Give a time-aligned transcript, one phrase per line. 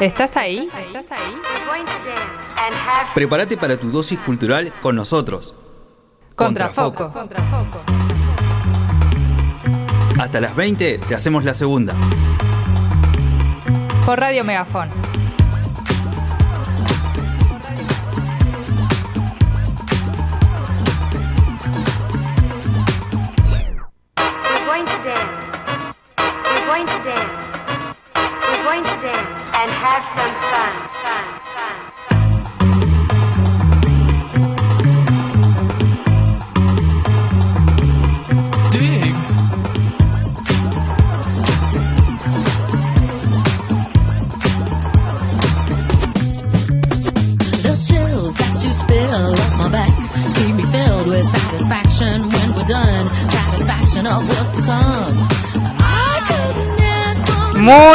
[0.00, 0.68] ¿Estás ahí?
[0.86, 1.36] ¿Estás ahí?
[3.14, 5.54] Prepárate para tu dosis cultural con nosotros.
[6.34, 7.10] Contrafoco.
[7.12, 7.80] Contrafoco.
[10.18, 11.94] Hasta las 20 te hacemos la segunda.
[14.04, 15.11] Por Radio Megafón.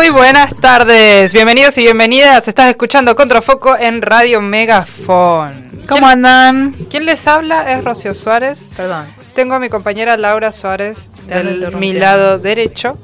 [0.08, 2.48] Muy buenas tardes, bienvenidos y bienvenidas.
[2.48, 5.84] Estás escuchando Contrafoco en Radio Megafón.
[5.86, 6.72] ¿Cómo andan?
[6.90, 7.74] ¿Quién les habla?
[7.74, 8.70] Es Rocío Suárez.
[8.78, 9.06] Perdón.
[9.36, 11.76] Tengo a mi compañera Laura Suárez interrumpí.
[11.76, 12.98] mi lado derecho.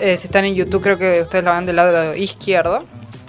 [0.00, 2.84] Eh, si están en YouTube, creo que ustedes lo van del lado izquierdo.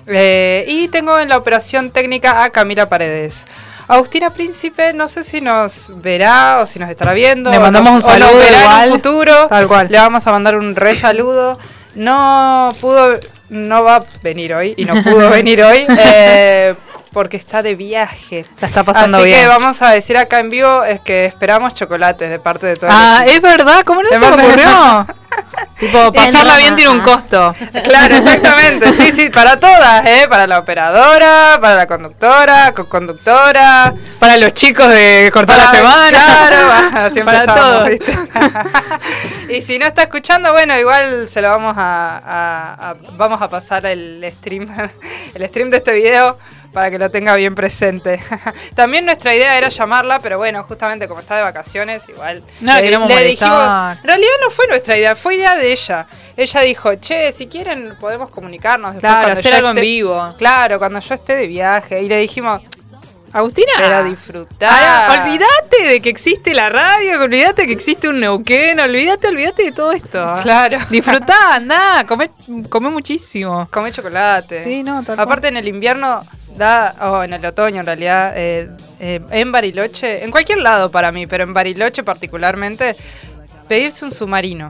[0.07, 3.45] Eh, y tengo en la operación técnica a Camila Paredes.
[3.87, 7.51] Agustina Príncipe, no sé si nos verá o si nos estará viendo.
[7.51, 9.47] Le mandamos un o nos saludo en un futuro.
[9.49, 9.87] Tal cual.
[9.91, 11.59] Le vamos a mandar un re saludo.
[11.95, 16.73] No pudo, no va a venir hoy y no pudo venir hoy eh,
[17.11, 18.45] porque está de viaje.
[18.59, 19.47] La está pasando Así que bien.
[19.47, 22.95] vamos a decir acá en vivo es que esperamos chocolates de parte de todo el
[22.95, 25.07] Ah, es verdad, ¿cómo no se me ocurrió?
[25.79, 27.53] tipo, pasarla bien tiene un costo.
[27.83, 28.93] Claro, exactamente.
[28.93, 30.25] Sí, sí, para todas, ¿eh?
[30.29, 33.93] Para la operadora, para la conductora, co-conductora.
[34.19, 36.09] Para los chicos de cortar la semana.
[36.09, 37.89] Claro, así para todos.
[37.89, 38.17] ¿viste?
[39.49, 43.49] y si no está escuchando, bueno, igual se lo vamos a, a- a- vamos a
[43.49, 44.67] pasar el stream,
[45.33, 46.37] el stream de este video
[46.73, 48.19] para que lo tenga bien presente.
[48.75, 52.81] También nuestra idea era llamarla, pero bueno, justamente como está de vacaciones, igual No la
[52.81, 53.97] queremos molestar.
[53.97, 56.07] en realidad no fue nuestra idea, fue idea de ella.
[56.37, 59.81] Ella dijo, che, si quieren podemos comunicarnos después Claro, hacer algo en esté-".
[59.81, 60.35] vivo.
[60.37, 62.01] Claro, cuando yo esté de viaje.
[62.01, 62.61] Y le dijimos,
[63.33, 63.71] Agustina.
[63.77, 64.69] pero disfrutar.
[64.71, 69.71] Ah, olvídate de que existe la radio, olvídate que existe un Neuquén, olvídate, olvídate de
[69.71, 70.35] todo esto.
[70.41, 70.77] Claro.
[70.89, 72.29] Disfrutá, andá, comé,
[72.69, 73.67] comé muchísimo.
[73.71, 74.63] Come chocolate.
[74.63, 76.25] Sí, no, Aparte en el invierno
[76.57, 78.69] da, o en el otoño en realidad, eh,
[78.99, 82.95] eh, en Bariloche, en cualquier lado para mí, pero en Bariloche particularmente,
[83.67, 84.69] pedirse un submarino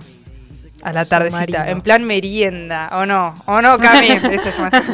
[0.84, 1.72] a la tardecita, Submarino.
[1.72, 4.94] en plan merienda, o no, o no, Cami, equivocando.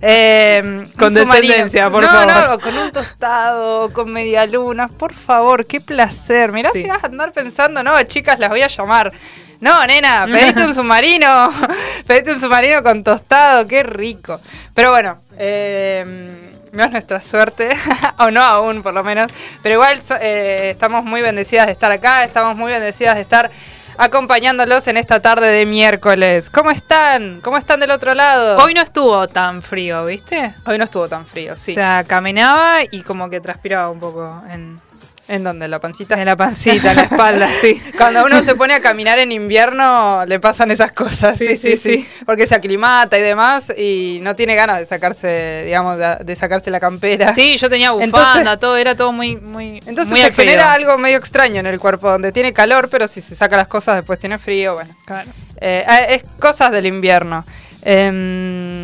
[0.00, 2.50] Eh, Con descendencia, por no, favor.
[2.50, 6.52] No, con un tostado, con medialunas, por favor, qué placer.
[6.52, 6.82] Mirá Sí.
[6.82, 9.12] si vas a andar pensando, no, chicas, las voy a llamar.
[9.60, 11.52] No, nena, pedite un submarino.
[12.06, 14.40] pedite un submarino con tostado, qué rico.
[14.74, 17.70] Pero bueno, eh, no es nuestra suerte,
[18.18, 19.30] o no aún por lo menos.
[19.62, 23.50] Pero igual eh, estamos muy bendecidas de estar acá, estamos muy bendecidas de estar
[23.96, 26.50] acompañándolos en esta tarde de miércoles.
[26.50, 27.40] ¿Cómo están?
[27.40, 28.58] ¿Cómo están del otro lado?
[28.62, 30.54] Hoy no estuvo tan frío, ¿viste?
[30.66, 31.72] Hoy no estuvo tan frío, sí.
[31.72, 34.80] O sea, caminaba y como que transpiraba un poco en,
[35.26, 35.68] ¿En dónde?
[35.68, 36.14] ¿La pancita?
[36.18, 37.80] en la pancita, en la espalda, sí.
[37.96, 41.38] Cuando uno se pone a caminar en invierno, le pasan esas cosas.
[41.38, 42.06] Sí, sí, sí.
[42.26, 46.70] Porque se aclimata y demás y no tiene ganas de sacarse, digamos, de, de sacarse
[46.70, 47.32] la campera.
[47.32, 49.78] Sí, yo tenía bufanda, Entonces- todo, era todo muy, muy.
[49.86, 53.22] Entonces muy se genera algo medio extraño en el cuerpo, donde tiene calor, pero si
[53.22, 54.94] se saca las cosas después tiene frío, bueno.
[55.06, 55.30] Claro.
[55.60, 57.44] Eh, eh, es cosas del invierno.
[57.86, 58.83] Em,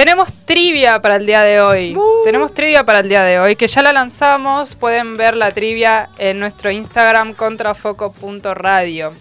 [0.00, 1.94] tenemos trivia para el día de hoy.
[2.24, 4.74] Tenemos trivia para el día de hoy, que ya la lanzamos.
[4.74, 9.12] Pueden ver la trivia en nuestro Instagram contrafoco.radio.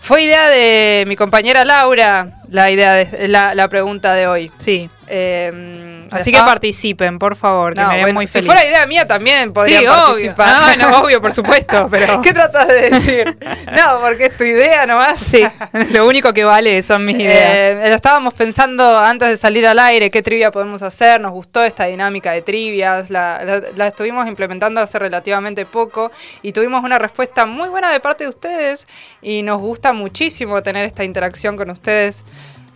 [0.00, 4.50] Fue idea de mi compañera Laura la idea de la, la pregunta de hoy.
[4.56, 4.88] Sí.
[5.06, 9.06] Em, Así que participen, por favor, que No, me bueno, muy si fuera idea mía
[9.06, 9.96] también podrían sí, obvio.
[10.04, 10.48] participar.
[10.48, 12.20] Ah, no, obvio, por supuesto, pero.
[12.20, 13.38] ¿Qué tratas de decir?
[13.72, 15.18] No, porque es tu idea nomás.
[15.18, 15.42] Sí,
[15.92, 17.54] lo único que vale son mis ideas.
[17.54, 21.84] Eh, estábamos pensando antes de salir al aire qué trivia podemos hacer, nos gustó esta
[21.84, 26.10] dinámica de trivias, la, la- la estuvimos implementando hace relativamente poco
[26.42, 28.86] y tuvimos una respuesta muy buena de parte de ustedes
[29.22, 32.24] y nos gusta muchísimo tener esta interacción con ustedes.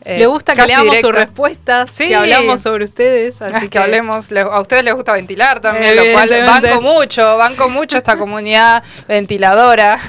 [0.04, 1.20] Eh, Le gusta que leamos sus directa.
[1.26, 2.08] respuestas, Sí.
[2.08, 3.40] que hablamos sobre ustedes.
[3.42, 7.68] Así que, hablemos, le- a ustedes les gusta ventilar también, lo cual banco mucho, banco
[7.68, 9.98] mucho esta comunidad ventiladora.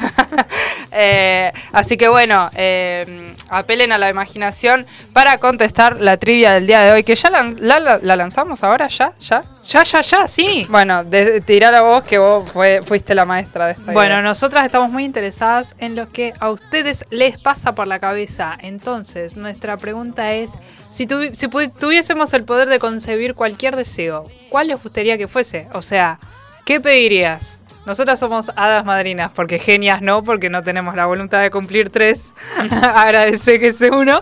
[0.95, 6.81] Eh, así que bueno, eh, apelen a la imaginación para contestar la trivia del día
[6.81, 9.43] de hoy, que ya la, la- la- la lanzamos ahora, ya, ya.
[9.65, 10.67] Ya, ya, ya, sí.
[10.69, 14.21] Bueno, de, tirá la voz que vos fue- fuiste la maestra de esta Bueno, idea.
[14.21, 18.57] nosotras estamos muy interesadas en lo que a ustedes les pasa por la cabeza.
[18.59, 20.51] Entonces, nuestra pregunta es,
[20.89, 25.67] si, tuvi- si tuviésemos el poder de concebir cualquier deseo, ¿cuál les gustaría que fuese?
[25.73, 26.19] O sea,
[26.65, 27.57] ¿qué pedirías?
[27.85, 32.31] Nosotras somos hadas madrinas, porque genias no, porque no tenemos la voluntad de cumplir tres.
[32.81, 34.19] Agradece que sea uno.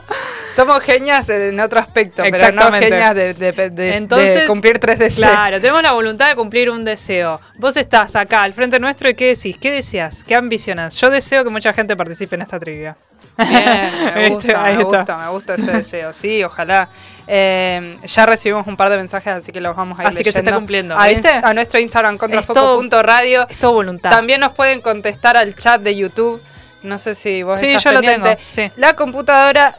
[0.55, 4.99] Somos genias en otro aspecto, pero no genias de, de- de- de Entonces, cumplir tres
[4.99, 5.29] deseos.
[5.29, 7.39] Claro, tenemos la voluntad de cumplir un deseo.
[7.57, 9.57] Vos estás acá al frente nuestro y ¿qué decís?
[9.57, 10.23] ¿Qué deseas?
[10.23, 10.95] ¿Qué ambicionas?
[10.95, 12.97] Yo deseo que mucha gente participe en esta trivia.
[13.37, 14.47] Bien, me ¿Viste?
[14.53, 16.13] gusta, me gusta, me gusta ese deseo.
[16.13, 16.89] Sí, ojalá.
[17.27, 20.31] Eh, ya recibimos un par de mensajes, así que los vamos a ir Así que
[20.31, 21.29] se está cumpliendo, A, ¿viste?
[21.29, 23.47] ins- a nuestro Instagram, contrafoco.radio.
[23.49, 24.09] Es todo voluntad.
[24.09, 26.41] También nos pueden contestar al chat de YouTube.
[26.83, 28.71] No sé si vos Sí, estás yo lo tengo, sí.
[28.75, 29.75] La computadora...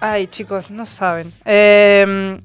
[0.00, 1.32] Ay, chicos, no saben.
[1.44, 2.40] Eh,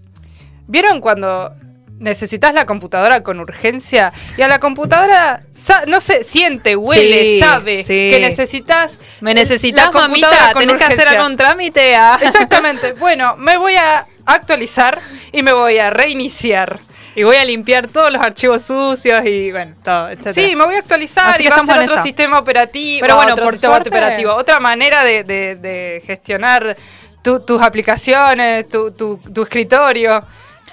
[0.68, 1.56] ¿Vieron cuando
[2.00, 4.12] necesitas la computadora con urgencia?
[4.38, 5.44] Y a la computadora,
[5.88, 8.10] no sé, siente, huele, Sí, sabe sí.
[8.12, 9.00] que necesitas...
[9.22, 10.54] Me la necesitas, computadora mamita.
[10.54, 11.20] con Tenés que hacer urgencia.
[11.22, 11.96] algún trámite.
[11.96, 12.20] ah.
[12.22, 12.94] Exactamente.
[12.94, 15.00] Bueno, me voy a actualizar
[15.32, 16.80] y me voy a reiniciar.
[17.18, 20.10] Y voy a limpiar todos los archivos sucios y bueno, todo.
[20.34, 23.32] Sí, me voy a actualizar Así y va a ser otro sistema operativo, Pero bueno,
[23.32, 26.76] otro por sistema suerte- operativo, otra manera de, de- de gestionar
[27.24, 30.26] tu- tus aplicaciones, tu, tu- tu escritorio.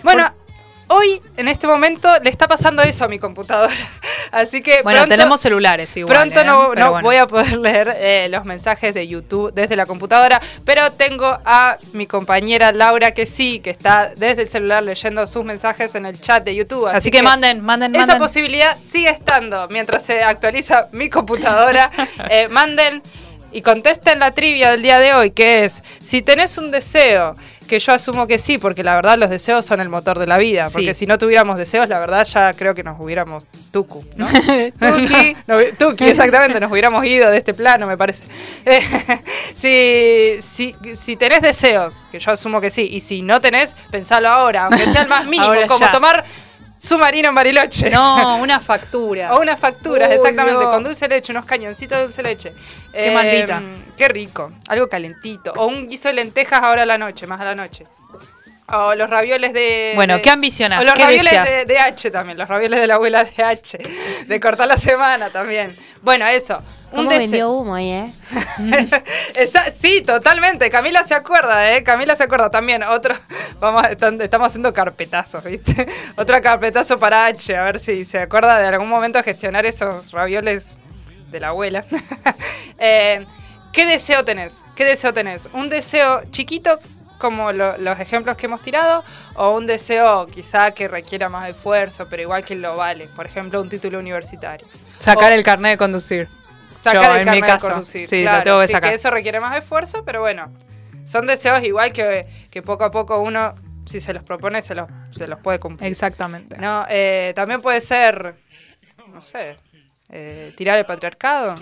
[0.02, 0.32] Bueno,
[0.92, 3.72] hoy en este momento le está pasando eso a mi computadora,
[4.32, 6.16] así que Bueno, pronto, tenemos celulares igual.
[6.16, 6.44] Pronto ¿eh?
[6.44, 7.06] no, no bueno.
[7.06, 11.76] voy a poder leer eh, los mensajes de YouTube desde la computadora, pero tengo a
[11.92, 16.20] mi compañera Laura que sí, que está desde el celular leyendo sus mensajes en el
[16.20, 16.86] chat de YouTube.
[16.86, 18.18] Así, que, manden, manden, Esa manden.
[18.18, 21.90] posibilidad sigue estando mientras se actualiza mi computadora.
[22.30, 23.02] Eh, manden
[23.52, 27.36] y contesten la trivia del día de hoy, que es, si tenés un deseo,
[27.68, 30.36] que yo asumo que sí, porque la verdad los deseos son el motor de la
[30.36, 30.72] vida, Sí.
[30.74, 34.26] porque si no tuviéramos deseos, la verdad ya creo que nos hubiéramos tucu, ¿no?
[34.26, 35.36] Tuki.
[35.46, 38.22] No, Tuki, exactamente, nos hubiéramos ido de este plano, me parece.
[39.54, 44.28] Si, si, si tenés deseos, que yo asumo que sí, y si no tenés, pensalo
[44.28, 45.90] ahora, aunque sea el más mínimo, Ahora como ya.
[45.90, 46.24] tomar
[46.82, 47.90] submarino en Bariloche.
[47.90, 49.34] No, una factura.
[49.34, 50.74] O unas facturas, Uy, exactamente, Dios.
[50.74, 52.52] con dulce de leche, unos cañoncitos de dulce de leche.
[52.92, 53.62] Qué maldita.
[53.96, 55.52] Qué rico, algo calentito.
[55.56, 57.86] O un guiso de lentejas ahora a la noche, más a la noche.
[58.74, 59.92] O los ravioles de...
[59.94, 60.80] Bueno, de- ¿qué ambicionás?
[60.80, 63.78] O los ¿Qué ravioles de, de H también, los ravioles de la abuela de H.
[64.26, 65.76] De cortar la semana también.
[66.00, 66.58] Bueno, eso.
[66.90, 68.12] Un ¿Cómo deseo- vendió humo ahí, eh?
[69.34, 70.68] Esa- sí, totalmente.
[70.70, 71.82] Camila se acuerda, ¿eh?
[71.82, 72.82] Camila se acuerda también.
[72.82, 73.14] Otro,
[73.60, 75.86] vamos, están- estamos haciendo carpetazos, ¿viste?
[76.16, 80.76] Otro carpetazo para H, a ver si se acuerda de algún momento gestionar esos ravioles
[81.30, 81.84] de la abuela.
[82.78, 83.24] Eh,
[83.72, 84.62] ¿Qué deseo tenés?
[84.76, 85.48] ¿Qué deseo tenés?
[85.54, 86.78] ¿Un deseo chiquito
[87.22, 89.04] como lo- los ejemplos que hemos tirado
[89.36, 93.06] o un deseo quizá que requiera más esfuerzo, pero igual que lo vale?
[93.06, 94.66] Por ejemplo, un título universitario.
[94.98, 96.28] Sacar O- el carnet de conducir.
[96.78, 98.08] sacar Yo, el carnet de conducir.
[98.08, 98.92] sí, lo claro, tengo que sí, sacar.
[98.92, 100.52] eso requiere más esfuerzo, pero bueno,
[101.04, 103.54] son deseos igual que, que poco a poco uno,
[103.86, 105.88] si se los propone, se los, se los puede cumplir.
[105.88, 106.56] Exactamente.
[106.58, 108.34] No, eh, también puede ser,
[109.08, 109.56] no sé,
[110.10, 111.54] eh, tirar el patriarcado.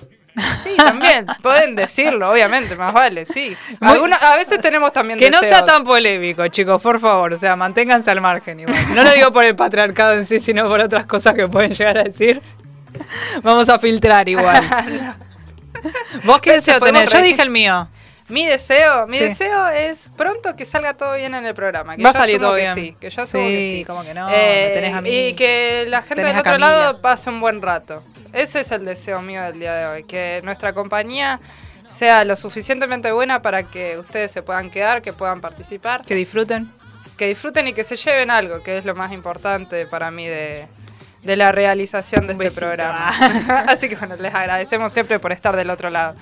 [0.62, 3.56] Sí, también, pueden decirlo, obviamente, más vale, sí.
[3.80, 7.32] Algunos- a veces tenemos también Que no sea tan polémico, chicos, por favor.
[7.32, 8.76] O sea, manténganse al margen igual.
[8.94, 11.98] No lo digo por el patriarcado en sí, sino por otras cosas que pueden llegar
[11.98, 12.40] a decir.
[13.42, 14.62] Vamos a filtrar igual.
[16.24, 17.10] ¿Vos qué deseo tenés?
[17.10, 17.88] Yo dije el mío.
[18.28, 19.24] Mi deseo, mi Sí.
[19.24, 21.96] deseo es pronto que salga todo bien en el programa.
[21.96, 22.74] Que Va a yo salir todo que bien.
[22.76, 23.84] Sí, que yo asumo Sí, que sí.
[23.84, 25.10] como que no, Eh, me tenés a mí.
[25.10, 26.70] Y que la gente del otro Camila.
[26.70, 28.04] lado pase un buen rato.
[28.32, 30.04] Ese es el deseo mío del día de hoy.
[30.04, 31.40] Que nuestra compañía
[31.88, 36.70] sea lo suficientemente buena para que ustedes se puedan quedar, que puedan participar, Que disfruten.
[37.16, 40.66] que disfruten y que se lleven algo, que es lo más importante para mí de,
[41.22, 42.60] de la realización de Un este besito.
[42.60, 43.08] programa.
[43.68, 46.14] Así que bueno, les agradecemos siempre por estar del otro lado.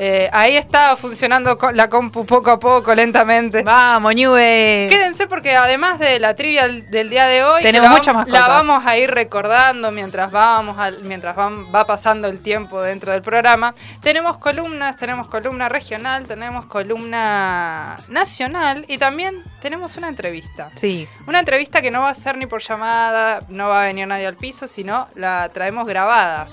[0.00, 3.62] Eh, ahí está funcionando la compu poco a poco, lentamente.
[3.64, 4.86] Vamos, Ñube.
[4.88, 8.46] Quédense porque además de la trivia del, día de hoy, Tenemos la, muchas más la
[8.46, 13.22] vamos a ir recordando mientras vamos al- mientras van- va pasando el tiempo dentro del
[13.22, 13.74] programa.
[14.00, 20.68] Tenemos columnas, tenemos columna regional, tenemos columna nacional y también tenemos una entrevista.
[20.76, 21.08] Sí.
[21.26, 24.26] Una entrevista que no va a ser ni por llamada, no va a venir nadie
[24.28, 26.46] al piso, sino la traemos grabada.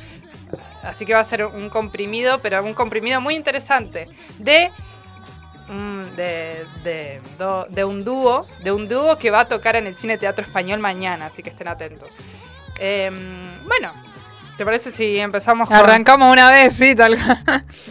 [0.85, 4.71] Así que va a ser un comprimido, pero un comprimido muy interesante de
[5.67, 7.21] mm, de, de,
[7.69, 10.79] de un dúo, de un dúo que va a tocar en el Cine Teatro Español
[10.79, 12.09] mañana, así que estén atentos.
[12.77, 13.15] Em,
[13.65, 13.91] bueno,
[14.57, 17.17] ¿te parece si empezamos con Arrancamos una vez, sí, tal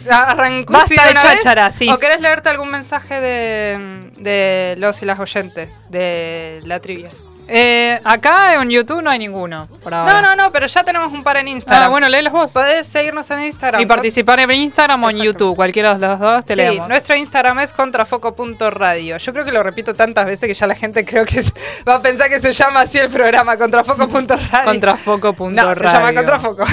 [0.09, 1.33] Arrancó Basta sí, de una vez?
[1.39, 1.89] cháchara, sí.
[1.89, 7.09] ¿O querés leerte algún mensaje de, de los y las oyentes de la trivia?
[7.47, 9.67] Eh, acá en YouTube no hay ninguno.
[9.83, 10.13] Por ahora.
[10.13, 11.83] No, no, no, pero ya tenemos un par en Instagram.
[11.85, 12.51] Ah, bueno, léelos vos.
[12.51, 13.81] Podés seguirnos en Instagram.
[13.81, 15.17] Y participar en Instagram o en.
[15.17, 15.55] YouTube.
[15.55, 16.87] Cualquiera de los dos te Sí, leemos.
[16.89, 19.17] nuestro Instagram es contrafoco.radio.
[19.17, 21.41] Yo creo que lo repito tantas veces que ya la gente creo que
[21.87, 24.65] va a pensar que se llama así el programa, contrafoco.radio.
[24.65, 25.51] Contrafoco.radio.
[25.51, 26.65] No, se llama Contrafoco.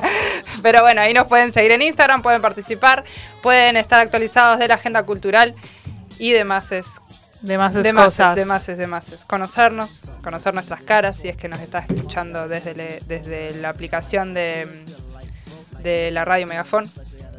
[0.62, 3.04] Pero bueno, ahí nos pueden seguir en Instagram, pueden participar,
[3.42, 5.54] pueden estar actualizados de la agenda cultural
[6.18, 7.00] y demás es
[7.42, 8.36] Demás demás cosas.
[8.36, 13.54] demás demás Conocernos, conocer nuestras caras, si es que nos estás escuchando desde, le- desde
[13.54, 14.84] la aplicación de,
[15.82, 16.90] de la radio Megafon.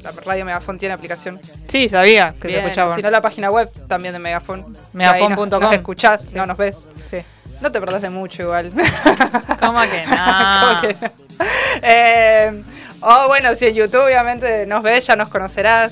[0.03, 1.39] La radio Megafon tiene aplicación.
[1.67, 2.96] Sí, sabía que Bien, se escuchaba.
[2.96, 4.65] Si no, la página web también de.
[4.91, 6.89] Que ahí Nos, nos escuchás, no nos ves.
[7.10, 7.20] Sí.
[7.62, 8.72] No te perdés de mucho igual.
[9.60, 10.15] ¿Cómo que no?
[10.72, 11.12] ¿Cómo que no?
[11.84, 12.63] Eh,
[13.01, 15.91] o bueno, si en YouTube obviamente nos ves, ya nos conocerás.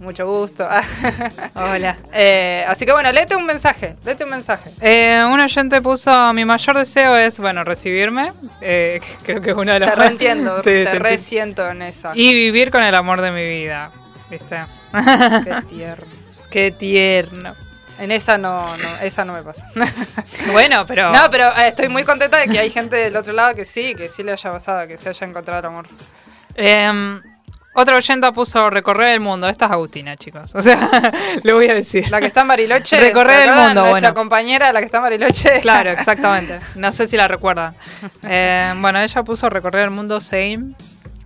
[0.00, 0.66] Mucho gusto.
[1.54, 1.94] Hola.
[2.10, 3.96] Eh, así que bueno, léete un mensaje.
[4.02, 4.70] Léete un mensaje.
[4.80, 8.32] Eh, un oyente puso: Mi mayor deseo es, bueno, recibirme.
[8.62, 9.90] Eh, creo que es uno de los.
[9.90, 12.12] Te reentiendo, Sí, te te resiento en esa.
[12.14, 13.90] Y vivir con el amor de mi vida.
[14.30, 14.64] ¿Viste?
[15.44, 16.06] Qué tierno.
[16.50, 17.54] Qué tierno.
[17.98, 19.68] En esa no, no, esa no me pasa.
[20.52, 21.12] Bueno, pero.
[21.12, 23.94] No, pero eh, estoy muy contenta de que hay gente del otro lado que sí,
[23.94, 25.86] que sí le haya pasado, que se haya encontrado el amor.
[26.54, 27.20] Em,
[27.74, 29.48] otra oyenta puso recorrer el mundo.
[29.48, 30.54] Esta es Agustina, chicos.
[30.54, 30.88] O sea,
[31.42, 32.10] lo voy a decir.
[32.10, 33.00] La que está en Bariloche.
[33.00, 34.14] Recorrer ¿te el mundo, Nuestra bueno.
[34.14, 35.60] compañera, la que está en Bariloche.
[35.60, 36.58] Claro, exactamente.
[36.74, 37.74] No sé si la recuerdan.
[38.22, 40.72] Eh, bueno, ella puso recorrer el mundo same.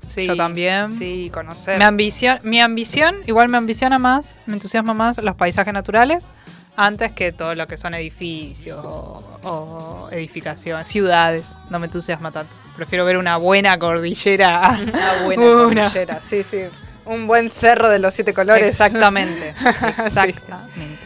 [0.02, 0.90] Sí, Yo también.
[0.90, 1.78] Sí, conocer.
[1.78, 6.28] Mi ambición, mi ambición, igual me ambiciona más, me entusiasma más los paisajes naturales
[6.76, 11.45] antes que todo lo que son edificios o, o edificaciones, ciudades.
[11.71, 12.54] No me entusiasma tanto.
[12.76, 14.78] Prefiero ver una buena cordillera.
[14.83, 15.83] Una buena Una.
[15.85, 16.62] cordillera, sí, sí.
[17.04, 18.66] Un buen cerro de los siete colores.
[18.66, 19.50] Exactamente.
[20.07, 20.99] Exactamente.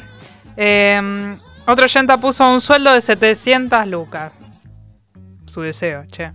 [0.56, 4.32] Eh, otro oyenta puso un sueldo de 700 lucas.
[5.46, 6.32] Su deseo, che.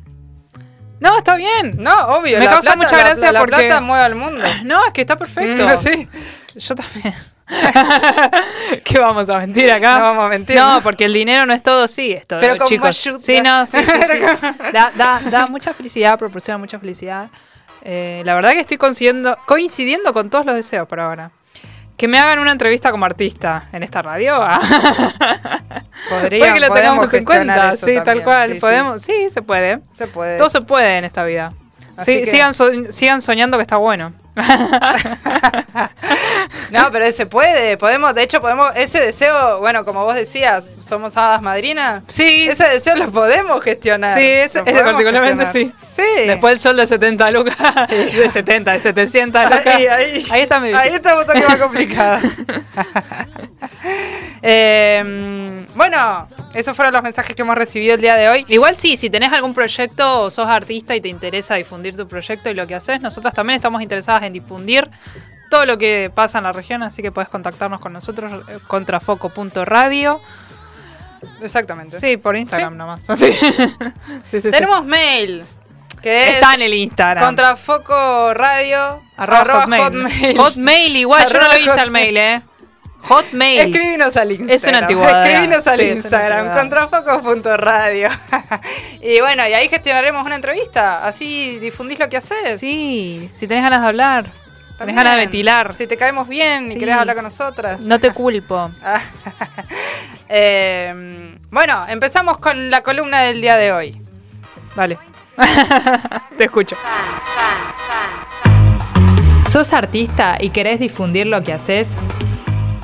[0.99, 1.75] No, está bien.
[1.77, 2.39] No, obvio.
[2.39, 4.45] Me la causa plata, mucha la- gracia la, porque- plata mueve al mundo.
[4.63, 5.65] No, es que está perfecto.
[5.65, 6.07] Mm, sí.
[6.55, 7.13] Yo también.
[8.85, 9.97] ¿Qué vamos a mentir acá?
[9.97, 10.55] No vamos a mentir.
[10.55, 12.39] No, porque el dinero no es todo, sí, es todo.
[12.39, 12.95] Pero como chicos.
[13.21, 14.47] Sí, no, sí, sí, sí.
[14.71, 17.29] Da, da, da mucha felicidad, proporciona mucha felicidad.
[17.81, 21.31] Eh, la verdad que estoy coincidiendo, coincidiendo con todos los deseos por ahora.
[21.97, 24.35] Que me hagan una entrevista como artista en esta radio.
[24.37, 24.59] ah.
[26.09, 26.75] Podría, lo
[27.11, 27.75] en cuenta.
[27.77, 28.53] Sí, tal cual.
[28.53, 28.59] sí.
[28.59, 29.79] Podemos, sí, se puede.
[29.93, 30.37] Se puede.
[30.37, 31.51] Todo se puede en esta vida.
[31.95, 34.11] Así Sí, que- sigan, so- sigan soñando que está bueno.
[36.73, 37.77] No, pero se puede.
[37.77, 38.71] Podemos, de hecho, podemos.
[38.75, 42.01] Ese deseo, bueno, como vos decías, somos hadas madrinas.
[42.07, 44.17] Sí, Ese deseo lo podemos gestionar.
[44.17, 45.73] Sí, ese podemos particularmente gestionar.
[45.93, 45.93] sí.
[45.95, 46.27] Sí.
[46.27, 47.55] Después el sol de 70 lucas.
[47.89, 49.65] De 70, de 700 lucas.
[49.67, 52.19] Ahí, ahí, Ahí está mi Ahí está un toque más complicado.
[54.45, 58.45] Eh, bueno, esos fueron los mensajes que hemos recibido el día de hoy.
[58.49, 62.49] Igual sí, si tenés algún proyecto o sos artista y te interesa difundir tu proyecto
[62.49, 64.89] y lo que haces, nosotras también estamos interesadas en difundir
[65.53, 70.19] todo lo que pasa en la región, así que puedes contactarnos con nosotros, eh, contrafoco.radio.
[71.43, 71.99] Exactamente.
[71.99, 72.77] Sí, por Instagram Sí.
[72.77, 73.03] nomás.
[73.17, 73.31] Sí.
[74.31, 74.41] Sí.
[74.49, 75.43] Tenemos mail,
[76.01, 77.23] que es Está en el Instagram.
[77.23, 79.83] contrafoco radio Arroba arroba hotmail.
[79.83, 80.37] hotmail.
[80.39, 81.91] Hotmail, igual, yo no lo hice al hotmail.
[82.13, 82.41] mail, eh.
[83.03, 83.59] Hotmail.
[83.59, 84.55] Escribinos al Instagram.
[84.55, 85.27] Es una antigüedad.
[85.27, 86.59] Escribinos al Sí, es Instagram, antigüedad.
[86.61, 88.09] contrafoco.radio.
[89.01, 91.05] y bueno, y ahí gestionaremos una entrevista.
[91.05, 92.59] Así difundís lo que haces.
[92.59, 94.25] Sí, si tenés ganas de hablar,
[94.77, 94.95] También.
[94.97, 97.79] ganas de ventilar, Si te caemos bien y querés hablar con nosotras.
[97.81, 98.71] no te culpo.
[100.29, 104.01] Eh, bueno, empezamos con la columna del día de hoy.
[104.75, 104.97] Vale.
[106.37, 106.75] te escucho.
[109.49, 111.91] ¿Sos artista y querés difundir lo que haces?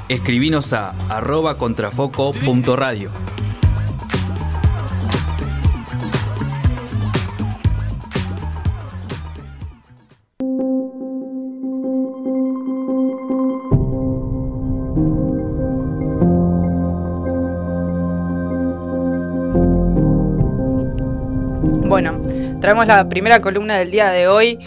[0.08, 3.12] Escribinos a arroba contrafoco.radio.
[22.70, 24.60] traemos la primera columna del día de hoy.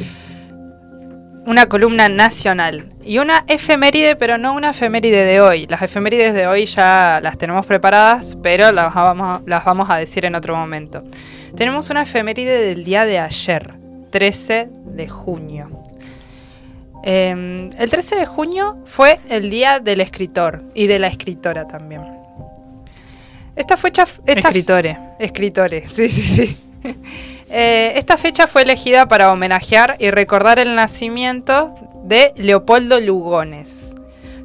[1.47, 2.93] Una columna nacional.
[3.05, 5.69] Y una efeméride, pero no una efeméride de hoy.
[5.69, 10.25] Las efemérides de hoy ya las tenemos preparadas, pero las vamos, las vamos a decir
[10.25, 11.05] en otro momento.
[11.57, 13.75] Tenemos una efeméride del día de ayer,
[14.11, 15.71] 13 de junio.
[17.05, 22.03] Eh, el 13 de junio fue el día del escritor y de la escritora también.
[23.55, 24.03] Esta fecha...
[24.27, 24.99] Esta Escritores.
[25.21, 26.59] Escritores, sí, sí, sí.
[27.55, 33.91] Eh, esta fecha fue elegida para homenajear y recordar el nacimiento de Leopoldo Lugones.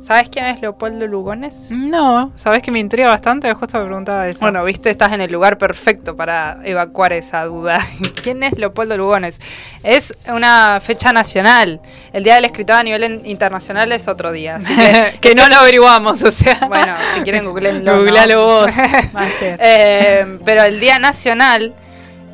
[0.01, 1.69] ¿Sabes quién es Leopoldo Lugones?
[1.71, 4.39] No, sabes que me intriga bastante, justo me preguntaba eso.
[4.39, 7.79] Bueno, viste, estás en el lugar perfecto para evacuar esa duda.
[8.23, 9.39] ¿Quién es Leopoldo Lugones?
[9.83, 11.79] Es una fecha nacional.
[12.11, 14.57] El Día del Escritor a nivel internacional es otro día.
[14.57, 16.59] Así que, que no lo averiguamos, o sea.
[16.67, 17.93] bueno, si quieren googleenlo.
[17.93, 17.99] ¿no?
[17.99, 18.71] Googlealo vos,
[19.13, 19.57] Master.
[19.59, 21.73] Eh, pero el Día Nacional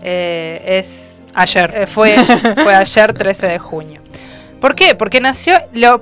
[0.03, 1.71] eh, es Ayer.
[1.75, 2.15] eh, fue,
[2.63, 4.01] fue ayer 13 de junio.
[4.59, 4.93] ¿Por qué?
[4.95, 5.55] Porque nació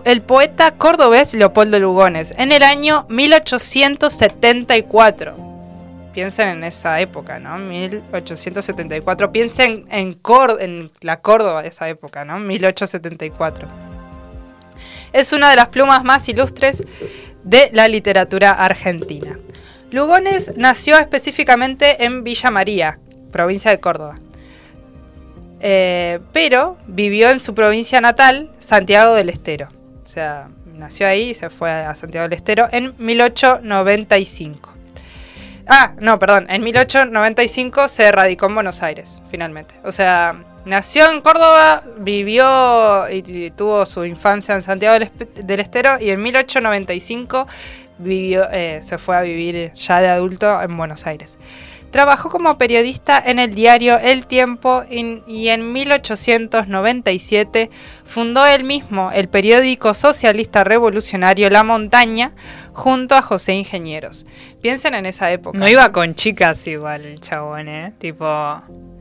[0.03, 5.35] el poeta cordobés Leopoldo Lugones en el año 1874.
[6.13, 7.57] Piensen en esa época, ¿no?
[7.57, 9.31] 1874.
[9.31, 12.37] Piensen en, Cór- en la Córdoba de esa época, ¿no?
[12.39, 13.67] 1874.
[15.13, 16.83] Es una de las plumas más ilustres
[17.43, 19.39] de la literatura argentina.
[19.89, 22.99] Lugones nació específicamente en Villa María,
[23.31, 24.19] provincia de Córdoba.
[25.59, 29.69] Eh, pero vivió en su provincia natal, Santiago del Estero.
[30.03, 34.73] O sea, nació ahí y se fue a Santiago del Estero en 1895.
[35.67, 39.75] Ah, no, perdón, en 1895 se radicó en Buenos Aires, finalmente.
[39.83, 46.09] O sea, nació en Córdoba, vivió y, tuvo su infancia en Santiago del Estero y
[46.09, 47.47] en 1895
[47.99, 51.37] vivió, eh, se fue a vivir ya de adulto en Buenos Aires.
[51.91, 57.69] Trabajó como periodista en el diario El Tiempo y en 1897
[58.05, 62.31] fundó él mismo el periódico socialista revolucionario La Montaña
[62.73, 64.25] junto a José Ingenieros.
[64.61, 65.57] Piensen en esa época.
[65.57, 67.93] No iba con chicas igual el chabón, ¿eh?
[67.99, 68.25] Tipo,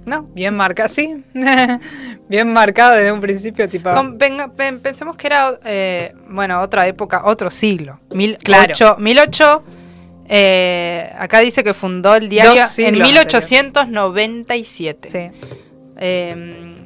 [0.06, 0.23] No.
[0.35, 1.23] bien marcado, sí.
[2.28, 3.92] bien marcado desde un principio, tipo.
[3.92, 8.00] Con- venga, pen- pensemos que era, eh, bueno, otra época, otro siglo.
[8.11, 8.73] Mil, Claro.
[8.73, 9.62] ocho- 1008,
[10.32, 15.10] eh, acá dice que fundó el diario en siglos 1897.
[15.10, 15.28] Sí.
[15.96, 16.76] Eh,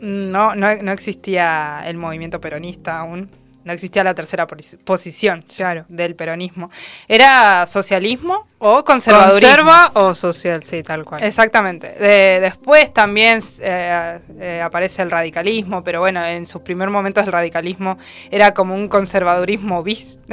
[0.00, 3.30] no, no, no existía el movimiento peronista aún.
[3.66, 5.84] No existía la tercera posi- posición Claro.
[5.88, 6.70] del peronismo.
[7.08, 9.48] Era socialismo o conservadurismo.
[9.48, 10.62] ¿Conserva o social?
[10.62, 11.22] Sí, tal cual.
[11.22, 11.88] Exactamente.
[11.90, 17.32] De- después también eh, eh, aparece el radicalismo, pero bueno, en sus primeros momentos el
[17.32, 17.98] radicalismo
[18.30, 20.20] era como un conservadurismo bis.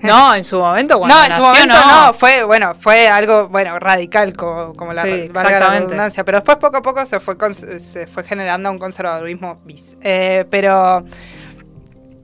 [0.00, 2.12] No, en su momento cuando no, en su momento no.
[2.12, 6.56] fue bueno, fue algo bueno radical como, como la, Sí, valga la redundancia, pero después
[6.58, 9.96] poco a poco se fue se fue generando un conservadurismo bis.
[10.00, 11.04] Eh, pero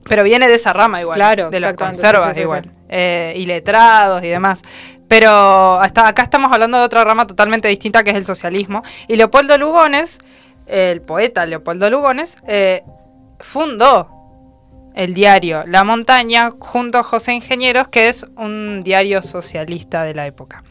[0.07, 3.33] pero viene de esa rama igual, Claro, de las conservas sí, sí, sí, igual, eh,
[3.35, 4.61] y letrados y demás.
[5.07, 8.83] Pero hasta acá estamos hablando de otra rama totalmente distinta que es el socialismo.
[9.07, 10.19] Y Leopoldo Lugones,
[10.67, 12.83] el poeta Leopoldo Lugones, eh,
[13.39, 14.09] fundó
[14.95, 20.25] el diario La Montaña junto a José Ingenieros, que es un diario socialista de la
[20.25, 20.63] época.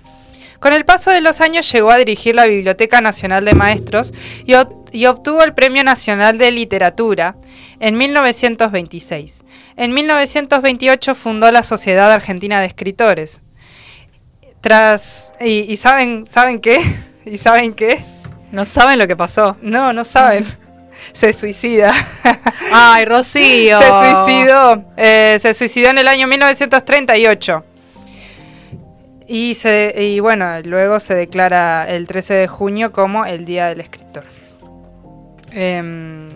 [0.65, 4.15] Con el paso de los años llegó a dirigir la Biblioteca Nacional de Maestros
[4.47, 7.37] y, ob- y obtuvo el Premio Nacional de Literatura
[7.81, 9.45] en 1926.
[9.77, 13.43] En 1928 fundó la Sociedad Argentina de Escritores.
[14.63, 16.81] Tras y, y saben saben qué
[17.27, 18.03] y saben qué
[18.51, 19.59] No saben lo que pasó.
[19.61, 20.47] no no saben
[21.13, 21.93] se suicida
[22.73, 23.79] Ay, Rocío.
[23.79, 27.65] se suicidó eh, se suicidó en el año 1938
[29.27, 33.81] y se y bueno luego se declara el 13 de junio como el día del
[33.81, 34.25] escritor
[35.51, 36.29] Em,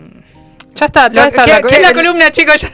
[0.75, 1.43] Ya está, ya está.
[1.43, 2.61] ¿qué- la, qué- es la columna, chicos.
[2.61, 2.69] Ya.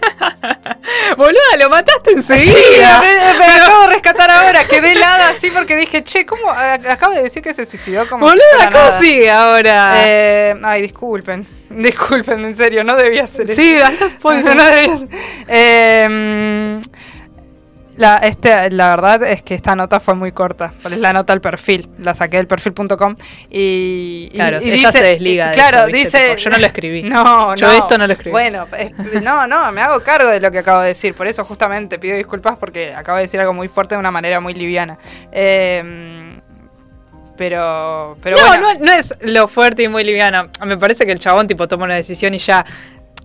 [1.16, 3.00] Boluda, lo mataste Sí, enseguida.
[3.32, 6.48] me, me acabo de rescatar ahora, quedé helada así porque dije, che, ¿cómo?
[6.50, 9.00] Acabo de decir que se suicidó como Boluda, ¿cómo nada.
[9.00, 9.94] sigue ahora?
[10.06, 13.60] Eh, ay, disculpen, disculpen, en serio, no debía hacer eso.
[13.60, 14.44] sí, hasta después.
[14.44, 15.08] no debía hacer-
[15.48, 16.80] Eh,
[17.98, 21.40] la, este, la verdad es que esta nota fue muy corta, es la nota al
[21.40, 23.16] perfil, la saqué del perfil.com
[23.50, 26.28] y, y- Claro, y ella se desliga de Claro, dice...
[26.30, 27.02] Tipo, yo no lo escribí.
[27.08, 27.72] No, Yo no.
[27.74, 28.30] esto no lo escribí.
[28.30, 28.66] Bueno,
[29.22, 32.16] no, no, me hago cargo de lo que acabo de decir, por eso justamente pido
[32.16, 34.96] disculpas porque acabo de decir algo muy fuerte de una manera muy liviana.
[35.32, 36.24] Eh,
[37.36, 38.74] pero, pero no, bueno.
[38.74, 40.48] no, no es lo fuerte y muy liviano.
[40.66, 42.64] Me parece que el chabón tipo toma una decisión y ya.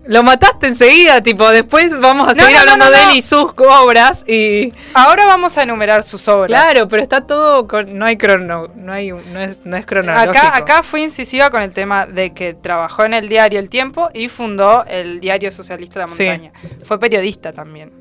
[0.05, 3.21] Lo mataste enseguida, tipo, después vamos a No, seguir no, hablando no, de él y
[3.21, 4.73] sus obras y.
[4.93, 6.47] Ahora vamos a enumerar sus obras.
[6.47, 7.97] Claro, pero está todo con.
[7.97, 8.67] No hay crono.
[8.75, 10.31] No hay no es, no es cronológico.
[10.31, 14.09] Acá, acá fui incisiva con el tema de que trabajó en el diario El Tiempo
[14.13, 16.23] y fundó el diario socialista La Sí.
[16.23, 16.51] Montaña.
[16.83, 17.93] Fue periodista también,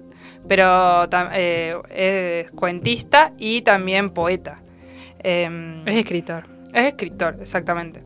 [0.49, 4.61] pero eh, es cuentista y también poeta.
[5.21, 6.47] Em, Es escritor.
[6.75, 8.03] es escritor, exactamente.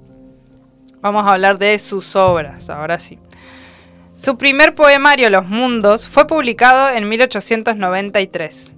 [1.00, 3.18] Vamos a hablar de sus obras, ahora sí.
[4.16, 8.74] Su primer poemario, Los Mundos, fue publicado en 1893.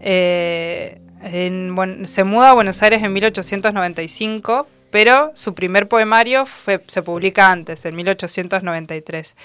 [0.00, 6.46] Eh, en se muda a Buenos Aires en 1895, pero su primer poemario
[6.86, 9.36] se publica antes, en 1893.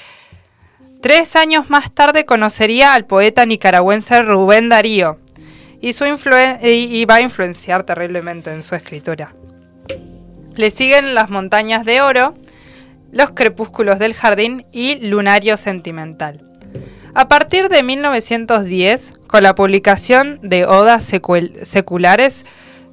[1.01, 5.17] Tres años más tarde conocería al poeta nicaragüense Rubén Darío
[5.81, 9.33] y, su y va a influenciar terriblemente en su escritura.
[10.55, 12.35] Le siguen Las montañas de oro,
[13.11, 16.47] Los crepúsculos del jardín y Lunario sentimental.
[17.13, 21.11] A partir de 1910, con la publicación de Odas
[21.63, 22.45] seculares,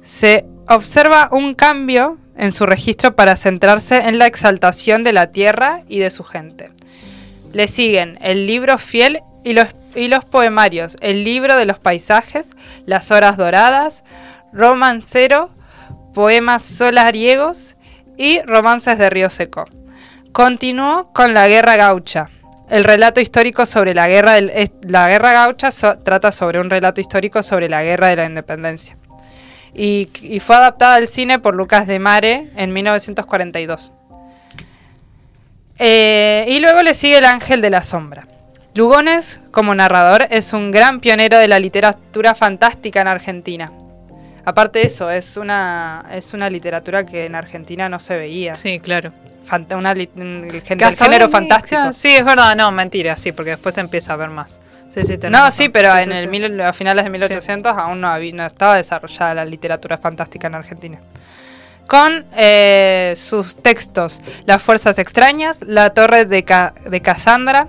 [0.03, 5.83] se observa un cambio en su registro para centrarse en la exaltación de la tierra
[5.87, 6.71] y de su gente.
[7.53, 12.55] Le siguen el libro fiel y los, y los poemarios, el libro de los paisajes,
[12.85, 14.03] las horas doradas,
[14.51, 15.49] romancero,
[16.13, 17.77] poemas solariegos
[18.17, 19.65] y romances de Río Seco.
[20.31, 22.29] Continuó con la Guerra Gaucha.
[22.69, 24.51] El relato histórico sobre la guerra del,
[24.83, 25.71] la guerra gaucha
[26.03, 28.95] trata sobre un relato histórico sobre la guerra de la independencia.
[29.73, 33.91] Y, y fue adaptada al cine por Lucas de Mare en 1942.
[35.79, 38.27] Eh, y luego le sigue El Ángel de la Sombra.
[38.75, 43.71] Lugones, como narrador, es un gran pionero de la literatura fantástica en Argentina.
[44.49, 48.55] Aparte de eso, es una, es una literatura que en Argentina no se veía.
[48.55, 49.11] Sí, claro.
[49.47, 51.93] Fanta- una el, género hoy- fantástico.
[51.93, 54.59] Sí, es verdad, no, mentira, sí, porque después se empieza a ver más.
[54.93, 55.51] Sí, sí, tenés No, razón.
[55.51, 58.75] sí, pero Sí, en el mil- a finales de 1800 aún no, había- no estaba
[58.75, 60.99] desarrollada la literatura fantástica en Argentina.
[61.87, 67.67] Con eh, sus textos Las Fuerzas Extrañas, La Torre de, Ca- de Cassandra,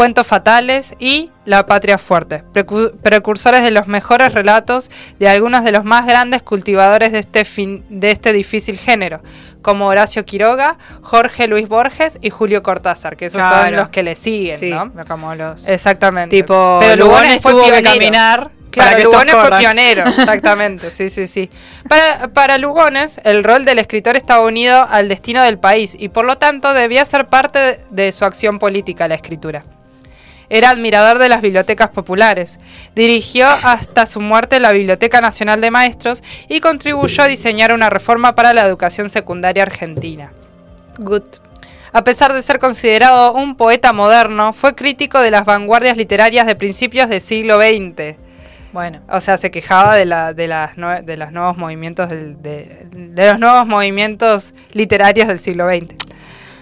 [0.00, 5.72] Cuentos Fatales y La Patria Fuerte, precu- precursores de los mejores relatos de algunos de
[5.72, 9.20] los más grandes cultivadores de este, fin- de este difícil género,
[9.60, 14.16] como Horacio Quiroga, Jorge Luis Borges y Julio Cortázar, que esos son los que le
[14.16, 14.90] siguen, Sí, ¿no?
[15.06, 15.68] como los...
[15.68, 16.34] Exactamente.
[16.34, 17.90] tipo, Pero Lugones, tuvo que pionero.
[17.92, 21.50] caminar Claro, para que estos Lugones fue pionero, exactamente, sí, sí, sí.
[21.86, 26.24] Para, para Lugones, el rol del escritor estaba unido al destino del país y por
[26.24, 29.62] lo tanto debía ser parte de su acción política la escritura.
[30.50, 32.58] Era admirador de las bibliotecas populares.
[32.94, 38.34] Dirigió hasta su muerte la Biblioteca Nacional de Maestros y contribuyó a diseñar una reforma
[38.34, 40.32] para la educación secundaria argentina.
[40.98, 41.22] Good.
[41.92, 46.54] A pesar de ser considerado un poeta moderno, fue crítico de las vanguardias literarias de
[46.56, 48.16] principios del siglo XX.
[48.72, 49.00] Bueno.
[49.08, 53.26] O sea, se quejaba de, la, de, las, de los nuevos movimientos del- de, de
[53.28, 55.94] los nuevos movimientos literarios del siglo XX.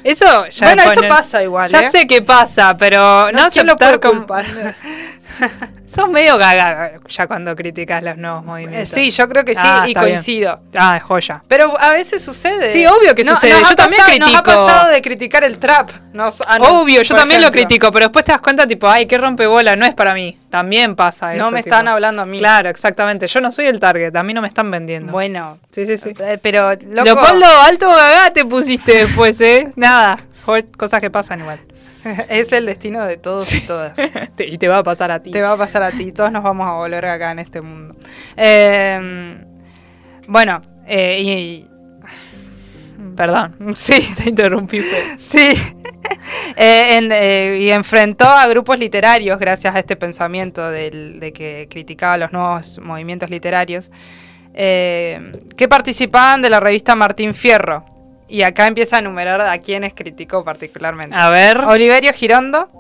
[0.05, 1.69] Eso ya bueno, es eso poner- pasa igual.
[1.71, 1.91] Ya ¿eh?
[1.91, 4.45] sé que pasa, pero no, No, ¿quién lo como- culpar?
[5.87, 8.89] Sos medio gaga ya cuando criticas los nuevos Eh, movimientos.
[8.91, 10.17] sí, yo creo que sí Ah, y está bien.
[10.17, 10.61] coincido.
[10.77, 11.43] Ah, es joya.
[11.49, 12.73] Pero a veces sucede.
[12.73, 13.59] Sí, obvio que sucede.
[13.61, 14.67] nos Yo también pasado- Nos ha critico.
[14.67, 15.91] pasado de criticar el trap.
[16.13, 19.07] Nos- a nos- Obvio, yo también lo critico, pero después te das cuenta, tipo, ay,
[19.07, 20.39] qué rompebola, no es para mí.
[20.51, 21.43] También pasa eso.
[21.45, 21.75] No me tipo.
[21.75, 22.39] están hablando a mí.
[22.39, 23.27] Claro, exactamente.
[23.27, 25.13] Yo no soy el target, a mí no me están vendiendo.
[25.13, 26.13] Bueno, Sí, sí, sí.
[26.21, 29.71] eh, pero loco, Leopoldo, alto gaga te pusiste después, ¿eh?
[29.77, 30.19] Nada.
[30.79, 31.59] Cosas que pasan igual.
[32.29, 33.93] es el destino de todos y todas.
[34.39, 35.31] Y te va a pasar a ti.
[35.31, 37.95] Te va a pasar a ti, todos nos vamos a volver acá en este mundo.
[38.37, 39.37] Eh,
[40.27, 41.65] bueno, eh, y,
[43.17, 44.81] Perdón, sí, te interrumpí.
[44.81, 45.53] pero- sí.
[46.57, 51.67] Eh, en- eh, y enfrentó a grupos literarios gracias a este pensamiento del- de que
[51.71, 53.91] criticaba los nuevos movimientos literarios,
[54.55, 57.85] eh, que participaban de la revista Martín Fierro.
[58.29, 61.17] Y acá empieza a enumerar a quienes criticó particularmente.
[61.17, 61.59] A ver.
[61.61, 62.71] Oliverio Girondo,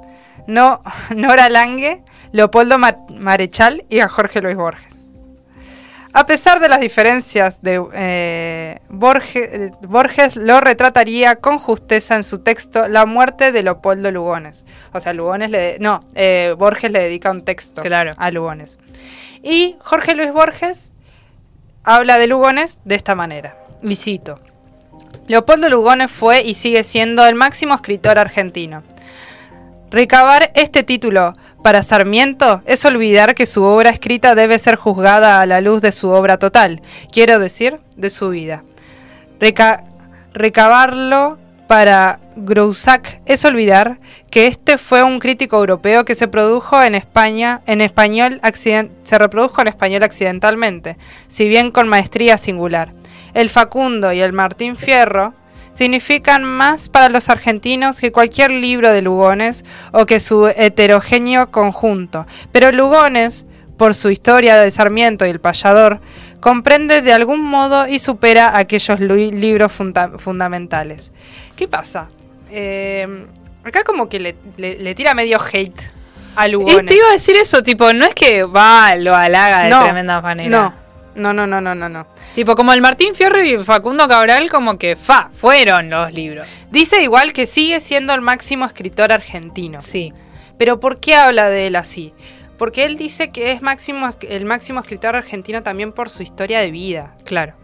[0.47, 0.83] no,
[1.17, 4.87] Nora Lange, Leopoldo Ma- Marechal y a Jorge Luis Borges.
[6.15, 12.25] A pesar de las diferencias, de, eh, Borges, eh, Borges lo retrataría con justeza en
[12.25, 14.65] su texto La muerte de Leopoldo Lugones.
[14.93, 15.77] O sea, Lugones le...
[15.81, 18.15] No, eh, Borges le dedica un texto Claro.
[18.17, 18.79] a Lugones.
[19.43, 20.93] Y Jorge Luis Borges
[21.85, 23.57] habla de Lugones de esta manera.
[23.83, 24.41] Y cito.
[25.27, 28.83] Leopoldo Lugones fue y sigue siendo el máximo escritor argentino.
[29.91, 31.33] Recabar este título
[31.63, 35.93] para Sarmiento es olvidar que su obra escrita debe ser juzgada a la luz de
[35.93, 38.65] su obra total, quiero decir, de su vida.
[39.41, 39.85] Reca-
[40.35, 43.99] recabarlo para Groussac es olvidar
[44.31, 48.41] que este fue un crítico europeo que se produjo en España, en español
[49.05, 50.97] se reprodujo en español accidentalmente,
[51.29, 52.93] si bien con maestría singular.
[53.35, 55.35] El Facundo y el Martín Fierro
[55.73, 62.27] significan más para los argentinos que cualquier libro de Lugones o que su heterogéneo conjunto.
[62.53, 66.01] Pero Lugones, por su historia de Sarmiento y el payador,
[66.41, 71.12] comprende de algún modo y supera aquellos libros funda- fundamentales.
[71.55, 72.09] ¿Qué pasa?
[72.51, 73.27] Eh,
[73.62, 75.81] acá como que le, le- le tira medio hate
[76.35, 76.87] a Y Lugones.
[76.87, 80.21] te iba a decir eso, tipo, no es que va, lo halaga de No, tremenda
[80.21, 80.49] manera.
[80.51, 80.75] No,
[81.19, 82.07] no, no, no, no, no, no.
[82.35, 86.47] Tipo, como el Martín Fierro y Facundo Cabral, como que fa, fueron los libros.
[86.71, 89.81] Dice igual que sigue siendo el máximo escritor argentino.
[89.81, 90.13] Sí.
[90.57, 92.15] Pero ¿por qué habla de él así?
[92.57, 96.71] Porque él dice que es máximo, el máximo escritor argentino también por su historia de
[96.71, 97.15] vida.
[97.25, 97.55] Claro.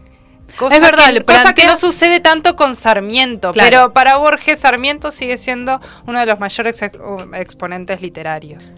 [0.57, 3.69] Cosa Es verdad, que, le cosa que plantea- no sucede tanto con Sarmiento, Claro.
[3.69, 6.97] pero para Borges Sarmiento sigue siendo uno de los mayores ex-
[7.33, 8.71] exponentes literarios.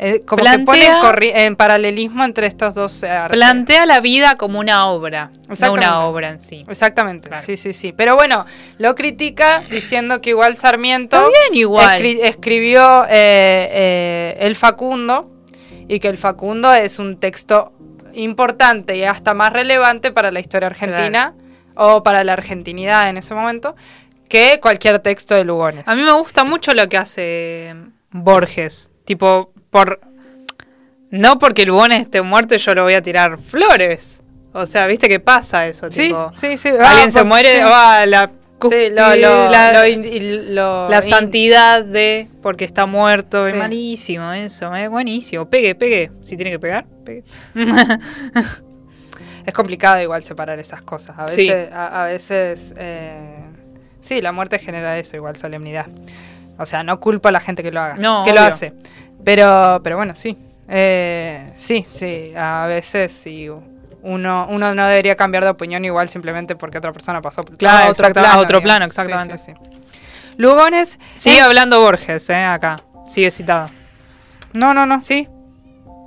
[0.00, 3.36] Eh, como que pone en, Plantea- paralelismo entre estos dos eh, artes.
[3.36, 6.64] Plantea la vida como una obra, no una obra en sí.
[6.68, 7.42] Exactamente, Claro.
[7.44, 7.92] sí, sí, sí.
[7.92, 8.46] Pero bueno,
[8.78, 11.18] lo critica diciendo que igual Sarmiento
[11.50, 11.98] bien igual.
[12.00, 15.32] escri- escribió eh, eh, El Facundo
[15.88, 17.72] y que El Facundo es un texto
[18.14, 21.34] importante y hasta más relevante para la historia argentina
[21.74, 23.74] o para la argentinidad en ese momento
[24.28, 25.88] que cualquier texto de Lugones.
[25.88, 27.74] A mí me gusta mucho lo que hace
[28.10, 28.90] Borges.
[29.04, 30.00] Tipo, por.
[31.10, 34.18] No porque Lugones esté muerto yo lo voy a tirar flores.
[34.52, 35.86] O sea, ¿viste qué pasa eso?
[35.90, 36.68] sí, tipo, sí, sí.
[36.68, 37.62] Alguien Ah, se por- muere, sí.
[37.64, 38.30] va, la.
[38.60, 43.46] Sí, lo, lo- la, lo in- la santidad de porque está muerto.
[43.46, 43.58] Es Sí.
[43.58, 45.48] malísimo eso, es buenísimo.
[45.48, 46.10] Pegue, pegue.
[46.24, 47.22] Si tiene que pegar, pegue.
[49.46, 51.18] Es complicado igual separar esas cosas.
[51.18, 51.48] A Sí.
[51.48, 53.40] veces, a, a veces eh,
[54.00, 55.86] sí, la muerte genera eso, igual solemnidad.
[56.58, 58.74] O sea, no culpo a la gente que lo haga, No, que lo hace.
[59.28, 60.38] Pero, pero bueno, sí.
[60.70, 63.46] Eh, sí, sí, a veces sí.
[64.02, 67.88] Uno, uno no debería cambiar de opinión igual simplemente porque otra persona pasó por Claro,
[67.88, 68.40] a otro exacta- a plano.
[68.40, 68.94] otro plano, digamos.
[68.94, 69.38] Sí, exactamente.
[69.38, 70.32] sí, sí.
[70.38, 70.98] Lugones.
[71.14, 72.76] Sigue eh, hablando Borges, eh, acá.
[73.04, 73.68] Sigue citado.
[74.54, 74.98] No, no, no.
[75.02, 75.28] ¿Sí?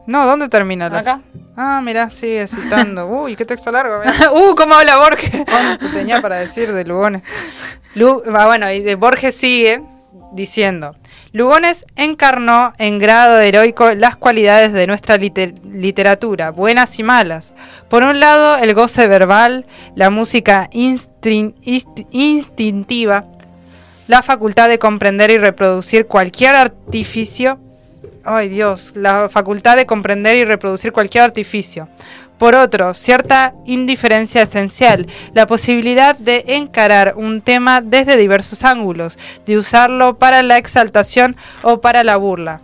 [0.07, 0.89] No, ¿dónde termina?
[0.89, 1.21] las- Acá.
[1.55, 3.05] Ah, mirá, sigue citando.
[3.21, 4.01] Uy, qué texto largo.
[4.33, 5.29] uh, ¿cómo habla Borges?
[5.47, 7.21] ¿Cuánto tenía para decir de Lugones?
[7.93, 9.83] Lu- ah, bueno, y de Borges sigue
[10.33, 10.95] diciendo,
[11.33, 17.53] Lugones encarnó en grado heroico las cualidades de nuestra liter- literatura, buenas y malas.
[17.89, 19.65] Por un lado, el goce verbal,
[19.95, 20.69] la música
[22.11, 23.25] instintiva,
[24.07, 27.59] la facultad de comprender y reproducir cualquier artificio.
[28.25, 31.87] Ay Dios, la facultad de comprender y reproducir cualquier artificio.
[32.41, 39.59] Por otro, cierta indiferencia esencial, la posibilidad de encarar un tema desde diversos ángulos, de
[39.59, 42.61] usarlo para la exaltación o para la burla.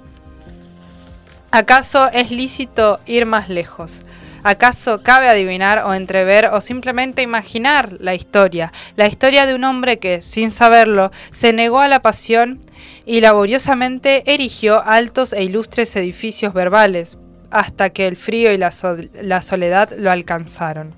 [1.51, 4.01] ¿Acaso es lícito ir más lejos?
[4.41, 8.73] ¿Acaso cabe adivinar o entrever o simplemente imaginar la historia?
[8.95, 12.61] La historia de un hombre que, sin saberlo, se negó a la pasión
[13.05, 17.19] y laboriosamente erigió altos e ilustres edificios verbales,
[17.51, 20.93] hasta que el frío y la, so- la soledad lo alcanzaron.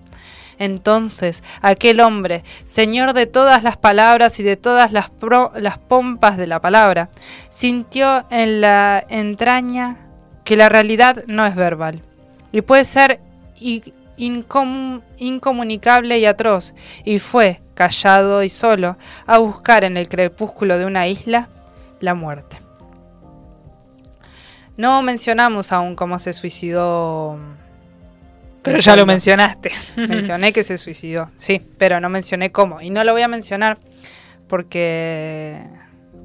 [0.57, 6.35] Entonces aquel hombre, señor de todas las palabras y de todas las, pro- las pompas
[6.38, 7.09] de la palabra,
[7.49, 9.97] sintió en la entraña
[10.43, 12.01] que la realidad no es verbal
[12.51, 13.21] y puede ser
[15.17, 16.73] incomunicable y atroz,
[17.05, 21.47] y fue, callado y solo, a buscar en el crepúsculo de una isla
[22.01, 22.59] la muerte.
[24.79, 27.37] No mencionamos aún cómo se suicidó.
[28.63, 29.71] Pero ya lo mencionaste.
[29.97, 32.79] Mencioné que se suicidó, sí, pero no mencioné cómo.
[32.81, 33.77] Y no lo voy a mencionar
[34.47, 35.61] porque,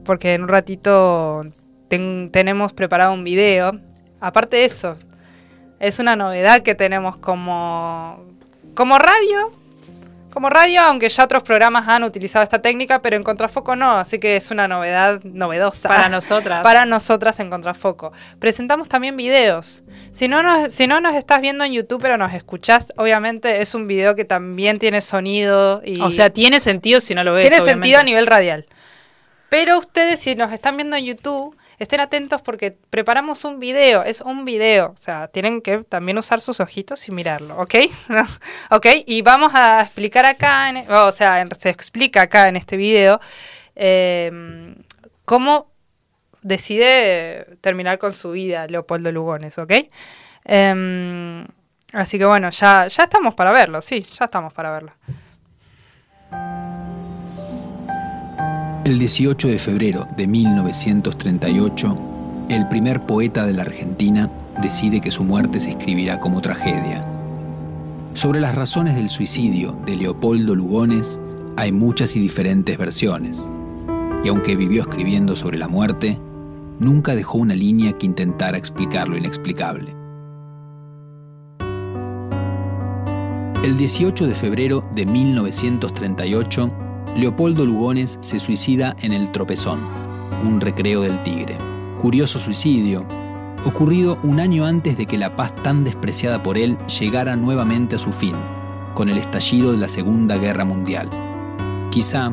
[0.05, 1.45] porque en un ratito
[1.89, 3.79] ten- tenemos preparado un video.
[4.21, 4.97] Aparte de eso,
[5.81, 8.25] es una novedad que tenemos como,
[8.75, 9.51] como radio.
[10.35, 14.19] Como radio, aunque ya otros programas han utilizado esta técnica, pero en Contrafoco no, así
[14.19, 15.89] que es una novedad novedosa.
[15.89, 16.65] Para nosotras.
[16.65, 18.13] Para nosotras en Contrafoco.
[18.41, 19.85] Presentamos también videos.
[20.11, 23.77] Si no, nos, si no nos estás viendo en YouTube, pero nos escuchás, obviamente es
[23.77, 27.43] un video que también tiene sonido y O sea, tiene sentido si no lo ves.
[27.43, 27.73] tiene obviamente.
[27.87, 28.67] sentido a nivel radial.
[29.51, 34.03] Pero ustedes, si nos están viendo en YouTube, estén atentos porque preparamos un video.
[34.03, 34.93] Es un video.
[34.93, 37.75] O sea, tienen que también usar sus ojitos y mirarlo, ¿ok?
[38.71, 38.87] ¿Ok?
[39.07, 43.21] Y vamos a explicar acá, en- o sea, se explica acá en este video
[43.77, 44.75] eh,
[45.25, 45.73] cómo
[46.43, 49.73] decide terminar con su vida Leopoldo Lugones, ¿ok?
[50.45, 51.47] Em,
[51.95, 54.93] así que bueno, ya, ya estamos para verlo, sí, ya estamos para verlo.
[58.85, 61.99] El 18 de febrero de 1938,
[62.51, 67.03] el primer poeta de la Argentina decide que su muerte se escribirá como tragedia.
[68.13, 71.19] Sobre las razones del suicidio de Leopoldo Lugones
[71.57, 73.51] hay muchas y diferentes versiones.
[74.23, 76.19] Y aunque vivió escribiendo sobre la muerte,
[76.79, 79.97] nunca dejó una línea que intentara explicar lo inexplicable.
[83.65, 86.84] El 18 de febrero de 1938,
[87.17, 89.79] Leopoldo Lugones se suicida en el Tropezón,
[90.43, 91.57] un recreo del Tigre.
[92.01, 93.07] Curioso suicidio,
[93.65, 98.01] ocurrido un año antes de que la paz tan despreciada por él llegara nuevamente a
[98.01, 98.35] su fin,
[98.95, 101.09] con el estallido de la Segunda Guerra Mundial.
[101.93, 102.33] Quizá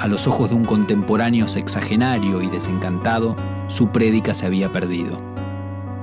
[0.00, 3.36] A los ojos de un contemporáneo sexagenario y desencantado,
[3.68, 5.16] su prédica se había perdido.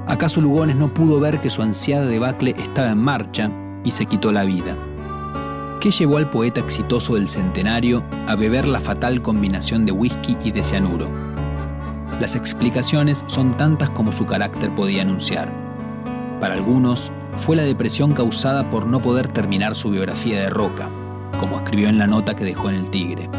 [0.08, 3.51] ¿Acaso Lugones no pudo ver que su ansiada debacle estaba en marcha
[3.84, 4.78] y se quitó la vida?
[5.79, 10.51] ¿Qué llevó al poeta exitoso del centenario a beber la fatal combinación de whisky y
[10.51, 11.07] de cianuro?
[12.19, 15.51] Las explicaciones son tantas como su carácter podía anunciar.
[16.39, 20.89] Para algunos, fue la depresión causada por no poder terminar su biografía de Roca,
[21.39, 23.29] como escribió en la nota que dejó en el Tigre.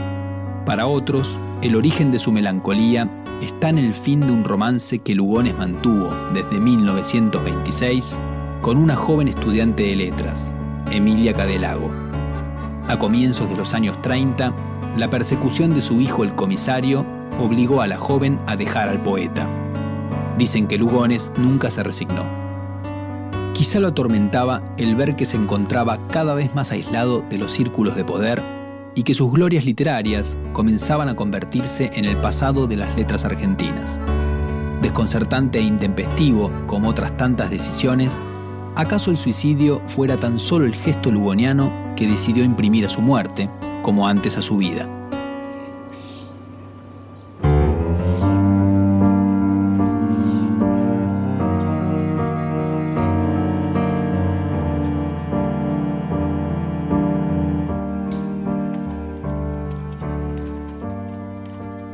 [0.66, 3.08] Para otros, el origen de su melancolía
[3.40, 8.20] está en el fin de un romance que Lugones mantuvo desde 1926
[8.60, 10.54] con una joven estudiante de letras,
[10.90, 12.05] Emilia Cadelago.
[12.88, 14.52] A comienzos de los años 30,
[14.96, 17.04] la persecución de su hijo el comisario
[17.36, 19.50] obligó a la joven a dejar al poeta.
[20.38, 22.22] Dicen que Lugones nunca se resignó.
[23.54, 27.96] Quizá lo atormentaba el ver que se encontraba cada vez más aislado de los círculos
[27.96, 28.40] de poder
[28.94, 33.98] y que sus glorias literarias comenzaban a convertirse en el pasado de las letras argentinas.
[34.80, 38.28] Desconcertante e intempestivo como otras tantas decisiones,
[38.76, 43.50] ¿acaso el suicidio fuera tan solo el gesto lugoniano que decidió imprimir a su muerte,
[43.82, 44.88] como antes a su vida?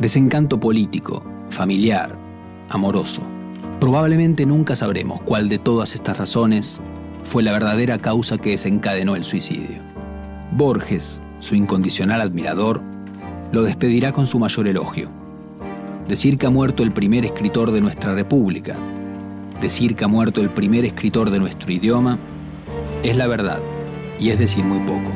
[0.02, 2.16] Desencanto político, familiar,
[2.68, 3.22] amoroso.
[3.78, 6.80] Probablemente nunca sabremos cuál de todas estas razones
[7.22, 9.91] fue la verdadera causa que desencadenó el suicidio.
[10.54, 12.82] Borges, su incondicional admirador,
[13.52, 15.08] lo despedirá con su mayor elogio.
[16.08, 18.76] Decir que ha muerto el primer escritor de nuestra república,
[19.62, 22.18] decir que ha muerto el primer escritor de nuestro idioma,
[23.02, 23.60] es la verdad,
[24.18, 25.10] y es decir muy poco.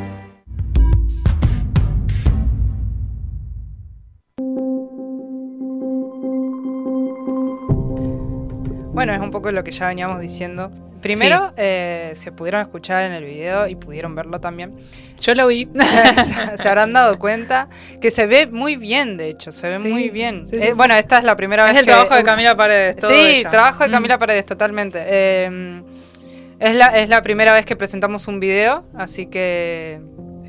[8.95, 10.71] Bueno, es un poco lo que ya veníamos diciendo.
[11.07, 14.75] Primero, eh, se pudieron escuchar en el video y pudieron verlo también.
[15.21, 15.69] Yo lo vi.
[16.61, 17.69] se, habrán dado cuenta
[18.01, 20.47] que se ve muy bien, de hecho, se ve Sí, muy bien.
[20.49, 20.73] sí, sí, Eh, sí.
[20.75, 22.97] Bueno, esta es la primera es vez el que trabajo de Camila Paredes.
[22.97, 23.51] todo Sí, ella.
[23.51, 23.93] trabajo de Mm.
[23.93, 25.03] Camila Paredes, totalmente.
[25.07, 25.83] Eh,
[26.59, 30.01] es, la, es la primera vez que presentamos un video, así que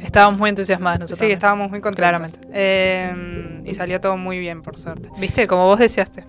[0.02, 1.20] Estábamos muy entusiasmados nosotros.
[1.28, 1.98] sí, estábamos muy contentos.
[1.98, 2.39] Claramente.
[2.54, 5.10] Eh, y salió todo muy bien, por suerte.
[5.17, 5.48] ¿Viste?
[5.48, 6.24] Como vos deseaste.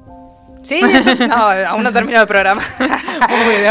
[0.68, 1.34] Sí, entonces- no,
[1.68, 2.62] aún no terminó el programa.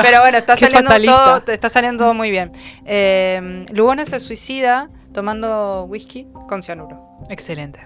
[0.01, 1.41] Pero bueno, está Qué saliendo, fatalista.
[1.41, 2.51] todo, está saliendo todo muy bien.
[2.85, 7.05] Eh, Lugones se suicida tomando whisky con cianuro.
[7.29, 7.79] Excelente.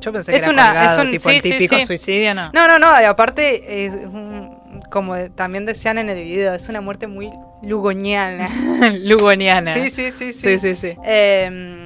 [0.00, 1.86] Yo pensé que Es era una- colgado, es un- tipo sí, el sí, típico sí.
[1.86, 2.50] suicidio, ¿no?
[2.52, 6.80] No, no, no, y aparte, es un- como también decían en el video, es una
[6.80, 7.30] muerte muy
[7.62, 8.48] lugoniana.
[9.02, 9.72] Lugoniana.
[9.74, 10.58] Sí, sí, sí, sí.
[10.58, 10.96] Sí, sí, sí.
[11.04, 11.83] Eh,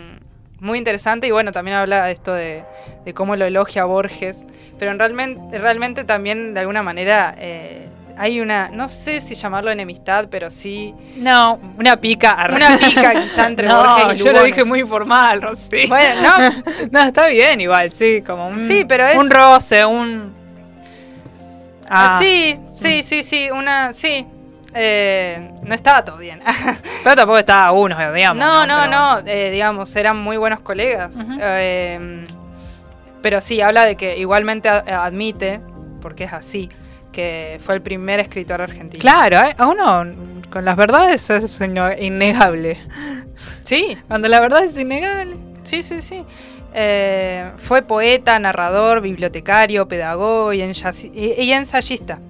[0.61, 2.65] muy interesante y bueno, también habla de esto de,
[3.05, 4.45] de cómo lo elogia Borges,
[4.79, 9.71] pero en realmente, realmente también de alguna manera eh, hay una, no sé si llamarlo
[9.71, 12.49] enemistad, pero sí No, una pica.
[12.53, 14.45] una pica quizá entre no, Borges y yo lo Lugones.
[14.57, 15.87] dije muy formal, Rosy.
[15.87, 20.37] Bueno, no, no, está bien igual, sí, como un, Sí, pero es- un roce, un...
[21.91, 24.27] Ah, sí, sí, sí, sí, una, sí,
[24.79, 26.41] eh, no estaba todo bien.
[27.05, 28.43] Pero tampoco estaba uno, digamos.
[28.43, 31.17] no, no, Pero no, eh, digamos, eran muy buenos colegas.
[31.41, 32.25] Eh,
[33.21, 35.61] pero sí, habla de que igualmente admite,
[36.01, 36.69] porque es así,
[37.11, 39.01] que fue el primer escritor argentino.
[39.01, 40.07] Claro, a uno
[40.51, 41.61] con las verdades es
[42.01, 42.79] innegable.
[43.65, 45.37] Sí, Cuando la verdad es innegable.
[45.65, 46.25] sí, sí, sí.
[46.75, 52.21] Eh, fue poeta, narrador, bibliotecario, pedagogo y ensayista.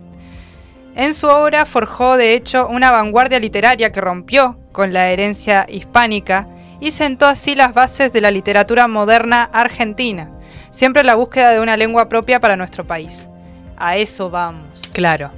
[0.99, 6.49] En su obra forjó, de hecho, una vanguardia literaria que rompió con la herencia hispánica
[6.81, 10.29] y sentó así las bases de la literatura moderna argentina,
[10.71, 13.31] siempre en la búsqueda de una lengua propia para nuestro país.
[13.77, 14.83] A eso vamos.
[14.93, 15.31] Claro.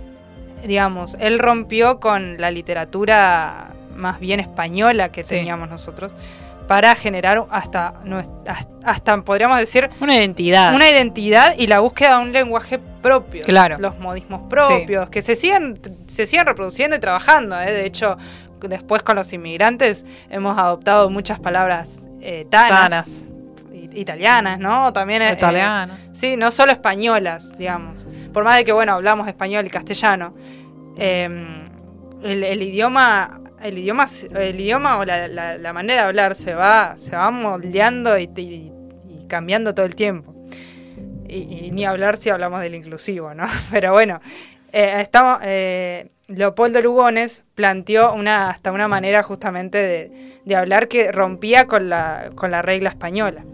[0.67, 5.35] Digamos, él rompió con la literatura más bien española que Sí.
[5.35, 6.15] teníamos nosotros
[6.71, 7.95] para generar hasta,
[8.85, 10.73] hasta, podríamos decir, Una identidad.
[10.73, 13.43] una identidad y la búsqueda de un lenguaje propio.
[13.43, 13.77] Claro.
[13.81, 17.61] Los modismos propios, que se siguen, se siguen reproduciendo y trabajando.
[17.61, 17.73] ¿eh?
[17.73, 18.17] De hecho,
[18.61, 23.09] después con los inmigrantes hemos adoptado muchas palabras eh, tanas,
[23.93, 24.93] italianas, ¿no?
[24.93, 25.93] También eh, Italiano.
[26.13, 28.07] Sí, no solo españolas, digamos.
[28.33, 30.35] Por más de que, bueno, hablamos español y castellano,
[30.97, 31.60] eh,
[32.23, 37.17] el, idioma, el idioma, el idioma o la, la- manera de hablar se va, se
[37.17, 38.73] va moldeando y, y-
[39.09, 40.35] y cambiando todo el tiempo.
[41.29, 43.45] Y, ni hablar si hablamos del inclusivo, ¿no?
[43.71, 44.21] Pero bueno,
[44.73, 45.07] eh,
[45.43, 51.89] eh, Leopoldo Lugones planteó una, hasta una manera justamente de, de hablar que rompía con
[51.89, 53.45] la, con la regla española.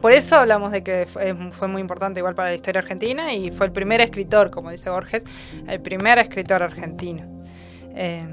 [0.00, 1.06] por eso hablamos de que
[1.50, 4.90] fue muy importante igual para la historia argentina y fue el primer escritor, como dice
[4.90, 5.24] Borges,
[5.66, 7.43] el primer escritor argentino.
[7.94, 8.26] Eh,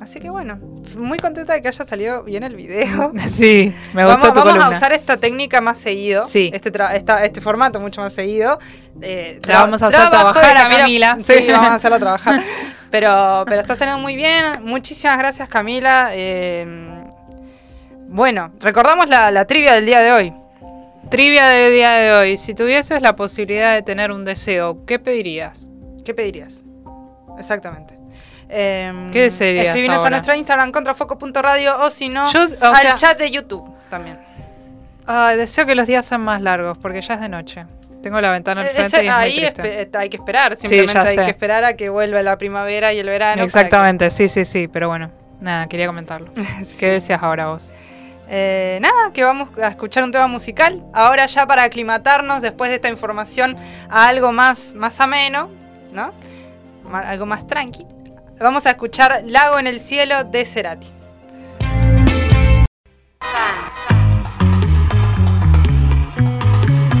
[0.00, 0.58] así que bueno,
[0.98, 3.12] muy contenta de que haya salido bien el video.
[3.28, 4.70] Sí, me gustó Vamos, tu vamos a columna.
[4.70, 6.50] usar esta técnica más seguido, Sí.
[6.52, 8.58] este, tra- esta- este formato mucho más seguido.
[9.00, 11.16] Eh, La vamos a hacer trabajo de trabajar a Camila.
[11.22, 11.50] Sí, Sí.
[11.52, 12.40] vamos a hacerla trabajar.
[12.90, 14.44] Pero, pero está saliendo muy bien.
[14.62, 16.10] Muchísimas gracias, Camila.
[16.12, 16.64] Eh,
[18.08, 20.32] bueno, recordamos la, la trivia del día de hoy.
[21.10, 22.36] Trivia del día de hoy.
[22.36, 25.68] Si tuvieses la posibilidad de tener un deseo, ¿qué pedirías?
[26.04, 26.63] ¿Qué pedirías?
[27.38, 27.98] Exactamente.
[28.48, 30.10] Eh, ¿Qué desearías Escribinos a ahora?
[30.10, 34.18] nuestra Instagram contrafoco.radio o si no, al sea- chat de YouTube también.
[35.06, 37.66] Ay, deseo que los días sean más largos, porque ya es de noche.
[38.02, 39.90] Tengo la ventana al Eh, frente ese- y es muy ahí triste.
[39.90, 41.24] espe- hay que esperar, simplemente hay sé.
[41.24, 43.42] que esperar a que vuelva la primavera y el verano.
[43.42, 45.10] Exactamente, sí, sí, sí, pero bueno,
[45.40, 46.30] nada, quería comentarlo.
[46.64, 46.76] Sí.
[46.78, 47.70] ¿Qué decías ahora vos?
[48.28, 50.82] Eh, nada, que vamos a escuchar un tema musical.
[50.94, 53.56] Ahora ya para aclimatarnos después de esta información
[53.90, 55.50] a algo más, más ameno,
[55.92, 56.12] ¿no?
[56.92, 57.86] Algo más tranqui.
[58.40, 60.88] Vamos a escuchar Lago en el cielo de Cerati.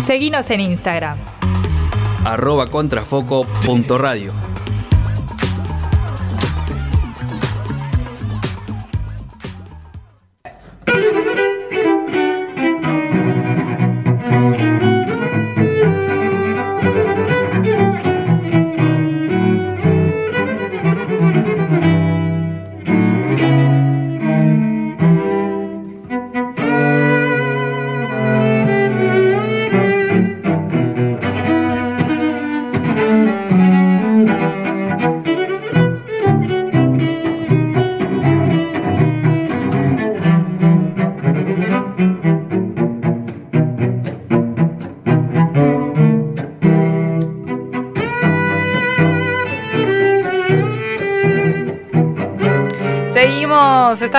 [0.04, 1.18] Seguinos en Instagram.
[2.24, 4.53] arroba contrafoco.radio.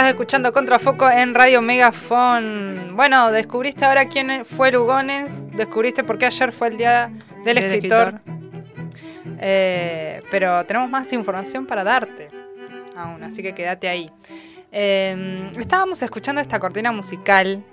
[0.06, 2.96] estás escuchando Contrafoco en Radio Megafon.
[2.96, 7.12] Bueno, descubriste ahora quién fue Lugones, descubriste por qué ayer fue el día
[7.44, 8.22] del, Del escritor.
[9.40, 12.30] Eh, pero tenemos más información para darte
[12.96, 14.12] aún, así que quédate ahí.
[14.72, 17.64] Eh, estábamos escuchando esta cortina musical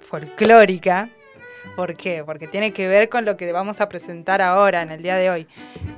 [0.00, 1.08] folclórica.
[1.76, 2.24] ¿Por qué?
[2.26, 5.30] Porque tiene que ver con lo que vamos a presentar ahora, en el día de
[5.30, 5.46] hoy.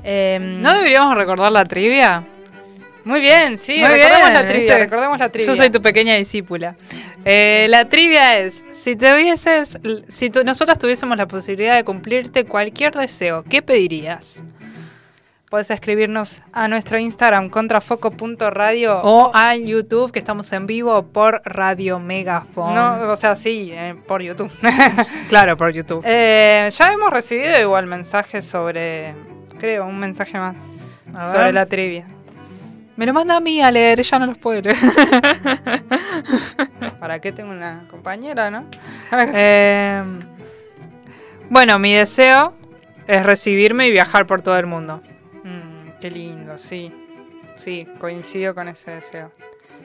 [0.05, 2.27] Eh, ¿No deberíamos recordar la trivia?
[3.07, 4.79] Muy bien, sí, Muy recordemos bien, la trivia, ¿viste?
[4.79, 5.47] recordemos la trivia.
[5.53, 6.75] Yo soy tu pequeña discípula.
[7.25, 9.79] Eh, la trivia es, si tuvieses,
[10.09, 14.43] si tu- nosotras tuviésemos la posibilidad de cumplirte cualquier deseo, ¿qué pedirías?
[15.49, 19.01] Puedes escribirnos a nuestro Instagram contrafoco.radio.
[19.05, 22.75] O al YouTube, que estamos en vivo por Radio Megafon.
[22.75, 24.51] No, o sea, sí, eh, por YouTube.
[25.29, 26.03] Claro, por YouTube.
[26.05, 29.15] Eh, ya hemos recibido igual mensajes sobre,
[29.61, 30.57] creo, un mensaje más
[31.15, 32.09] A sobre la trivia.
[32.97, 34.77] Me lo manda a mí a leer, ella no los puede leer.
[36.99, 38.67] ¿Para qué tengo una compañera, no?
[39.35, 40.03] Eh,
[41.51, 42.55] bueno, mi deseo
[43.07, 45.03] es recibirme y viajar por todo el mundo.
[45.45, 46.93] Mm, qué lindo, sí.
[47.57, 49.31] Sí, coincido con ese deseo.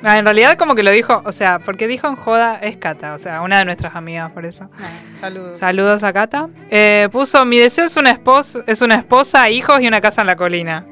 [0.03, 3.13] Ah, en realidad como que lo dijo, o sea, porque dijo en joda es Cata,
[3.13, 4.69] o sea, una de nuestras amigas por eso.
[4.79, 5.59] Ah, saludos.
[5.59, 6.49] Saludos a Cata.
[6.71, 10.27] Eh, puso, mi deseo es una, esposa, es una esposa, hijos y una casa en
[10.27, 10.85] la colina.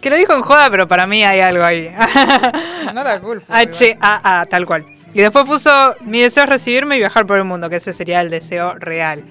[0.00, 1.94] Que lo dijo en joda, pero para mí hay algo ahí.
[2.94, 3.44] No la culpo.
[3.52, 4.86] H-A-A, tal cual.
[5.12, 8.20] Y después puso, mi deseo es recibirme y viajar por el mundo, que ese sería
[8.20, 9.24] el deseo real.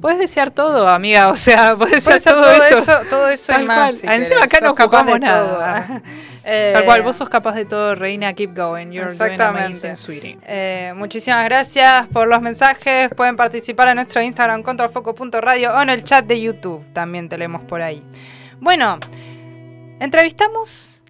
[0.00, 2.78] Puedes desear todo, amiga, o sea, puedes Puede desear todo, todo eso.
[2.78, 3.96] eso, todo eso y Tal más.
[3.96, 6.02] si Encima acá no Sos capaz de jugamos nada.
[6.50, 9.64] Eh, Tal cual, vos sos capaz de todo, reina, keep going, you're doing Exactamente.
[9.86, 10.38] amazing, sweetie.
[10.46, 13.10] Eh, muchísimas gracias por los mensajes.
[13.14, 16.82] Pueden participar en nuestro Instagram contrafoco.radio o en el chat de YouTube.
[16.94, 18.02] También te leemos por ahí.
[18.60, 18.98] Bueno,
[20.00, 21.02] entrevistamos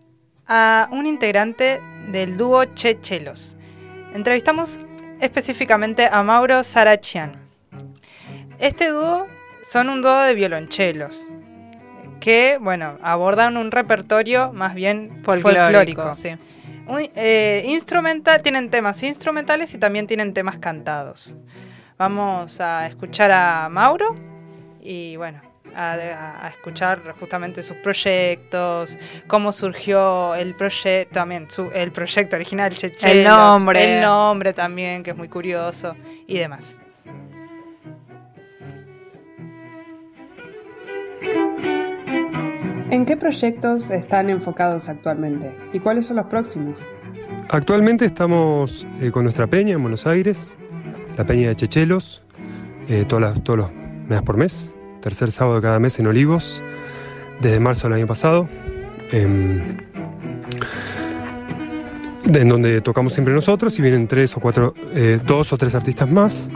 [0.46, 1.80] a un integrante
[2.10, 3.56] del dúo Chechelos.
[4.14, 4.78] Entrevistamos
[5.20, 7.32] específicamente a Mauro Sarachian.
[8.58, 9.26] Este dúo
[9.62, 11.28] son un dúo de violonchelos
[12.20, 16.14] que, bueno, abordan un repertorio más bien folclórico.
[16.14, 16.30] sí.
[16.86, 17.78] Un- eh,
[18.42, 21.36] tienen temas instrumentales y también tienen temas cantados.
[21.98, 24.16] Vamos a escuchar a Mauro
[24.80, 25.42] y bueno,
[25.78, 32.36] a, a- a escuchar justamente sus proyectos, cómo surgió el proyecto, también su- el proyecto
[32.36, 33.96] original, Chechelos, El nombre.
[33.96, 35.94] el nombre también, que es muy curioso
[36.26, 36.80] y demás.
[42.90, 45.54] ¿En qué proyectos están enfocados actualmente?
[45.72, 46.78] ¿Y cuáles son los próximos?
[47.50, 50.56] Actualmente estamos eh, con nuestra peña en Buenos Aires.
[51.16, 52.22] la Peña de Chechelos,
[52.88, 53.70] eh, todas las- todos los
[54.08, 56.62] mes por mes, tercer sábado de cada mes en Olivos,
[57.40, 58.48] desde marzo del año pasado.
[59.10, 59.62] em,
[62.36, 66.10] en donde tocamos siempre nosotros y vienen tres o cuatro, eh, dos o tres artistas
[66.10, 66.48] más.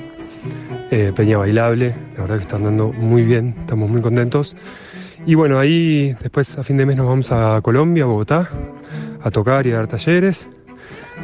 [0.91, 4.55] Eh, Peña Bailable, la verdad que están dando muy bien, estamos muy contentos.
[5.25, 8.51] Y bueno, ahí después a fin de mes nos vamos a Colombia, a Bogotá,
[9.23, 10.49] a tocar y a dar talleres.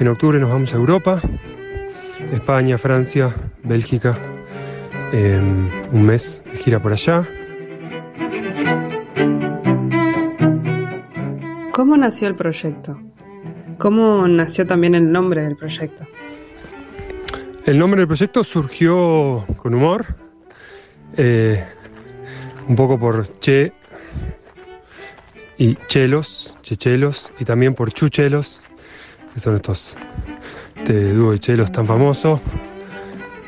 [0.00, 1.20] En octubre nos vamos a Europa,
[2.32, 4.16] España, Francia, Bélgica,
[5.12, 5.40] eh,
[5.92, 7.26] un mes de gira por allá.
[11.72, 13.00] ¿Cómo nació el proyecto?
[13.78, 16.04] ¿Cómo nació también el nombre del proyecto?
[17.64, 20.06] El nombre del proyecto surgió con humor,
[21.16, 21.64] eh,
[22.66, 23.72] un poco por Che
[25.58, 28.62] y Chelos, Chechelos, y también por Chuchelos,
[29.32, 29.96] que son estos
[30.78, 32.40] este dúo de chelos tan famoso,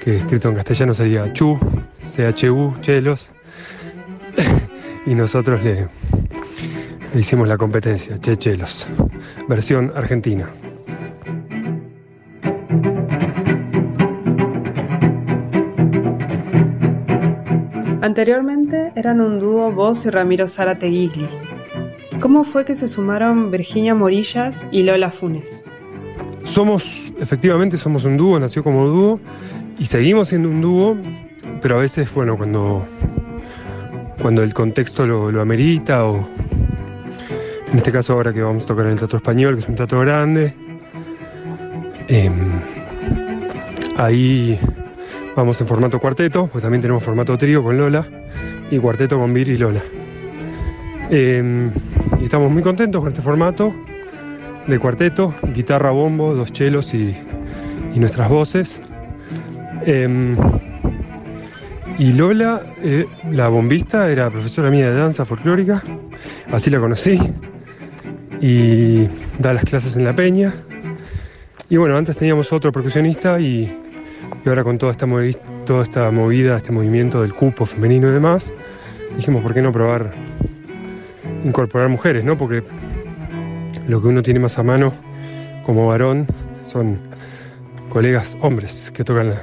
[0.00, 1.58] que escrito en castellano sería Chu,
[1.98, 3.32] C-H-U, Chelos,
[5.06, 5.88] y nosotros le,
[7.12, 8.88] le hicimos la competencia, Che Chelos,
[9.46, 10.48] versión argentina.
[18.00, 21.28] Anteriormente eran un dúo vos y Ramiro Zárate Gigli.
[22.20, 25.62] ¿Cómo fue que se sumaron Virginia Morillas y Lola Funes?
[26.44, 29.20] Somos, efectivamente, somos un dúo, nació como dúo
[29.80, 30.96] y seguimos siendo un dúo,
[31.62, 32.86] pero a veces, bueno, cuando,
[34.20, 36.28] cuando el contexto lo, amerita o
[37.72, 39.76] en este caso ahora que vamos a tocar en el Teatro Español, que es un
[39.76, 40.52] teatro grande,
[42.08, 42.60] em,
[43.96, 44.60] ahí
[45.34, 48.04] vamos en formato cuarteto, pues también tenemos formato trío con Lola
[48.70, 49.80] y cuarteto con Vir y Lola.
[51.08, 51.70] Em,
[52.20, 53.74] y estamos muy contentos con este formato
[54.66, 57.16] de cuarteto, guitarra, bombo, dos chelos y
[57.94, 58.82] nuestras voces.
[59.86, 60.36] Em,
[61.98, 65.82] y Lola, eh, la bombista, era profesora mía de danza folclórica,
[66.52, 67.18] así la conocí,
[68.40, 69.06] y
[69.38, 70.54] da las clases en La Peña.
[71.68, 73.70] Y bueno, antes teníamos otro percusionista y,
[74.46, 75.06] ahora con toda esta,
[75.66, 78.52] toda esta movida, este movimiento del cupo femenino y demás,
[79.16, 80.12] dijimos, ¿por qué no probar
[81.44, 82.36] incorporar mujeres, no?
[82.36, 82.62] Porque
[83.88, 84.92] lo que uno tiene más a mano
[85.64, 86.26] como varón
[86.64, 86.98] son
[87.88, 89.42] colegas hombres que tocan la-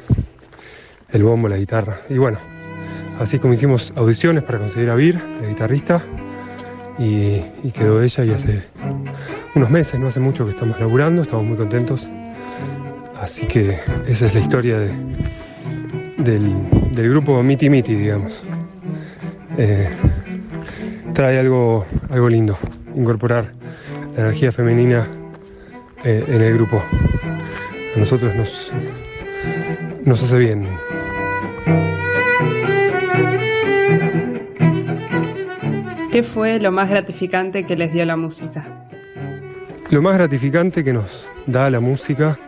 [1.11, 1.97] el bombo, la guitarra.
[2.09, 2.37] Y bueno,
[3.19, 6.01] así como hicimos audiciones para conseguir a Vir, la guitarrista,
[6.99, 7.39] y,
[7.73, 8.63] quedó ella y hace
[9.55, 12.09] unos meses, no hace mucho que estamos laburando, estamos muy contentos.
[13.21, 13.77] Así que
[14.07, 14.91] esa es la historia de-
[16.17, 16.53] del,
[16.93, 18.41] del grupo Miti Miti, digamos.
[19.57, 19.89] Eh,
[21.13, 22.57] trae algo, algo lindo,
[22.95, 23.53] incorporar
[24.15, 25.07] la energía femenina
[26.03, 26.81] eh, en el grupo.
[27.95, 28.71] A nosotros nos,
[30.05, 30.67] nos hace bien.
[36.17, 38.65] ¿Qué fue lo más gratificante que les dio la música?
[39.91, 42.39] Lo más gratificante que nos da la música,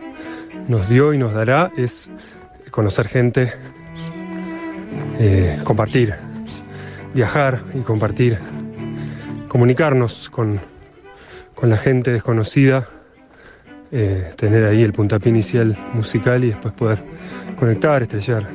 [0.67, 2.09] nos dio y nos dará es
[2.71, 3.53] conocer gente,
[5.19, 6.15] eh, compartir,
[7.13, 8.39] viajar y compartir,
[9.47, 10.59] comunicarnos con,
[11.53, 12.87] con la gente desconocida,
[13.91, 17.03] eh, tener ahí el puntapié inicial musical y después poder
[17.55, 18.47] conectar, estrellar,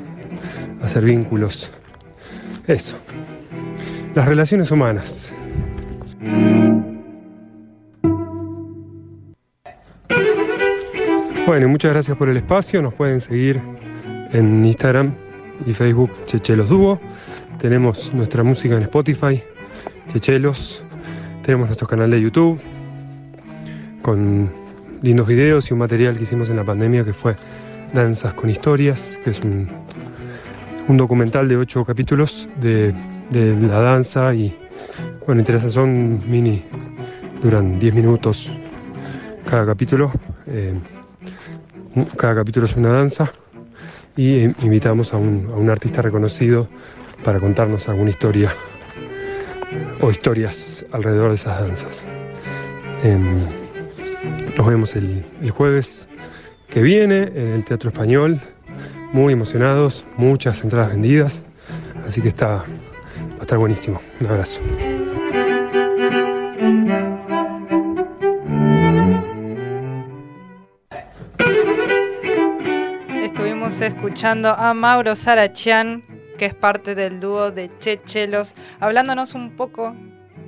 [0.84, 1.70] hacer vínculos.
[2.66, 2.96] Eso.
[4.14, 5.34] Las relaciones humanas.
[11.46, 12.80] Bueno, muchas gracias por el espacio.
[12.80, 13.60] Nos pueden seguir
[14.32, 15.12] en Instagram
[15.66, 17.00] y Facebook Chechelos Dúo.
[17.58, 19.42] Tenemos nuestra música en Spotify,
[20.08, 20.82] Chechelos.
[21.42, 22.60] Tenemos nuestro canal de YouTube
[24.02, 24.50] con
[25.02, 27.36] lindos videos y un material que hicimos en la pandemia que fue
[27.92, 29.68] Danzas con Historias, que es un,
[30.88, 32.94] un documental de ocho capítulos de,
[33.32, 34.56] la danza y,
[35.26, 36.62] bueno, interesantes, son mini,
[37.42, 38.52] duran 10 minutos
[39.48, 40.12] cada capítulo.
[40.46, 40.74] eh,
[42.16, 43.32] cada capítulo es una danza
[44.16, 46.68] y eh, invitamos a un, artista reconocido
[47.22, 48.52] para contarnos alguna historia
[50.00, 52.04] o historias alrededor de esas danzas.
[53.02, 53.40] Em,
[54.56, 56.08] nos vemos el jueves
[56.68, 58.40] que viene en el Teatro Español,
[59.14, 61.44] muy emocionados, muchas entradas vendidas,
[62.04, 62.64] así que está, va
[63.38, 64.00] a estar buenísimo.
[64.20, 64.60] Un abrazo.
[73.22, 76.02] Estuvimos escuchando a Mauro Sarachian,
[76.36, 79.94] que es parte del dúo de Chechelos, hablándonos un poco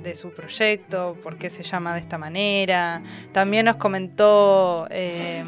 [0.03, 3.01] de su proyecto, por qué se llama de esta manera.
[3.31, 5.45] También nos comentó eh,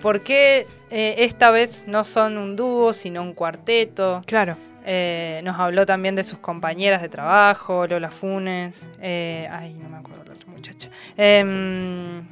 [0.00, 4.22] por qué eh, esta vez no son un dúo, sino un cuarteto.
[4.26, 4.56] Claro.
[4.84, 8.88] Eh, nos habló también de sus compañeras de trabajo, Lola Funes.
[9.00, 10.88] eh, ay, no me acuerdo la otra muchacha.
[11.16, 12.26] Em,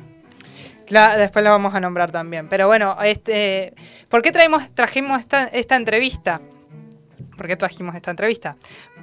[0.89, 2.49] la- después la vamos a nombrar también.
[2.49, 3.75] Pero bueno, este,
[4.09, 6.41] ¿por qué traímos, trajimos esta, esta entrevista?
[7.37, 8.57] ¿Por qué trajimos esta entrevista?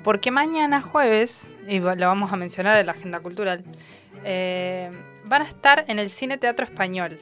[0.04, 3.64] Porque mañana jueves, y lo vamos a mencionar en la agenda cultural,
[5.26, 7.22] van a estar en el Cine Teatro Español.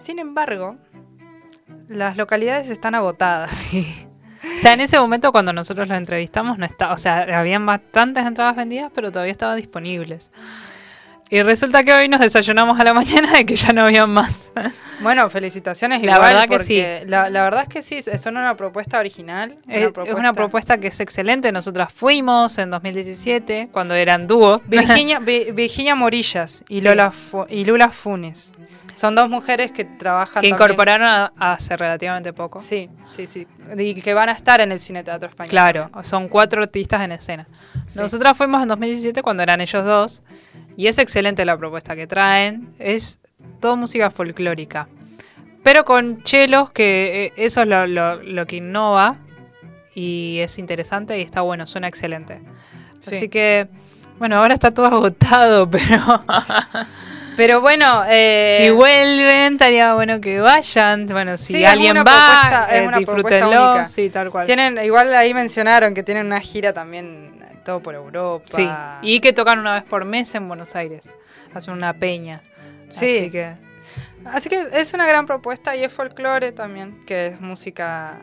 [0.00, 0.76] Sin embargo,
[1.88, 3.70] las localidades están agotadas.
[4.42, 8.24] O sea, en ese momento cuando nosotros los entrevistamos no estaba, o sea, habían bastantes
[8.24, 10.30] entradas vendidas, pero todavía estaban disponibles.
[11.32, 14.50] Y resulta que hoy nos desayunamos a la mañana de que ya no habían más.
[15.00, 18.56] Bueno, felicitaciones La igual, verdad que porque La, la verdad es que sí, son una
[18.56, 19.56] propuesta original.
[19.66, 21.52] una Es, es una propuesta que es excelente.
[21.52, 24.60] Nosotras fuimos en 2017, cuando eran dúo.
[24.66, 26.84] Virginia, Vi- Virginia Morillas y, Sí.
[26.86, 28.52] Lola Fu- y Lula Funes.
[28.96, 32.58] Son dos mujeres que trabajan que incorporaron a- hace relativamente poco.
[32.60, 33.46] Sí, sí, sí.
[33.78, 35.48] Y que van a estar en el Cine Teatro Español.
[35.50, 37.46] Claro, son cuatro artistas en escena.
[37.86, 37.98] Sí.
[37.98, 40.22] Nosotras fuimos en 2017 cuando eran ellos dos.
[40.76, 42.74] Y es excelente la propuesta que traen.
[42.78, 43.18] Es
[43.60, 44.88] todo música folclórica.
[45.62, 49.16] Pero con chelos, que eh, eso es lo, lo- lo que innova.
[49.94, 52.40] Y es interesante y está bueno, suena excelente.
[53.00, 53.16] Sí.
[53.16, 53.66] Así que,
[54.18, 55.98] bueno, ahora está todo agotado, pero
[57.36, 61.06] Pero bueno, eh, si vuelven, estaría bueno que vayan.
[61.06, 63.46] Bueno, si Sí, alguien va, propuesta- es eh, una disfrútenlo.
[63.72, 63.86] única.
[63.86, 64.46] Sí, tal cual.
[64.46, 67.30] tienen, igual ahí mencionaron que tienen una gira también
[67.70, 68.46] todo por Europa.
[68.56, 68.68] Sí,
[69.02, 71.14] y que tocan una vez por mes en Buenos Aires.
[71.54, 72.40] Hacen una peña.
[72.88, 73.18] Sí.
[73.18, 73.56] Así que,
[74.24, 78.18] Así que es una gran propuesta y es folclore también, que es música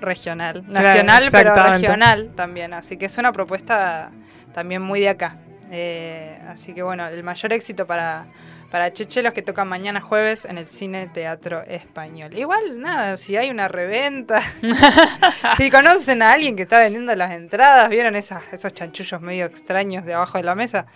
[0.00, 2.74] regional, Claro, nacional, pero regional también.
[2.74, 4.10] Así que es una propuesta
[4.52, 5.38] también muy de acá.
[5.70, 8.26] Eh, así que bueno, el mayor éxito para,
[8.72, 12.32] para Cheche, los que tocan mañana jueves en el Cine Teatro Español.
[12.36, 14.40] Igual, nada, si hay una reventa,
[15.58, 20.04] si conocen a alguien que está vendiendo las entradas, vieron esas, esos chanchullos medio extraños
[20.06, 20.86] de abajo de la mesa,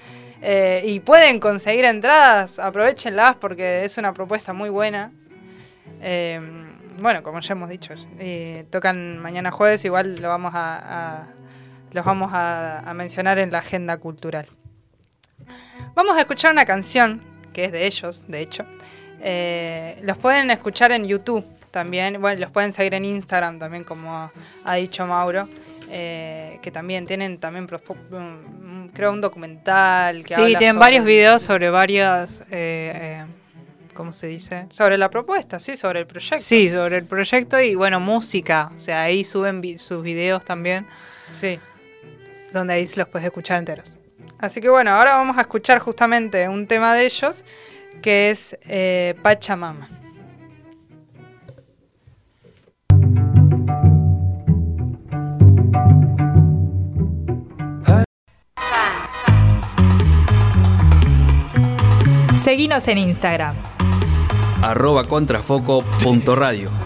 [0.42, 5.10] Eh, y pueden conseguir entradas, aprovechenlas porque es una propuesta muy buena.
[6.02, 6.38] Eh,
[6.98, 10.76] bueno, como ya hemos dicho, eh, tocan mañana jueves, igual lo vamos a,
[11.20, 11.26] a-
[11.92, 14.46] los vamos a, a mencionar en la agenda cultural.
[15.94, 17.22] Vamos a escuchar una canción
[17.56, 18.66] que es de ellos, de hecho.
[19.22, 22.20] Eh, los pueden escuchar en YouTube también.
[22.20, 24.30] Bueno, los pueden seguir en Instagram también, como
[24.64, 25.48] ha dicho Mauro.
[25.88, 27.68] eh, que también tienen también
[28.10, 32.40] un- creo un documental que sí, habla tienen sobre- varios videos sobre varias.
[32.50, 33.24] Eh, eh,
[33.94, 34.66] ¿Cómo se dice?
[34.70, 36.38] sobre la propuesta, sí, sobre el proyecto.
[36.44, 38.72] Sí, sobre el proyecto y bueno, música.
[38.74, 40.86] O sea, ahí suben vi- sus videos también,
[41.30, 41.60] sí.
[42.52, 43.96] donde ahí los puedes escuchar enteros.
[44.38, 47.44] Así que bueno, ahora vamos a escuchar justamente un tema de ellos
[48.02, 49.88] que es eh, Pachamama.
[62.42, 63.56] Seguinos en Instagram.
[64.62, 66.85] arroba contrafoco.radio.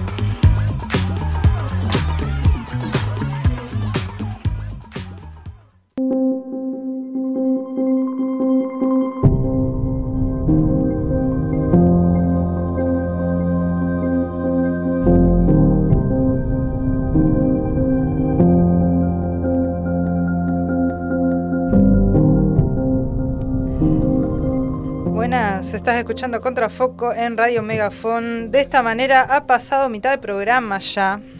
[25.90, 28.52] estás escuchando Contrafoco en Radio Megafon.
[28.52, 31.20] De esta manera ha pasado mitad del programa ya.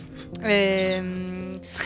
[0.42, 1.02] Eh,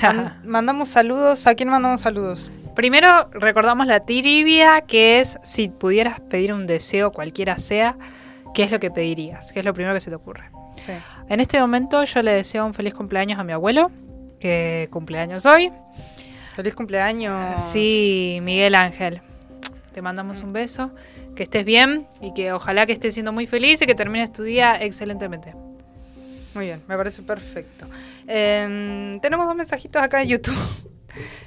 [0.02, 1.46] man- mandamos saludos.
[1.46, 2.50] ¿A quién mandamos saludos?
[2.74, 7.96] Primero recordamos la trivia, que es si pudieras pedir un deseo, cualquiera sea,
[8.54, 9.52] ¿qué es lo que pedirías?
[9.52, 10.44] ¿Qué es lo primero que se te ocurre?
[10.76, 10.92] Sí.
[11.28, 13.90] En este momento yo le deseo un feliz cumpleaños a mi abuelo,
[14.40, 15.70] que cumpleaños hoy.
[16.54, 17.60] Feliz cumpleaños.
[17.72, 19.20] Sí, Miguel Ángel.
[19.94, 20.90] Te mandamos un beso,
[21.36, 24.42] que estés bien y que ojalá que estés siendo muy feliz y que termines tu
[24.42, 25.54] día excelentemente.
[26.54, 27.86] Muy bien, me parece perfecto.
[28.26, 30.56] Eh, tenemos dos mensajitos acá en YouTube.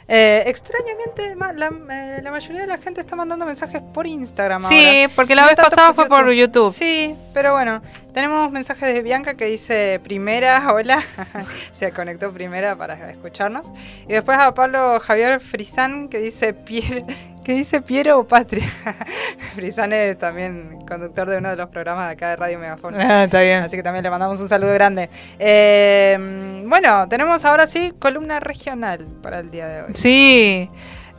[0.07, 4.85] Eh, extrañamente, la, eh, la mayoría de la gente está mandando mensajes por Instagram Sí,
[4.85, 5.09] ahora.
[5.13, 6.71] porque la No vez pasada fue por YouTube.
[6.71, 7.81] Sí, pero bueno,
[8.13, 11.03] tenemos mensajes de Bianca que dice primera, hola,
[11.73, 13.69] se conectó primera para escucharnos.
[14.07, 17.03] Y después a Pablo Javier Frisán que dice Pier,
[17.47, 18.67] que dice Piero o Patria.
[19.55, 22.99] Frisán es también conductor de uno de los programas de acá de Radio Megafon.
[22.99, 23.63] Ah, está bien.
[23.63, 25.09] Así que también le mandamos un saludo grande.
[25.39, 29.91] Eh, bueno, tenemos ahora sí columna regional para el día de hoy.
[29.93, 30.69] Sí.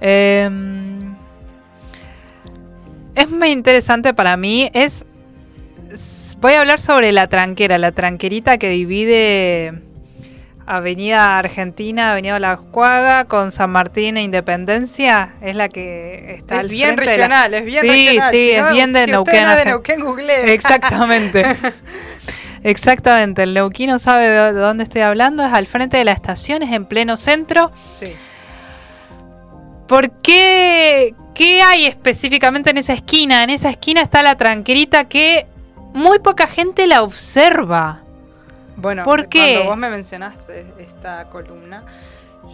[0.03, 0.99] em,
[3.14, 4.70] es muy interesante para mí.
[4.74, 5.07] Es
[6.43, 9.88] voy a hablar sobre la tranquera, la tranquerita que divide
[10.77, 15.35] Avenida Argentina, Avenida La Cuaga con San Martín e Independencia.
[15.41, 18.31] Es la que está Es al bien frente de la- regional, es bien Sí, regional.
[18.31, 19.35] sí, Si es no- bien de si Neuquén.
[19.35, 20.53] usted no de Neuquén, googlee.
[20.55, 21.57] Exactamente.
[22.64, 26.62] Exactamente, el neuquino sabe de de dónde estoy hablando, es al frente de la estación,
[26.62, 27.71] es en pleno centro.
[27.93, 28.12] Sí.
[29.87, 31.14] ¿Por qué?
[31.35, 33.43] ¿Qué hay específicamente en esa esquina?
[33.45, 35.47] En esa esquina está la tranquerita que
[35.95, 38.01] muy poca gente la observa.
[38.81, 39.55] Bueno, ¿Por qué?
[39.55, 41.83] cuando vos me mencionaste esta columna,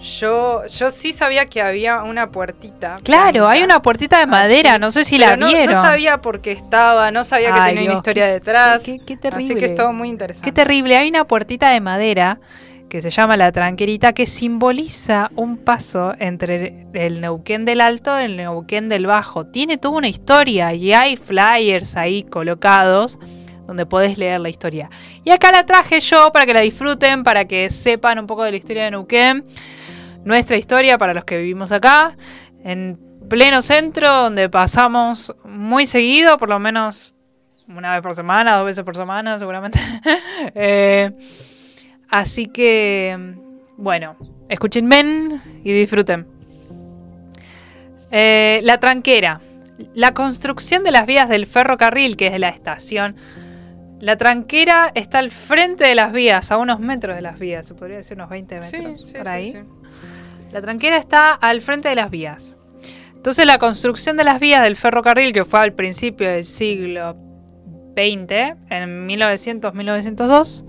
[0.02, 2.96] yo, yo sí sabía que había una puertita.
[3.04, 5.74] Claro, hay una puertita de madera, no sé si la no, vieron.
[5.74, 8.82] No sabía por qué estaba, no sabía que Ay, tenía una historia qué- detrás.
[8.82, 9.54] qué- qué Así terrible.
[9.58, 10.48] que es todo muy interesante.
[10.48, 12.40] Qué terrible, hay una puertita de madera
[12.88, 18.24] que se llama la tranquerita que simboliza un paso entre el Neuquén del Alto y
[18.24, 19.46] el Neuquén del Bajo.
[19.46, 23.18] Tiene toda una historia y hay flyers ahí colocados
[23.66, 24.90] donde podés leer la historia.
[25.24, 28.50] Y acá la traje yo para que la disfruten, para que sepan un poco de
[28.50, 29.44] la historia de Neuquén.
[30.24, 32.16] Nuestra historia para los que vivimos acá,
[32.62, 32.98] en
[33.28, 37.14] pleno centro, donde pasamos muy seguido, por lo menos
[37.68, 39.78] una vez por semana, dos veces por semana, seguramente.
[40.54, 41.10] Eh,
[42.08, 43.34] así que,
[43.76, 44.16] bueno,
[44.48, 46.26] escúchenme y disfruten.
[48.10, 49.40] Eh, la tranquera.
[49.94, 53.16] La construcción de las vías del ferrocarril, que es la estación.
[54.04, 57.74] La tranquera está al frente de las vías, a unos metros de las vías, se
[57.74, 59.08] podría decir unos 20 Sí, metros.
[59.08, 59.52] sí, por sí, ahí.
[59.52, 59.58] sí.
[60.52, 62.56] La tranquera está al frente de las vías.
[63.14, 67.16] Entonces la construcción de las vías del ferrocarril, que fue al principio del siglo
[67.96, 70.64] XX, en 1900-1902,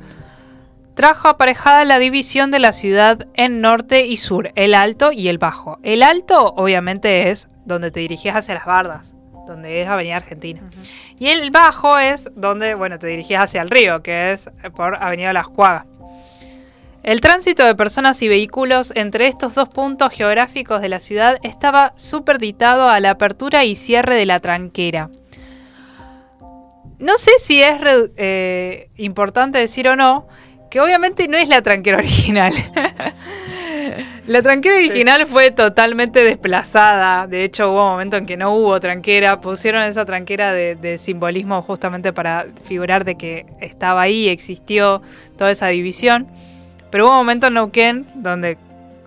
[0.93, 5.39] trajo aparejada la división de la ciudad en norte y sur, el alto y el
[5.39, 5.77] bajo.
[5.83, 9.14] El alto obviamente es donde te dirigías hacia las bardas,
[9.45, 10.61] donde es Avenida Argentina.
[11.19, 15.33] Y el bajo es donde, bueno, te dirigías hacia el río, que es por Avenida
[15.33, 15.85] Las Cuagas.
[17.05, 21.93] El tránsito de personas y vehículos entre estos dos puntos geográficos de la ciudad estaba
[21.95, 25.11] superditado a la apertura y cierre de la tranquera.
[26.97, 27.77] No sé si es
[28.17, 30.27] eh, importante decir o no,
[30.71, 32.53] que obviamente no es la tranquera original.
[34.27, 37.27] la tranquera original fue totalmente desplazada.
[37.27, 39.39] De hecho, hubo un momento en que no hubo tranquera.
[39.41, 45.01] Pusieron esa tranquera de, de simbolismo justamente para figurar de que estaba ahí, existió
[45.37, 46.27] toda esa división.
[46.89, 48.57] Pero hubo un momento en Neuquén donde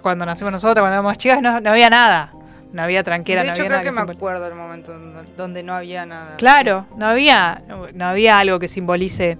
[0.02, 2.32] cuando nacimos nosotros, cuando éramos chicas, no, no había nada.
[2.72, 3.90] No había tranquera, de no hecho, había creo nada.
[3.90, 4.92] que me simbol- acuerdo del momento
[5.38, 6.36] donde, no había nada.
[6.36, 7.62] Claro, no había,
[7.94, 9.38] no había algo que simbolice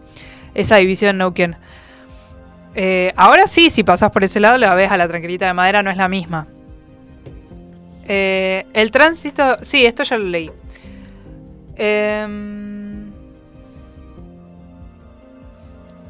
[0.55, 1.57] esa división en Neuquén.
[2.81, 5.83] Eh, ahora sí, si pasas por ese lado, la ves a la tranquilita de madera,
[5.83, 6.47] no es la misma.
[8.07, 10.49] Eh, el tránsito, sí, esto ya lo leí.
[11.75, 13.11] Em,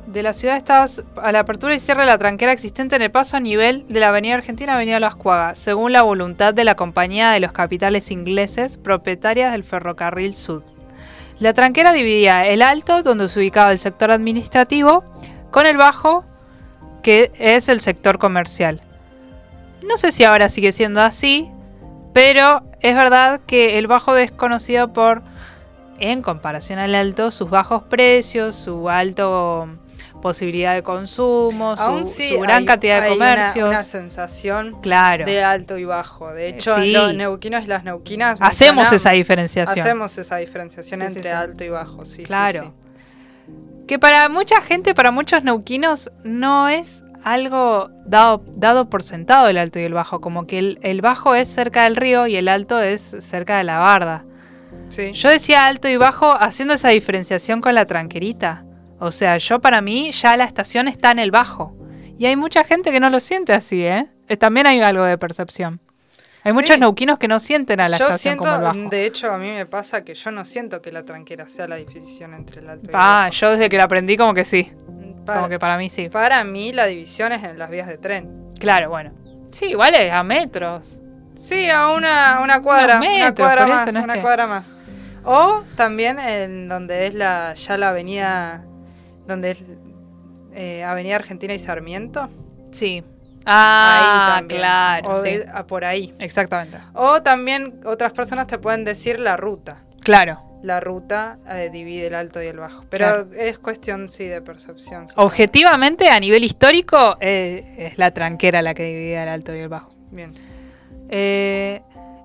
[0.09, 3.11] de la ciudad estás a la apertura y cierre de la tranquera existente en el
[3.11, 6.75] paso a nivel de la Avenida Argentina Avenida Las Cuagas, según la voluntad de la
[6.75, 10.65] Compañía de los Capitales Ingleses, propietarias del Ferrocarril Sud.
[11.41, 15.03] La tranquera dividía el alto, donde se ubicaba el sector administrativo,
[15.51, 16.27] con el bajo,
[17.03, 18.81] que es el sector comercial.
[19.87, 21.49] No sé si ahora sigue siendo así,
[22.13, 25.23] pero es verdad que el bajo es conocido por,
[25.99, 29.69] en comparación al alto, sus bajos precios, su alto
[30.21, 33.69] posibilidad de consumo, su, Aún sí su gran hay- cantidad de hay una- comercios.
[33.69, 35.25] Una, sensación Claro.
[35.25, 36.33] de alto y bajo.
[36.33, 36.91] De hecho, Sí.
[36.91, 39.79] los neuquinos y las neuquinas Hacemos esa diferenciación.
[39.79, 42.75] Hacemos esa diferenciación Sí, entre alto y bajo, sí, sí, Claro.
[43.89, 49.57] Que para mucha gente, para muchos neuquinos, no es algo dado, dado por sentado el
[49.57, 50.21] alto y el bajo.
[50.21, 53.65] Como que el, el bajo es cerca del río y el alto es cerca de
[53.65, 54.25] la barda.
[54.91, 55.13] Sí.
[55.13, 58.65] Yo decía alto y bajo haciendo esa diferenciación con la tranquerita.
[59.01, 61.75] O sea, yo para mí ya la estación está en el bajo.
[62.19, 64.07] Y hay mucha gente que no lo siente así, ¿eh?
[64.29, 65.81] Eh, También hay algo de percepción.
[66.49, 68.91] Hay muchos neuquinos que no sienten a la yo estación siento, como el bajo.
[68.91, 71.77] de hecho, a mí me pasa que yo no siento que la tranquera sea la
[71.77, 73.33] división entre el alto y el Ah, bajo.
[73.33, 74.73] yo desde que la aprendí como que sí.
[75.25, 76.09] Para, Como que para mí sí.
[76.09, 78.53] para mí la división es en las vías de tren.
[78.59, 79.13] Claro, bueno.
[79.51, 80.99] Sí, igual es a metros.
[81.35, 84.75] Sí, a una, una cuadra, Unos una metros, cuadra más, no una que- cuadra más.
[85.25, 88.65] O también en donde es la ya la avenida,
[89.27, 89.63] donde es
[90.55, 92.31] eh, Avenida Argentina y Sarmiento.
[92.73, 93.05] Sí.
[93.51, 94.61] Ah, ahí también.
[94.61, 95.11] claro.
[95.11, 95.31] O sí.
[95.39, 96.15] de- a por ahí.
[96.21, 96.79] Exactamente.
[96.95, 99.79] O también otras personas te pueden decir la ruta.
[100.01, 100.43] Claro.
[100.63, 102.85] La ruta eh, divide el alto y el bajo.
[102.91, 103.29] Pero Claro.
[103.37, 105.07] es cuestión, sí, de percepción.
[105.09, 105.27] supongo.
[105.27, 109.69] Objetivamente, a nivel histórico, eh, es la tranquera la que dividía el alto y el
[109.69, 109.95] bajo.
[110.11, 110.33] Bien.
[111.11, 111.81] Eh,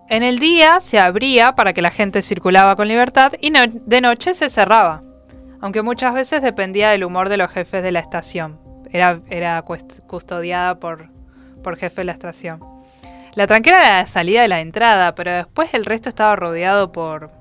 [0.10, 4.02] en el día se abría para que la gente circulaba con libertad y no- de
[4.02, 5.04] noche se cerraba.
[5.62, 8.60] aunque muchas veces dependía del humor de los jefes de la estación.
[8.92, 11.08] Era, era custodiada por,
[11.64, 12.60] por jefe de la estación.
[13.34, 17.32] La tranquera era la salida de la entrada, pero después el resto estaba rodeado por...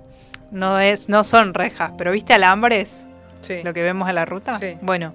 [0.51, 3.03] No, es, no son rejas, pero ¿viste alambres?
[3.43, 3.63] Sí.
[3.63, 4.59] Lo que vemos en la ruta.
[4.59, 4.77] Sí.
[4.81, 5.13] Bueno,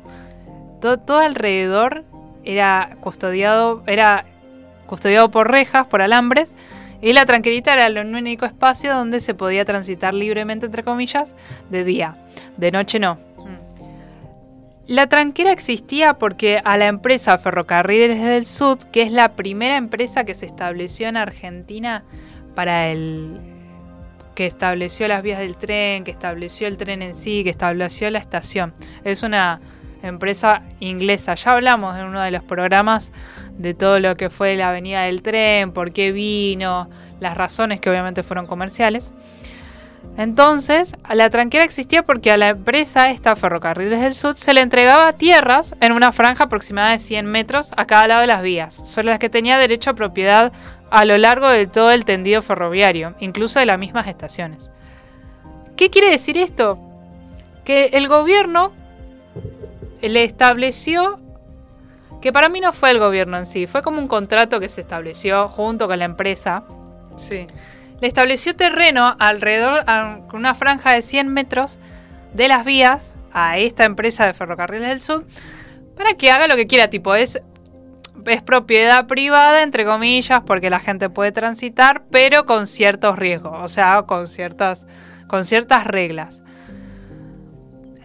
[0.82, 2.04] to- todo alrededor
[2.44, 4.26] era custodiado, era
[4.86, 6.54] custodiado por rejas, por alambres,
[7.02, 11.34] y la tranquilita era el único espacio donde se podía transitar libremente, entre comillas,
[11.70, 12.16] de día.
[12.58, 13.20] De noche no.
[14.88, 20.24] La tranquera existía porque a la empresa Ferrocarriles del Sud, que es la primera empresa
[20.24, 22.06] que se estableció en Argentina
[22.56, 23.38] para el
[24.34, 28.20] que estableció las vías del tren, que estableció el tren en sí, que estableció la
[28.20, 28.74] estación.
[29.04, 29.60] Es una
[30.04, 31.36] empresa inglesa.
[31.36, 33.12] Ya hablamos en uno de los programas
[33.58, 37.90] de todo lo que fue la avenida del tren, por qué vino, las razones que
[37.90, 39.12] obviamente fueron comerciales.
[40.18, 45.14] Entonces, la tranquera existía porque a la empresa esta, Ferrocarriles del Sud, se le entregaba
[45.14, 49.08] tierras en una franja aproximada de 100 metros a cada lado de las vías, sobre
[49.10, 50.52] las que tenía derecho a propiedad
[50.90, 54.72] a lo largo de todo el tendido ferroviario, incluso de las mismas estaciones.
[55.76, 56.80] ¿Qué quiere decir esto?
[57.64, 58.74] Que el gobierno
[60.02, 61.20] le estableció,
[62.22, 64.82] que para mí no fue el gobierno en sí, fue como un contrato que se
[64.82, 66.64] estableció junto con la empresa,
[67.18, 67.48] Sí.
[68.00, 69.84] Le estableció terreno alrededor,
[70.28, 71.80] con una franja de 100 metros
[72.34, 75.26] de las vías a esta empresa de ferrocarriles del sur
[75.96, 76.90] para que haga lo que quiera.
[76.90, 77.42] Tipo, es,
[78.26, 83.68] es propiedad privada, entre comillas, porque la gente puede transitar, pero con ciertos riesgos, o
[83.68, 84.86] sea, con ciertas,
[85.28, 86.44] con ciertas reglas.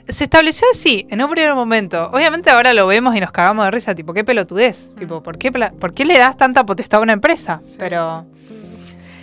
[0.09, 2.11] Se estableció así, en un primer momento.
[2.12, 4.90] Obviamente ahora lo vemos y nos cagamos de risa, tipo, qué pelotudez.
[4.99, 7.61] Tipo, ¿por qué, ¿por qué le das tanta potestad a una empresa?
[7.78, 8.26] Pero...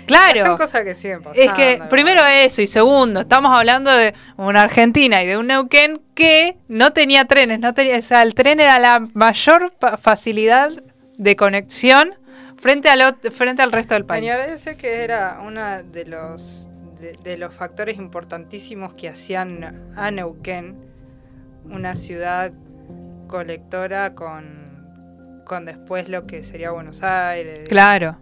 [0.10, 0.45] Claro.
[0.45, 1.41] Son cosas que siguen pasando.
[1.41, 6.01] Es que primero eso y segundo, estamos hablando de una Argentina y de un Neuquén
[6.14, 10.72] que no tenía trenes, no tenía, o sea, el tren era la mayor facilidad
[11.18, 12.16] de conexión
[12.57, 14.22] frente al frente al resto del país.
[14.22, 16.68] Venía a decir que era uno de los
[16.99, 20.89] de, de los factores importantísimos que hacían a Neuquén
[21.66, 22.51] una ciudad
[23.28, 27.68] colectora con, con después lo que sería Buenos Aires.
[27.70, 28.18] Claro.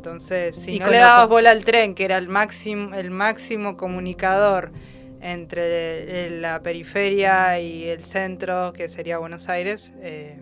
[0.00, 4.72] Entonces, si no le dabas bola al tren, que era el máximo, el máximo comunicador
[5.20, 10.38] entre la periferia y el centro, que sería Buenos Aires, eh,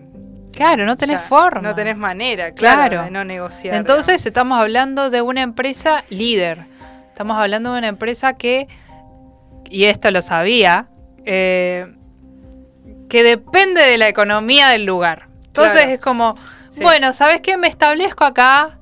[0.53, 1.61] Claro, no tenés ya forma.
[1.61, 3.03] No tenés manera, claro, Claro.
[3.05, 3.75] de no negociar.
[3.75, 6.61] Entonces estamos hablando de una empresa líder.
[7.09, 8.69] Estamos hablando de una empresa que,
[9.69, 10.87] y esto lo sabía,
[11.25, 11.93] eh,
[13.09, 15.27] que depende de la economía del lugar.
[15.49, 15.91] Entonces Claro.
[15.91, 16.35] es como,
[16.71, 16.83] Sí.
[16.85, 17.57] bueno, ¿sabes qué?
[17.57, 18.78] Me establezco acá,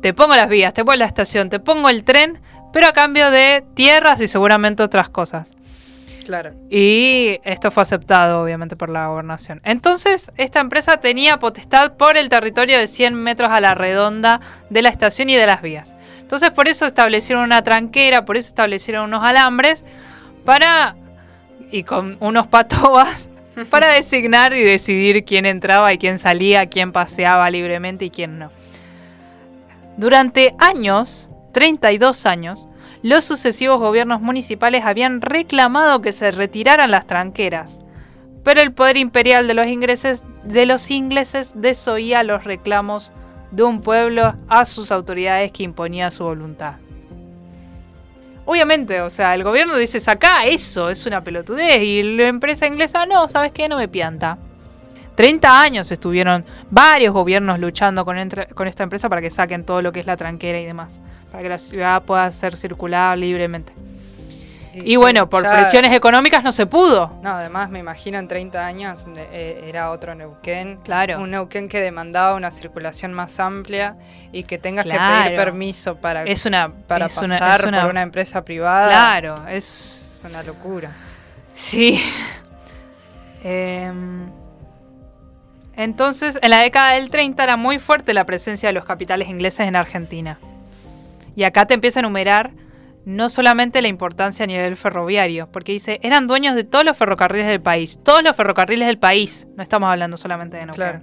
[0.00, 2.40] te pongo las vías, te pongo la estación, te pongo el tren,
[2.72, 5.54] pero a cambio de tierras y seguramente otras cosas.
[6.24, 6.52] Claro.
[6.70, 9.60] Y esto fue aceptado, obviamente, por la gobernación.
[9.64, 14.82] Entonces, esta empresa tenía potestad por el territorio de 100 metros a la redonda de
[14.82, 15.96] la estación y de las vías.
[16.20, 19.84] Entonces, por eso establecieron una tranquera, por eso establecieron unos alambres
[20.44, 20.94] para.
[21.72, 23.28] y con unos patobas
[23.70, 28.50] para designar y decidir quién entraba y quién salía, quién paseaba libremente y quién no.
[29.96, 32.68] Durante años, 32 años,
[33.02, 37.80] los sucesivos gobiernos municipales habían reclamado que se retiraran las tranqueras,
[38.44, 43.12] pero el poder imperial de los ingleses, desoía los reclamos
[43.50, 46.76] de un pueblo a sus autoridades que imponía su voluntad.
[48.46, 53.06] Obviamente, o sea, el gobierno dice, sacá eso, es una pelotudez, y la empresa inglesa,
[53.06, 53.68] no, ¿sabes qué?
[53.68, 54.38] No me pianta.
[55.20, 59.82] 30 años estuvieron varios gobiernos luchando con, entre- con esta empresa para que saquen todo
[59.82, 61.00] lo que es la tranquera y demás,
[61.30, 63.72] para que la ciudad pueda ser circular libremente.
[64.72, 67.12] Y, sí, bueno, por presiones económicas no se pudo.
[67.24, 70.78] No, además me imagino en 30 años eh, era otro Neuquén.
[70.84, 71.20] Claro.
[71.20, 73.96] Un Neuquén que demandaba una circulación más amplia
[74.30, 77.80] y que tengas que pedir permiso para, Es una, para es una- pasar es una-
[77.82, 78.86] por una empresa privada.
[78.88, 80.90] Claro, es Es una locura.
[81.54, 82.00] Sí.
[83.42, 84.28] Em,
[85.82, 89.66] entonces, en la década del 30 era muy fuerte la presencia de los capitales ingleses
[89.66, 90.38] en Argentina.
[91.34, 92.50] Y acá te empieza a enumerar
[93.04, 97.46] no solamente la importancia a nivel ferroviario, porque dice, eran dueños de todos los ferrocarriles
[97.46, 101.00] del país, todos los ferrocarriles del país, no estamos hablando solamente de Neuquén, Claro.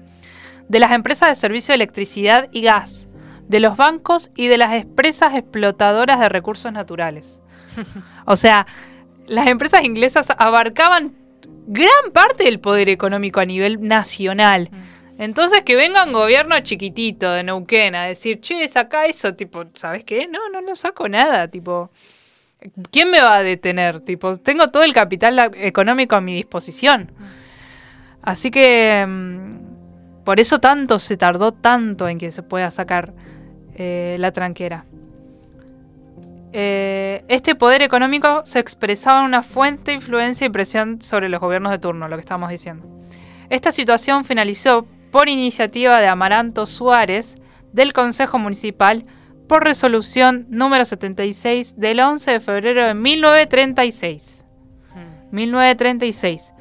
[0.67, 3.07] de las empresas de servicio de electricidad y gas,
[3.47, 7.39] de los bancos y de las empresas explotadoras de recursos naturales.
[8.25, 8.67] O sea,
[9.25, 11.15] las empresas inglesas abarcaban
[11.67, 14.69] gran parte del poder económico a nivel nacional.
[15.19, 20.03] Entonces que venga un gobierno chiquitito de Neuquén a decir, che, saca eso, tipo, ¿sabes
[20.03, 20.27] qué?
[20.27, 21.91] No, no, no saco nada, tipo.
[22.91, 23.99] ¿Quién me va a detener?
[24.01, 27.11] Tipo, tengo todo el capital económico a mi disposición.
[28.21, 33.13] Así que mm, por eso tanto se tardó tanto en que se pueda sacar
[33.75, 34.85] eh, la tranquera.
[36.53, 41.71] Eh, este poder económico se expresaba en una fuente influencia y presión sobre los gobiernos
[41.71, 42.87] de turno, lo que estamos diciendo.
[43.49, 47.35] Esta situación finalizó por iniciativa de Amaranto Suárez
[47.73, 49.05] del Consejo Municipal
[49.47, 54.45] por resolución número 76 del 11 de febrero de 1936.
[55.31, 56.53] 1936.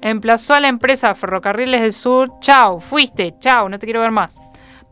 [0.00, 4.38] Emplazó a la empresa Ferrocarriles del Sur, chao, fuiste, chao, no te quiero ver más,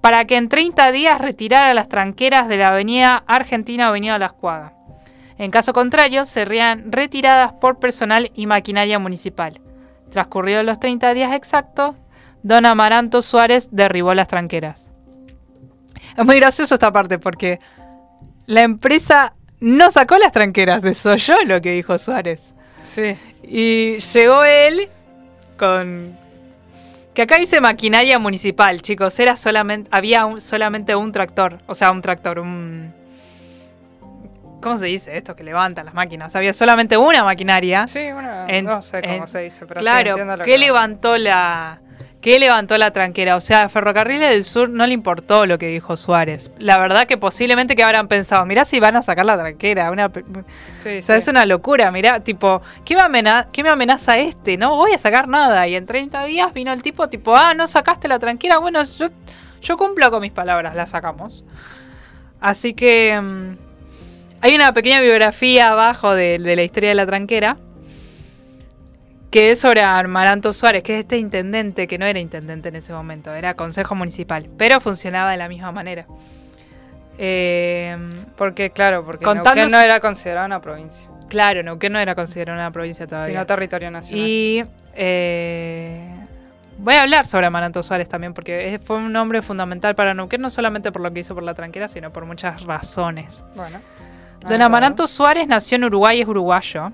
[0.04, 4.74] para que en 30 días retirara las tranqueras de la avenida Argentina Avenida Las Cuagas.
[5.38, 9.62] En caso contrario, serían retiradas por personal y maquinaria municipal.
[10.10, 11.96] Transcurridos los 30 días exactos,
[12.42, 14.90] don Amaranto Suárez derribó las tranqueras.
[16.14, 17.58] Es muy gracioso esta parte porque
[18.44, 22.42] la empresa no sacó las tranqueras, desoyó lo que dijo Suárez.
[22.82, 23.18] Sí.
[23.42, 24.86] Y llegó él
[25.56, 26.23] con...
[27.14, 29.18] Que acá dice maquinaria municipal, chicos.
[29.20, 31.58] Era solamente, había un- solamente un tractor.
[31.66, 32.92] O sea, un tractor, un...
[34.60, 35.36] ¿Cómo se dice esto?
[35.36, 36.34] Que levantan las máquinas.
[36.34, 37.86] Había solamente una maquinaria.
[37.86, 38.00] Sí,
[38.48, 41.78] En- no sé cómo en- se dice, pero sí claro, lo ¿qué que- levantó la...
[42.24, 43.36] ¿Qué levantó la tranquera?
[43.36, 46.50] O sea, a Ferrocarriles del Sur no le importó lo que dijo Suárez.
[46.58, 49.90] La verdad que posiblemente que habrán pensado, mirá si van a sacar la tranquera.
[49.90, 50.24] Una, pe-
[50.82, 51.22] Sí, o sea, sí.
[51.22, 54.56] es una locura, mirá, tipo, ¿qué me, amena- ¿qué me amenaza este?
[54.56, 55.68] No voy a sacar nada.
[55.68, 58.56] Y en 30 días vino el tipo, tipo, ah, no sacaste la tranquera.
[58.56, 59.08] Bueno, yo,
[59.60, 61.44] yo cumplo con mis palabras, la sacamos.
[62.40, 63.56] Así que mm,
[64.40, 67.58] hay una pequeña biografía abajo de, de la historia de la tranquera.
[69.34, 72.92] Que es sobre Amaranto Suárez, que es este intendente, que no era intendente en ese
[72.92, 76.06] momento, era consejo municipal, pero funcionaba de la misma manera.
[77.18, 77.96] Eh,
[78.36, 82.56] Porque, claro, porque Contanos- Neuquén no era considerada una provincia, Claro, Neuquén no era considerado
[82.58, 83.32] una provincia todavía.
[83.32, 84.24] sino territorio nacional.
[84.24, 84.64] y
[84.94, 86.08] eh,
[86.78, 90.50] voy a hablar sobre Amaranto Suárez también, porque fue un hombre fundamental para Neuquén, no
[90.50, 93.44] solamente por lo que hizo por la tranquera, sino por muchas razones.
[93.56, 93.80] Bueno.
[94.48, 94.62] Don.
[94.62, 96.92] Amaranto Suárez nació en Uruguay, es uruguayo,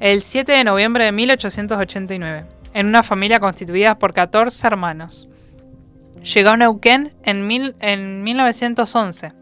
[0.00, 2.44] el 7 de noviembre de 1889,
[2.74, 5.28] en una familia constituida por 14 hermanos.
[6.34, 9.32] Llegó a Neuquén en, mil- en 1911.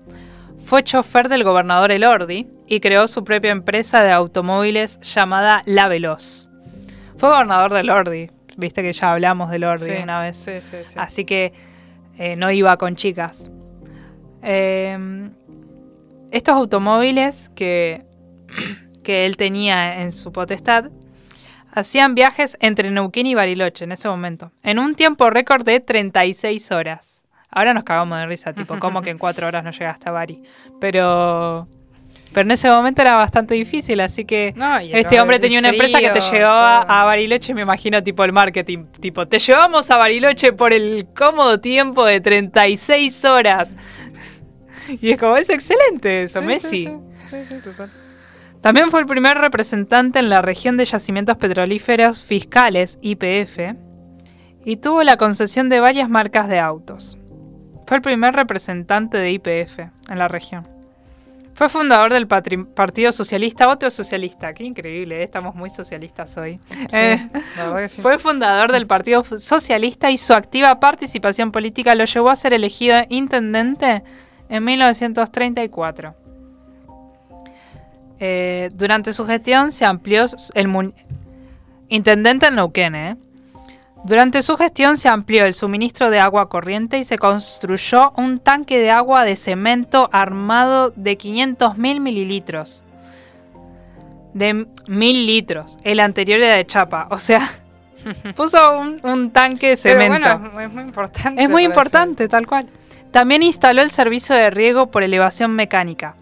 [0.64, 6.48] Fue chofer del gobernador Elordi y creó su propia empresa de automóviles llamada La Veloz.
[7.16, 10.36] Fue gobernador del Elordi, viste que ya hablamos del Elordi Sí, una vez.
[10.36, 10.94] Sí, sí, sí.
[10.96, 11.52] Así que
[12.18, 13.50] eh, no iba con chicas.
[14.42, 15.30] Eh,
[16.30, 18.04] estos automóviles que,
[19.08, 20.90] que él tenía en su potestad
[21.72, 26.70] hacían viajes entre Neuquén y Bariloche en ese momento, en un tiempo récord de 36
[26.72, 27.22] horas.
[27.50, 30.42] Ahora nos cagamos de risa, tipo, como que en cuatro horas no llega hasta Bari.
[30.78, 31.66] Pero,
[32.34, 36.00] pero en ese momento era bastante difícil, así que No, este hombre tenía una empresa
[36.00, 36.92] que te llevaba todo.
[36.94, 41.60] a Bariloche, me imagino tipo el marketing, tipo, te llevamos a Bariloche por el cómodo
[41.60, 43.70] tiempo de 36 horas.
[45.00, 46.68] Y es como, es excelente eso, Sí, Messi.
[46.68, 47.90] Sí, sí, sí, sí, total.
[48.60, 53.78] También fue el primer representante en la región de yacimientos petrolíferos fiscales, IPF,
[54.64, 57.16] y tuvo la concesión de varias marcas de autos.
[57.86, 59.78] Fue el primer representante de IPF
[60.10, 60.68] en la región.
[61.54, 65.22] Fue fundador del Partido Socialista, otro socialista, qué increíble, ¿eh?
[65.24, 66.60] estamos muy socialistas hoy.
[66.92, 68.00] Eh, la sí.
[68.00, 72.98] Fue fundador del Partido Socialista y su activa participación política lo llevó a ser elegido
[73.08, 74.04] intendente
[74.48, 76.27] en 1934.
[78.20, 80.94] Eh, durante su gestión se amplió el
[81.88, 83.16] intendente en Neuquén, ¿eh?
[84.04, 88.78] Durante su gestión se amplió el suministro de agua corriente y se construyó un tanque
[88.78, 92.84] de agua de cemento armado de 500.000 mililitros.
[94.34, 95.78] De mil litros.
[95.82, 97.08] El anterior era de chapa.
[97.10, 97.50] O sea,
[98.36, 100.38] puso un, un tanque de Pero cemento.
[100.38, 101.42] bueno, es muy importante.
[101.42, 102.68] Es muy importante, tal cual.
[103.10, 106.14] También instaló el servicio de riego por elevación mecánica.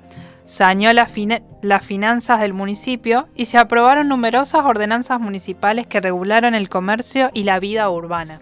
[0.47, 6.55] Saneó las fina- las finanzas del municipio y se aprobaron numerosas ordenanzas municipales que regularon
[6.55, 8.39] el comercio y la vida urbana.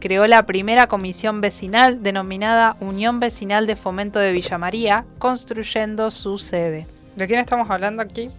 [0.00, 6.38] Creó la primera comisión vecinal denominada Unión Vecinal de Fomento de Villa María, construyendo su
[6.38, 6.86] sede.
[7.16, 8.30] ¿De quién estamos hablando aquí?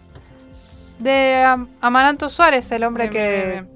[0.98, 3.68] De Am- Amaranto Suárez, el hombre Bien, que, bien, bien,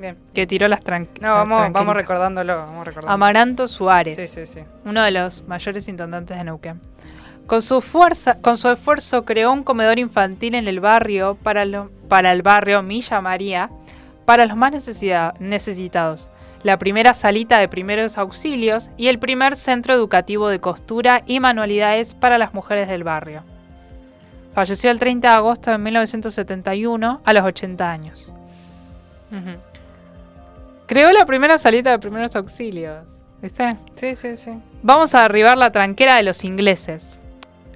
[0.00, 0.16] bien.
[0.34, 1.20] que tiró las tranquilas.
[1.22, 3.12] No, vamos, vamos recordándolo, vamos recordándolo.
[3.14, 4.16] Amaranto Suárez.
[4.16, 4.60] Sí, sí, sí.
[4.84, 6.80] uno de los mayores intendentes de Neuquén.
[7.50, 11.90] Con su fuerza, con su esfuerzo creó un comedor infantil en el barrio para, lo-
[12.08, 13.70] para el barrio Villa María
[14.24, 16.30] para los más necesita- necesitados.
[16.62, 22.14] La primera salita de primeros auxilios y el primer centro educativo de costura y manualidades
[22.14, 23.42] para las mujeres del barrio.
[24.54, 28.32] Falleció el 30 de agosto de 1971 a los 80 años.
[30.86, 32.98] Creó la primera salita de primeros auxilios.
[33.42, 33.76] ¿Viste?
[33.96, 34.60] Sí, sí, sí.
[34.84, 37.19] Vamos a derribar la tranquera de los ingleses.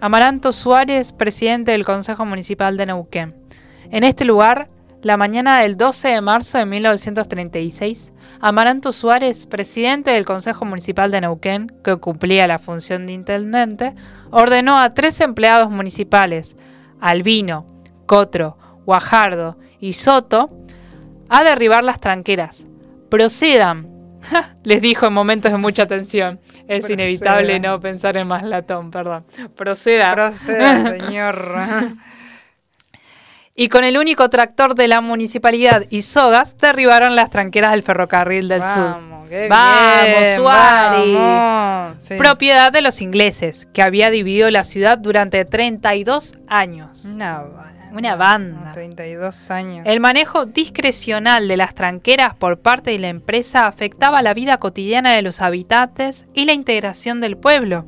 [0.05, 3.35] Amaranto Suárez, presidente del Consejo Municipal de Neuquén.
[3.91, 4.69] En este lugar,
[5.01, 11.23] la mañana del 12 de marzo de 1936, Amaranto Suárez, presidente del Consejo Municipal de
[11.23, 13.95] Neuquén, que cumplía la función de intendente,
[14.31, 16.55] ordenó a tres empleados municipales,
[17.01, 17.67] Albino,
[18.05, 20.51] Cotro, Guajardo y Soto,
[21.31, 22.67] a derribar las tranqueras.
[23.09, 23.94] Procedan,
[24.64, 26.41] les dijo en momentos de mucha tensión.
[26.68, 29.25] Es inevitable no pensar en más latón, perdón.
[29.57, 30.12] Proceda.
[30.12, 31.95] Proceda, señor.
[33.57, 38.49] Y con el único tractor de la municipalidad y sogas derribaron las tranqueras del ferrocarril
[38.49, 38.83] del sur.
[38.83, 41.14] Vamos, qué Vamos, bien, Suárez.
[41.14, 42.03] vamos.
[42.03, 42.14] Sí.
[42.16, 47.05] Propiedad de los ingleses, que había dividido la ciudad durante 32 años.
[47.05, 47.74] Banda.
[47.95, 48.73] Una banda.
[48.73, 49.87] 32 años.
[49.87, 55.13] El manejo discrecional de las tranqueras por parte de la empresa afectaba la vida cotidiana
[55.13, 57.85] de los habitantes y la integración del pueblo.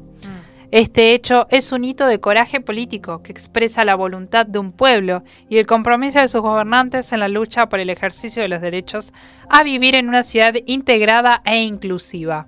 [0.71, 5.25] Este hecho es un hito de coraje político que expresa la voluntad de un pueblo
[5.49, 9.13] y el compromiso de sus gobernantes en la lucha por el ejercicio de los derechos
[9.49, 12.47] a vivir en una ciudad integrada e inclusiva.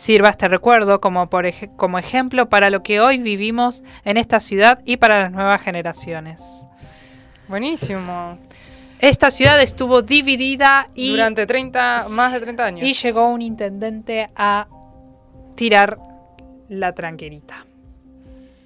[0.00, 4.40] Sirva este recuerdo como, por ej- como ejemplo para lo que hoy vivimos en esta
[4.40, 6.40] ciudad y para las nuevas generaciones.
[7.48, 8.38] Buenísimo.
[8.98, 12.86] Esta ciudad estuvo dividida y, Durante 30, más de 30 años.
[12.88, 14.68] y llegó un intendente a
[15.54, 15.98] tirar
[16.70, 17.66] la tranquerita.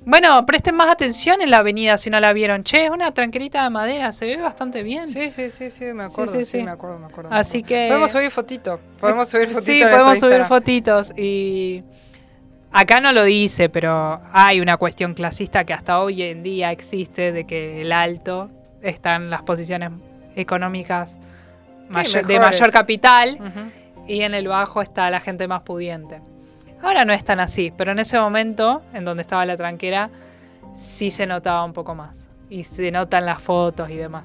[0.07, 2.63] Bueno, presten más atención en la avenida si no la vieron.
[2.63, 5.09] Che, es una tranquerita de madera, se ve bastante bien.
[5.09, 6.35] Sí, sí, sí, sí, me acuerdo.
[6.35, 6.63] sí, Sí, sí.
[6.63, 7.31] me acuerdo, me acuerdo.
[7.31, 7.69] me Así acuerdo.
[7.69, 8.81] que- Podemos subir fotito.
[9.01, 9.73] Podemos subir fotito.
[9.73, 10.49] Sí, podemos subir Instagram.
[10.49, 11.83] fotitos y
[12.71, 17.33] acá no lo dice, pero hay una cuestión clasista que hasta hoy en día existe
[17.33, 18.51] de que el alto
[18.83, 19.91] está en las posiciones
[20.37, 21.17] económicas
[21.89, 23.39] mayor- de mayor capital
[24.07, 26.21] y en el bajo está la gente más pudiente.
[26.85, 30.11] Ahora no es tan así, pero en ese momento, en donde estaba la tranquera,
[30.77, 32.27] sí se notaba un poco más.
[32.51, 34.25] Y se notan las fotos y demás.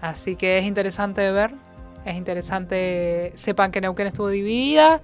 [0.00, 1.54] Así que es interesante de ver.
[2.04, 3.32] Es interesante.
[3.36, 5.00] Sepan que Neuquén estuvo dividida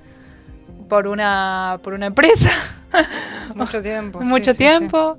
[0.89, 2.51] por una, por una empresa.
[3.55, 4.19] Mucho tiempo.
[4.21, 4.59] sí, mucho sí, sí.
[4.59, 5.17] tiempo.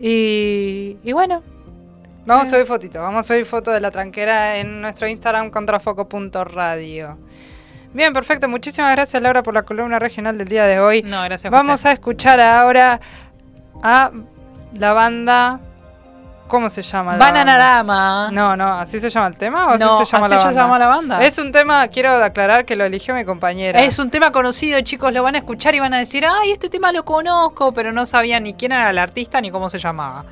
[0.00, 1.44] Y, y bueno,
[2.26, 3.00] Vamos a subir fotito.
[3.00, 7.18] Vamos a subir foto de la tranquera en nuestro Instagram contrafoco.radio.
[7.92, 8.48] Bien, perfecto.
[8.48, 11.02] Muchísimas gracias, Laura, por la columna regional del día de hoy.
[11.02, 11.50] no, gracias.
[11.50, 13.00] Vamos a escuchar ahora
[13.82, 14.10] a
[14.74, 15.60] la banda.
[16.48, 17.12] ¿Cómo se llama?
[17.12, 17.32] La banda?
[17.40, 18.30] Bananarama.
[18.30, 20.46] No, no, ¿así se llama el tema o No, así se llama la así se
[20.48, 20.62] banda?
[20.62, 21.24] llama la banda.
[21.24, 23.80] Es un tema, quiero aclarar que lo eligió mi compañera.
[23.82, 26.68] Es un tema conocido, chicos, lo van a escuchar y van a decir, ay, este
[26.68, 30.26] tema lo conozco, pero no sabían ni quién era el artista ni cómo se llamaba.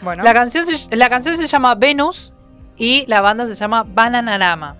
[0.00, 2.32] Bueno, La, canción se, la canción se llama Venus
[2.76, 4.76] y la banda se llama Bananarama.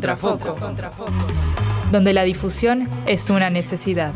[0.00, 0.56] Contrafoco.
[1.90, 4.12] donde la difusión es una necesidad.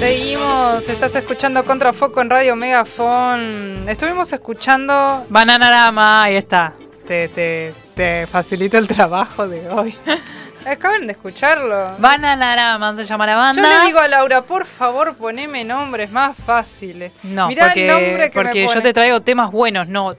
[0.00, 0.88] seguimos.
[0.88, 3.86] Estás escuchando Contrafoco en Radio Megafon.
[3.86, 5.26] Estuvimos escuchando.
[5.28, 6.72] Bananarama, ahí está.
[7.06, 9.94] Te, te, te facilito el trabajo de hoy.
[10.66, 11.96] Acaban de escucharlo.
[11.98, 13.62] Bananarama se llama la banda.
[13.62, 17.12] Yo le digo a Laura, por favor, poneme nombres más fáciles.
[17.24, 20.14] no, Mirá porque, el nombre que porque me yo te traigo temas buenos, no,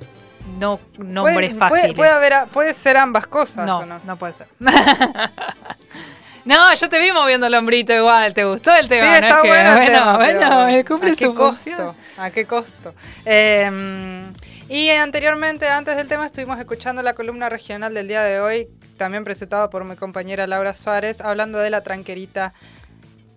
[0.60, 1.82] no nombres puede, fáciles.
[1.82, 4.00] Puede, puede haber, puede ser ambas cosas, No, ¿o no?
[4.04, 4.48] no puede ser.
[6.46, 8.34] no, yo te vi moviendo el hombrito igual.
[8.34, 9.08] ¿Te gustó el Sí, tema?
[9.08, 9.16] no?
[9.16, 11.56] está Es que, bueno, el bueno, tema, bueno, eh, cumple ¿a qué su costo?
[11.64, 11.96] función.
[12.18, 12.94] ¿A qué costo?
[13.26, 14.24] Eh,
[14.70, 18.68] y anteriormente, antes del tema, estuvimos escuchando la columna regional del día de hoy,
[18.98, 22.54] también presentada por mi compañera Laura Suárez, hablando de la tranquerita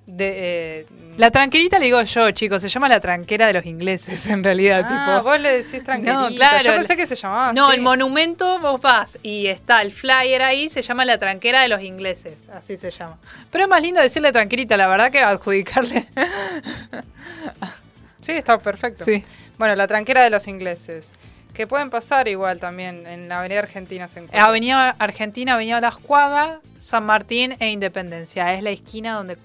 [0.06, 0.32] de...
[0.80, 4.42] eh, La tranquerita le digo yo, chicos, se llama la tranquera de los ingleses, en
[4.44, 4.82] realidad.
[4.84, 5.22] ah, tipo.
[5.28, 6.28] vos le decís tranquerita.
[6.36, 7.76] claro, Yo pensé que se llamaba No, así.
[7.76, 11.82] el monumento vos vas y está el flyer ahí, se llama la tranquera de los
[11.82, 13.18] ingleses, así se llama.
[13.50, 16.06] Pero es más lindo decirle tranquerita, la verdad que adjudicarle.
[18.20, 19.04] Sí, está perfecto.
[19.04, 19.22] Sí.
[19.58, 21.12] Bueno, la tranquera de los ingleses.
[21.54, 24.44] Que pueden pasar igual también en la Avenida Argentina se encuentra.
[24.44, 28.52] Avenida Argentina, Avenida Las Cuagas, San Martín e Independencia.
[28.52, 29.38] Es la esquina donde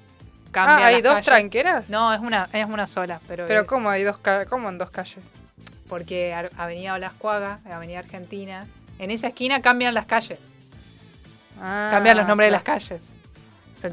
[0.52, 1.26] cambia Ah, ¿hay las dos calles.
[1.26, 1.90] tranqueras?
[1.90, 4.20] No, es una, es una sola, pero, Pero eh, ¿cómo hay dos
[4.50, 5.24] cómo en dos calles?
[5.90, 8.66] porque Avenida Las Cuagas, Avenida Argentina,
[9.00, 10.40] en esa esquina cambian las calles,
[11.62, 12.64] Ah, cambian los nombres claro.
[12.64, 13.02] de las calles.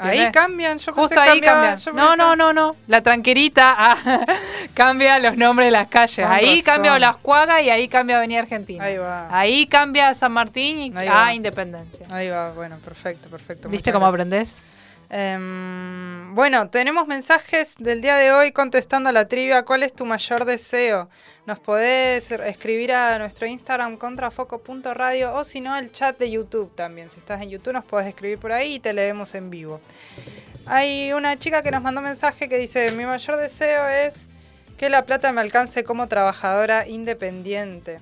[0.01, 1.79] Ahí cambian, yo pensé Justo que ahí cambiaba, cambian.
[1.79, 2.77] yo No, pensé- no, no, no.
[2.89, 3.97] La tranquerita ah,
[4.75, 6.27] cambia los nombres de las calles.
[6.27, 6.63] Con ahí razón.
[6.75, 8.85] cambia Las Cuagas y ahí cambia Avenida Argentina.
[8.85, 9.29] Ahí va.
[9.31, 11.33] Ahí cambia San Martín y Ahí a va.
[11.35, 12.07] Independencia.
[12.13, 13.71] Ahí va, bueno, perfecto, perfecto.
[13.71, 14.15] ¿Viste cómo gracias.
[14.15, 14.63] aprendés?
[15.11, 19.65] Em, bueno, tenemos mensajes del día de hoy contestando a la trivia.
[19.65, 21.09] ¿Cuál es tu mayor deseo?
[21.47, 27.09] Nos podés escribir a nuestro Instagram contrafoco.radio o si no al chat de YouTube también.
[27.11, 29.81] Si estás en YouTube nos podés escribir por ahí y te leemos en vivo.
[30.67, 34.27] Hay una chica que nos mandó mensaje que dice, mi mayor deseo es
[34.77, 37.99] que la plata me alcance como trabajadora independiente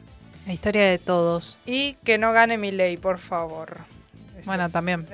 [0.47, 1.59] La historia de todos.
[1.65, 3.79] y que no gane mi ley, por favor.
[4.47, 5.07] Bueno, también.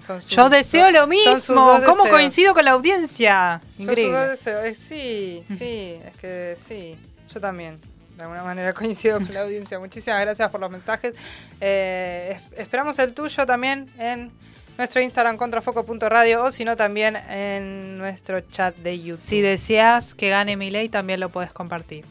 [0.00, 1.80] son sus- Yo deseo lo son mismo.
[1.86, 3.60] ¿Cómo coincido con la audiencia?
[3.78, 4.34] Increíble.
[4.46, 6.96] Eh, sí, sí, es que sí.
[7.32, 7.78] Yo también.
[8.16, 9.78] De alguna manera coincido con la audiencia.
[9.78, 11.14] Muchísimas gracias por los mensajes.
[11.60, 14.30] Eh, es- esperamos el tuyo también en
[14.78, 19.20] nuestro Instagram contrafoco.radio o si no también en nuestro chat de YouTube.
[19.22, 22.04] Si deseas que gane mi ley, también lo puedes compartir.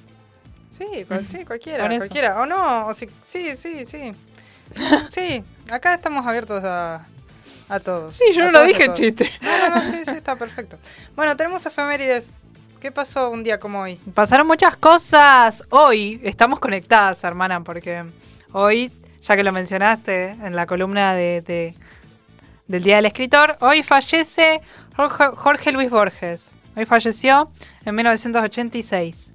[0.78, 2.40] Sí, cual- sí, cualquiera, cualquiera.
[2.42, 4.14] O no, o si, sí, sí, sí.
[5.10, 7.06] Sí, acá estamos abiertos a,
[7.70, 8.16] a todos.
[8.16, 9.32] Sí, yo no lo dije chiste.
[9.42, 10.78] No, no, no, sí, sí, está perfecto.
[11.16, 12.34] Bueno, tenemos efemérides.
[12.80, 13.96] ¿Qué pasó un día como hoy?
[14.14, 15.64] Pasaron muchas cosas.
[15.70, 18.06] Hoy estamos conectadas, hermana, porque
[18.54, 18.90] hoy,
[19.22, 21.76] ya que lo mencionaste en la columna de, de-
[22.68, 24.62] del Día del Escritor, hoy fallece
[24.96, 26.52] Jorge, Jorge Luis Borges.
[26.78, 27.52] Hoy falleció
[27.84, 29.30] en 1986.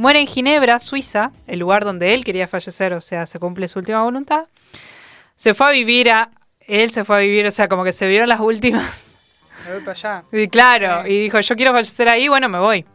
[0.00, 3.80] Muere en Ginebra, Suiza, el lugar donde él quería fallecer, o sea, se cumple su
[3.80, 4.46] última voluntad.
[5.36, 6.30] Se fue a vivir a...
[6.60, 8.82] Él se fue a vivir, o sea, como que se vio las últimas.
[9.66, 10.24] Me voy para allá.
[10.32, 11.10] Y claro, Sí.
[11.12, 12.86] y dijo, yo quiero fallecer ahí, bueno, me voy.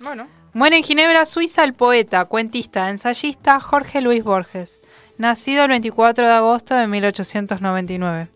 [0.00, 4.80] Bueno, Muere en Ginebra, Suiza, el poeta, cuentista, ensayista Jorge Luis Borges,
[5.16, 8.28] nacido el 24 de agosto de 1899.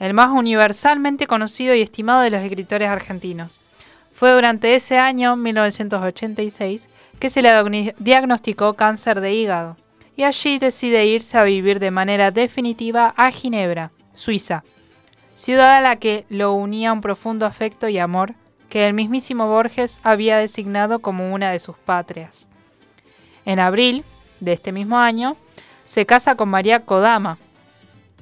[0.00, 3.60] El más universalmente conocido y estimado de los escritores argentinos.
[4.12, 9.76] Fue durante ese año, 1986, que se le diagnosticó cáncer de hígado,
[10.16, 14.64] y allí decide irse a vivir de manera definitiva a Ginebra, Suiza,
[15.34, 18.34] ciudad a la que lo unía un profundo afecto y amor
[18.68, 22.46] que el mismísimo Borges había designado como una de sus patrias.
[23.44, 24.04] En abril
[24.40, 25.36] de este mismo año,
[25.84, 27.38] se casa con María Kodama,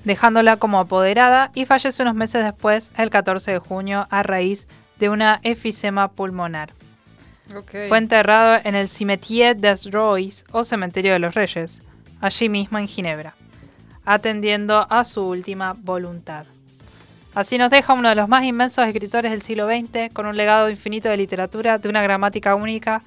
[0.05, 4.67] dejándola como apoderada y fallece unos meses después, el 14 de junio, a raíz
[4.99, 6.73] de una efisema pulmonar.
[7.89, 11.81] Fue enterrado en el Cimetière des Rois o Cementerio de los Reyes,
[12.21, 13.35] allí mismo en Ginebra,
[14.05, 16.47] atendiendo a su última voluntad.
[17.35, 20.71] Así nos deja uno de los más inmensos escritores del siglo XX, con un legado
[20.71, 23.03] infinito de literatura, de una gramática única,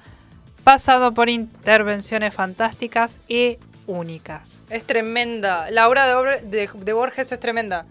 [0.64, 4.60] pasado por intervenciones fantásticas y únicas.
[4.68, 5.70] Es tremenda.
[5.70, 7.86] La obra de, de, de Borges es tremenda.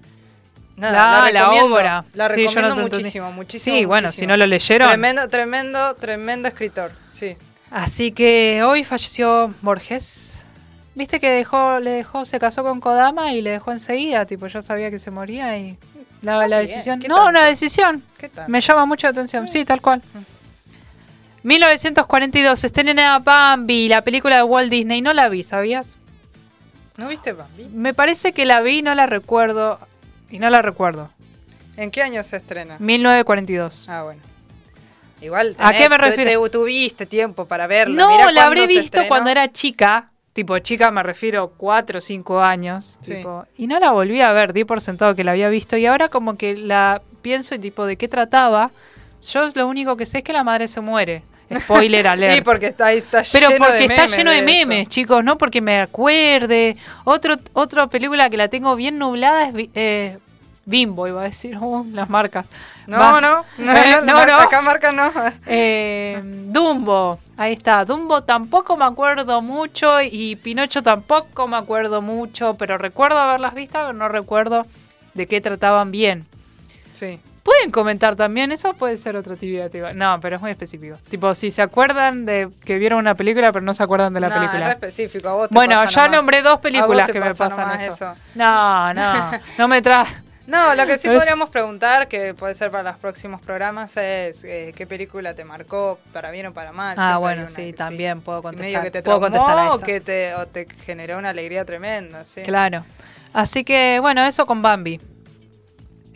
[0.78, 2.06] Nada, La- la, obra.
[2.14, 3.76] La Sí, yo no recomiendo muchísimo, muchísimo.
[3.76, 4.22] Sí, bueno, muchísimo.
[4.22, 4.88] si no lo leyeron.
[4.88, 6.92] Tremendo, tremendo, tremendo escritor.
[7.10, 7.36] Sí.
[7.72, 10.38] Así que hoy falleció Borges.
[10.94, 14.62] Viste que dejó, le dejó, se casó con Kodama y le dejó enseguida, tipo, yo
[14.62, 15.78] sabía que se moría y
[16.22, 17.00] la, Está la decisión.
[17.00, 17.30] ¿qué No, tanto?
[17.30, 18.04] una decisión.
[18.18, 18.48] ¿Qué tal?
[18.50, 19.48] Me llama mucho la atención.
[19.48, 20.02] Sí, tal cual.
[21.44, 25.02] 1942, se estrena Bambi, la película de Walt Disney.
[25.02, 25.98] No la vi, ¿sabías?
[26.98, 27.66] ¿No viste Bambi?
[27.74, 29.80] Me parece que la vi no la recuerdo.
[30.30, 31.10] Y no la recuerdo.
[31.78, 32.78] ¿En qué año se estrena?
[32.80, 33.86] 1942.
[33.88, 34.22] Ah, bueno.
[35.22, 35.56] Igual.
[35.60, 36.44] ¿A qué me refiero?
[36.44, 37.96] te- tuviste tiempo para verla.
[37.96, 39.08] No, Mirá la habré visto estrenó.
[39.08, 40.12] cuando era chica.
[40.34, 42.96] Tipo, chica me refiero 4 o 5 años.
[43.02, 43.16] Sí.
[43.16, 45.78] tipo, y no la volví a ver, di por sentado que la había visto.
[45.78, 48.70] Y ahora como que la pienso y tipo, ¿de qué trataba?
[49.32, 51.24] Yo lo único que sé es que la madre se muere.
[51.60, 52.36] Spoiler alert.
[52.36, 54.46] Sí, porque está, está Pero lleno porque de está memes lleno de eso.
[54.46, 56.76] memes, chicos, no porque me acuerde.
[57.06, 60.18] Otro, otra película que la tengo bien nublada es eh,
[60.66, 62.46] Bimbo, iba a decir, uh, las marcas.
[62.88, 63.22] No, Va.
[63.22, 64.36] no, no, Eh, no, no, no.
[64.40, 65.12] acá marca no.
[65.46, 67.86] Eh, Dumbo, ahí está.
[67.86, 73.78] Dumbo tampoco me acuerdo mucho y Pinocho tampoco me acuerdo mucho, pero recuerdo haberlas visto,
[73.80, 74.66] pero no recuerdo
[75.14, 76.26] de qué trataban bien.
[76.94, 77.20] Sí.
[77.48, 79.72] Pueden comentar también, eso puede ser otra actividad.
[79.72, 80.98] tipo, No, pero es muy específico.
[81.10, 84.28] Tipo, si se acuerdan de que vieron una película, pero no se acuerdan de la
[84.28, 84.72] es re película.
[84.72, 85.30] específico.
[85.30, 86.18] A vos te Bueno, pasa ya nomás.
[86.18, 87.94] nombré dos películas que me pasa pasan eso.
[87.94, 88.16] eso.
[88.36, 90.10] No, no, no me traes.
[90.48, 93.96] No, lo que sí No es- podríamos preguntar, que puede ser para los próximos programas,
[93.98, 96.96] es eh, qué película te marcó, para bien o para mal.
[96.98, 98.66] Ah, bueno, sí, que también puedo contestar.
[98.66, 101.66] medio que te puedo traumó contestar a o que te, o te generó una alegría
[101.66, 102.44] tremenda, sí.
[102.44, 102.86] Claro.
[103.34, 105.02] Así que, bueno, eso con Bambi.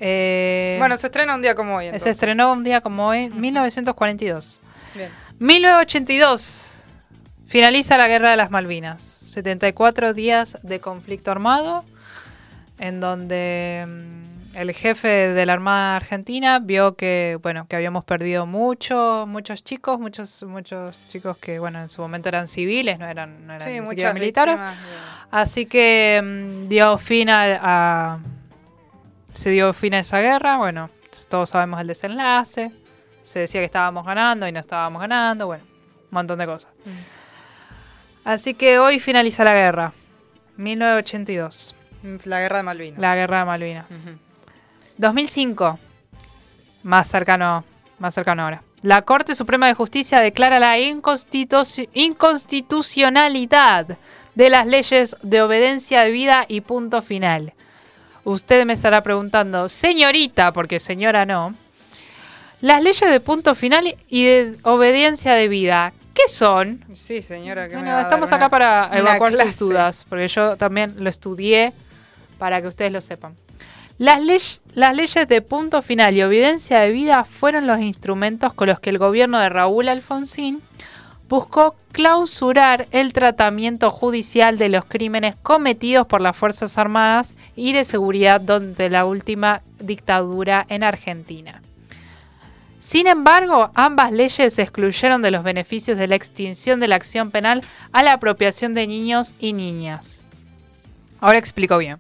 [0.03, 2.11] Eh, Bueno, se estrena un día como hoy, se entonces.
[2.11, 4.60] estrenó un día como hoy, 1942.
[4.95, 5.10] Bien.
[5.40, 6.68] 1982.
[7.48, 9.03] Finaliza la Guerra de las Malvinas.
[9.03, 11.86] 74 días de conflicto armado,
[12.80, 18.45] en donde mm, el jefe de la Armada Argentina vio que, bueno, que habíamos perdido
[18.45, 23.45] mucho, muchos chicos, muchos, muchos chicos que, bueno, en su momento eran civiles, no eran,
[23.48, 23.80] no eran Sí,
[24.14, 24.56] militares.
[24.56, 24.76] víctimas
[25.30, 28.19] Así que mm, dio fin a, a-
[29.33, 30.57] Se dio fin a esa guerra.
[30.57, 30.89] Bueno,
[31.29, 32.71] todos sabemos el desenlace.
[33.23, 35.47] Se decía que estábamos ganando y no estábamos ganando.
[35.47, 36.71] Bueno, un montón de cosas.
[38.23, 39.93] Así que hoy finaliza la guerra.
[40.57, 41.75] 1982.
[42.25, 42.99] La guerra de Malvinas.
[42.99, 43.85] La guerra de Malvinas.
[43.89, 44.17] Ujú.
[44.97, 45.79] 2005.
[46.83, 47.63] Más cercano,
[47.99, 48.63] más cercano ahora.
[48.81, 53.97] La Corte Suprema de Justicia declara la inconstitu- inconstitucionalidad
[54.33, 57.53] de las leyes de obediencia de vida y punto final.
[58.23, 61.56] Usted me estará preguntando, señorita, porque señora no,
[62.61, 66.84] las leyes de punto final y de obediencia de vida, ¿qué son?
[66.93, 70.06] Sí, señora, que me Bueno, va a dar estamos una- acá para evacuar sus dudas,
[70.07, 71.73] porque yo también lo estudié
[72.38, 73.34] para que ustedes lo sepan.
[73.98, 74.39] Las, ley-
[74.76, 78.91] las leyes de punto final y evidencia de vida fueron los instrumentos con los que
[78.91, 80.61] el gobierno de Raúl Alfonsín
[81.31, 87.85] buscó clausurar el tratamiento judicial de los crímenes cometidos por las Fuerzas Armadas y de
[87.85, 91.61] Seguridad durante la última dictadura en Argentina.
[92.81, 97.61] Sin embargo, ambas leyes excluyeron de los beneficios de la extinción de la acción penal
[97.93, 100.23] a la apropiación de niños y niñas.
[101.21, 101.99] Ahora explico bien.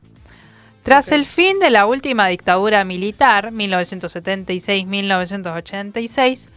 [0.83, 6.47] Tras el fin de la última dictadura militar, 1976-1986,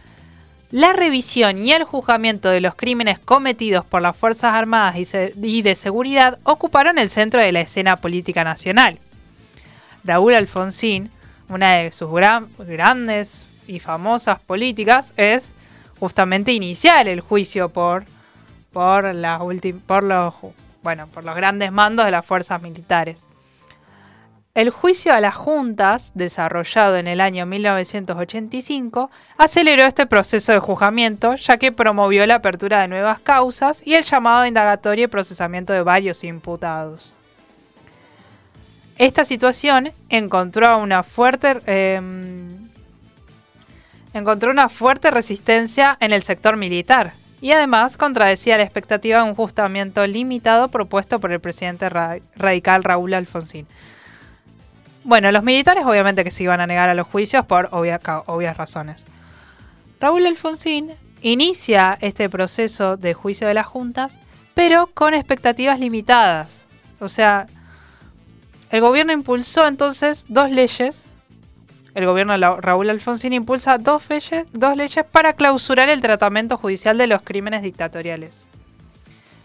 [0.75, 5.73] la revisión y el juzgamiento de los crímenes cometidos por las Fuerzas Armadas y, de
[5.73, 8.99] Seguridad ocuparon el centro de la escena política nacional.
[10.03, 11.09] Raúl Alfonsín,
[11.47, 15.53] una de sus gran- grandes y famosas políticas, es
[15.97, 18.03] justamente iniciar el juicio por
[18.73, 23.24] los grandes mandos de las fuerzas militares.
[24.55, 31.35] El juicio a las juntas, desarrollado en el año 1985, aceleró este proceso de juzgamiento,
[31.35, 35.73] ya que promovió la apertura de nuevas causas y el llamado a indagatorio y procesamiento
[35.73, 37.15] de varios imputados.
[38.97, 42.69] Esta situación encontró una fuerte em,
[44.13, 47.11] encontró una fuerte resistencia en el sector militar
[47.41, 52.85] y además contradecía la expectativa de un juzgamiento limitado propuesto por el presidente ra- radical
[52.85, 53.67] Raúl Alfonsín.
[55.05, 59.05] Bueno, los militares obviamente que se iban a negar a los juicios por obvias razones.
[59.99, 64.17] Raúl Alfonsín inicia este proceso de juicio de las juntas,
[64.55, 66.63] pero con expectativas limitadas.
[66.99, 67.45] O sea,
[68.71, 71.03] el gobierno impulsó entonces dos leyes.
[71.93, 76.97] El gobierno de Raúl Alfonsín impulsa dos leyes, dos leyes para clausurar el tratamiento judicial
[76.97, 78.43] de los crímenes dictatoriales.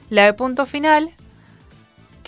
[0.08, 1.10] La de punto final,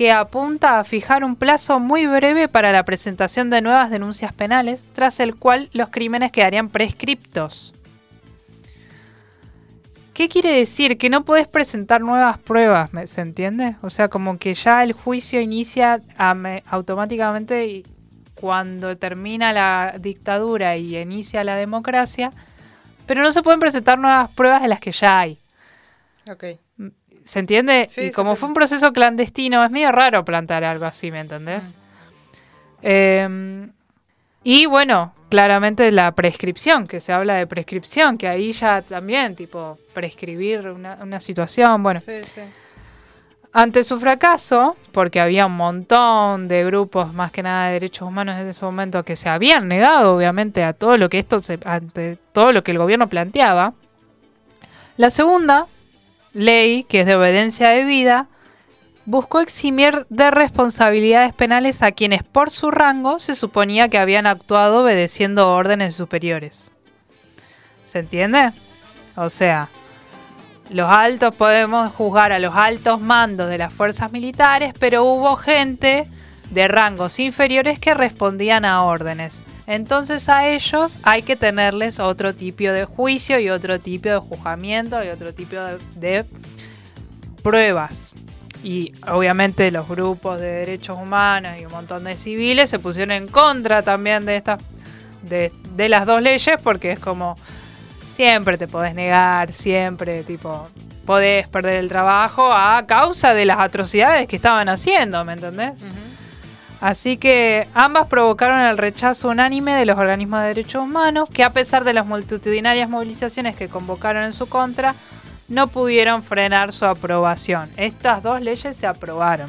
[0.02, 4.88] que apunta a fijar un plazo muy breve para la presentación de nuevas denuncias penales,
[4.94, 7.72] tras el cual los crímenes quedarían prescriptos.
[10.12, 10.98] ¿Qué quiere decir?
[10.98, 13.76] Que no podés presentar nuevas pruebas, ¿me- ¿se entiende?
[13.80, 17.86] O sea, como que ya el juicio inicia ame- automáticamente y
[18.34, 22.32] cuando termina la dictadura y inicia la democracia,
[23.06, 25.38] pero no se pueden presentar nuevas pruebas de las que ya hay.
[26.28, 26.44] Ok.
[27.24, 27.86] ¿Se entiende?
[27.88, 31.62] Sí, y como fue un proceso clandestino, es medio raro plantar algo así, ¿me entendés?
[32.82, 33.68] Eh,
[34.44, 39.78] y bueno, claramente la prescripción, que se habla de prescripción, que ahí ya también, tipo,
[39.94, 42.00] prescribir una, una situación, bueno.
[42.00, 42.40] Sí, sí.
[43.54, 48.36] Ante su fracaso, porque había un montón de grupos, más que nada de derechos humanos
[48.40, 52.18] en ese momento, que se habían negado, obviamente, a todo lo que esto se, ante
[52.32, 53.74] todo lo que el gobierno planteaba,
[54.96, 55.66] la segunda
[56.32, 58.28] ley, que es de obediencia de vida,
[59.04, 64.82] buscó eximir de responsabilidades penales a quienes por su rango se suponía que habían actuado
[64.82, 66.70] obedeciendo órdenes superiores.
[67.84, 68.52] ¿Se entiende?
[69.16, 69.68] O sea,
[70.70, 76.06] los altos podemos juzgar a los altos mandos de las fuerzas militares, pero hubo gente
[76.50, 79.44] de rangos inferiores que respondían a órdenes.
[79.66, 85.02] Entonces a ellos hay que tenerles otro tipo de juicio y otro tipo de juzgamiento
[85.04, 85.56] y otro tipo
[85.96, 86.24] de,
[87.42, 88.14] pruebas.
[88.64, 93.26] Y obviamente los grupos de derechos humanos y un montón de civiles se pusieron en
[93.26, 94.60] contra también de estas
[95.22, 97.36] de, de las dos leyes porque es como
[98.14, 100.68] siempre te podés negar, siempre tipo
[101.04, 105.72] podés perder el trabajo a causa de las atrocidades que estaban haciendo, ¿me entendés?
[106.82, 111.52] Así que ambas provocaron el rechazo unánime de los organismos de derechos humanos, que a
[111.52, 114.96] pesar de las multitudinarias movilizaciones que convocaron en su contra,
[115.46, 117.70] no pudieron frenar su aprobación.
[117.76, 119.48] Estas dos leyes se aprobaron.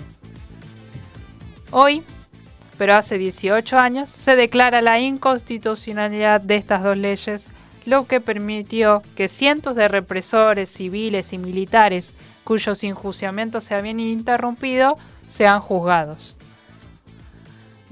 [1.72, 2.04] Hoy,
[2.78, 7.48] pero hace 18 años se declara la inconstitucionalidad de estas dos leyes,
[7.86, 15.00] lo que permitió que cientos de represores civiles y militares cuyos enjuiciamientos se habían interrumpido
[15.30, 16.38] sean juzgados.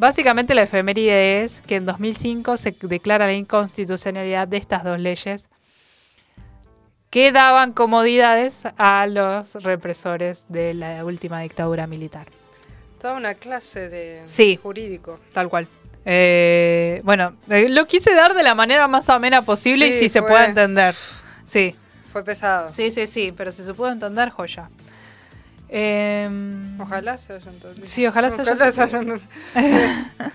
[0.06, 5.48] Básicamente la efeméride es que en 2005 se declara la inconstitucionalidad de estas dos leyes
[7.12, 12.26] que daban comodidades a los represores de la última dictadura militar.
[13.00, 14.58] Toda una clase de Sí.
[14.64, 15.20] jurídico.
[15.34, 15.68] Tal cual.
[16.04, 20.24] Eh, bueno, eh, lo quise dar de la manera más amena posible y si se
[20.24, 20.96] puede entender.
[21.46, 21.76] Sí,
[22.12, 22.72] Fue pesado.
[22.72, 24.72] sí, sí, sí, pero si se puede entender, joya.
[25.74, 27.88] Em, Ojalá se haya entendido.
[27.88, 29.28] Sí, ojalá se haya Ojalá se haya entendido.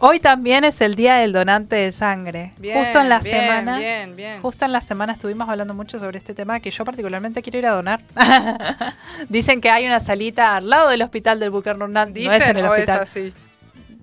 [0.00, 2.52] Hoy también es el día del donante de sangre.
[2.58, 6.18] Bien, justo en la bien, semana, Bien, justo en la semana estuvimos hablando mucho sobre
[6.18, 8.00] este tema que yo particularmente quiero ir a donar.
[9.28, 12.12] Dicen que hay una salita al lado del hospital del Ronald.
[12.12, 13.00] ¿Dicen no es en el o es hospital.
[13.00, 13.32] así?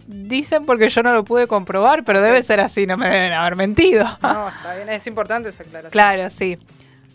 [0.07, 3.55] Dicen porque yo no lo pude comprobar, pero debe ser así, no me deben haber
[3.55, 4.05] mentido.
[4.21, 4.89] No, está bien.
[4.89, 5.91] Es importante esa aclaración.
[5.91, 6.57] Claro, sí.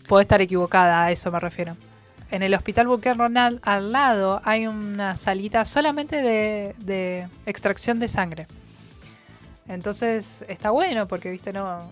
[0.07, 1.77] Puedo estar equivocada, a eso me refiero.
[2.31, 8.07] En el Hospital Buque Ronald, al lado, hay una salita solamente de, de extracción de
[8.07, 8.47] sangre.
[9.67, 11.89] Entonces, está bueno porque, viste, no...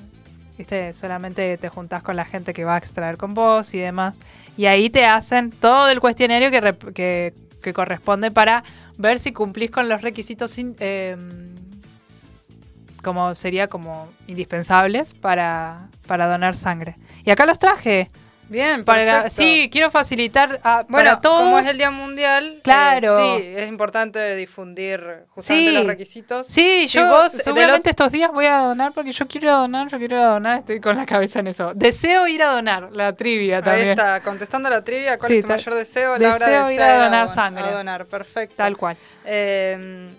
[0.58, 4.16] Viste, solamente te juntás con la gente que va a extraer con vos y demás.
[4.58, 8.66] Y ahí te hacen todo el cuestionario que, que, que corresponde para
[8.98, 11.56] ver si cumplís con los requisitos em,
[13.02, 16.98] como sería como indispensables para, para donar sangre.
[17.24, 18.10] Y acá los traje.
[18.50, 21.40] Bien, Para, sí, quiero facilitar a, Bueno, para todos.
[21.42, 23.38] como es el Día Mundial, eh, Claro.
[23.38, 25.00] sí, es importante difundir
[25.30, 25.76] justamente Sí.
[25.76, 26.48] los requisitos.
[26.48, 29.88] Sí, Si yo vos seguramente estos días voy a donar porque yo quiero a donar,
[29.90, 31.74] yo quiero a donar, estoy con la cabeza en eso.
[31.76, 33.90] Deseo ir a donar, la trivia Ahí también.
[33.92, 36.18] está, contestando la trivia, ¿cuál Sí, es tu mayor deseo?
[36.18, 37.64] La hora deseo de ir a donar don- sangre.
[37.66, 38.56] A donar, perfecto.
[38.58, 38.98] Tal cual.
[39.26, 40.10] Eh,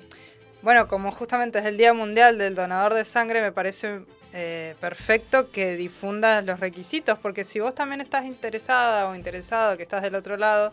[0.62, 4.02] bueno, como justamente es el Día Mundial del Donador de Sangre, me parece
[4.32, 9.82] eh, perfecto que difundas los requisitos, porque si vos también estás interesada o interesado, que
[9.82, 10.72] estás del otro lado,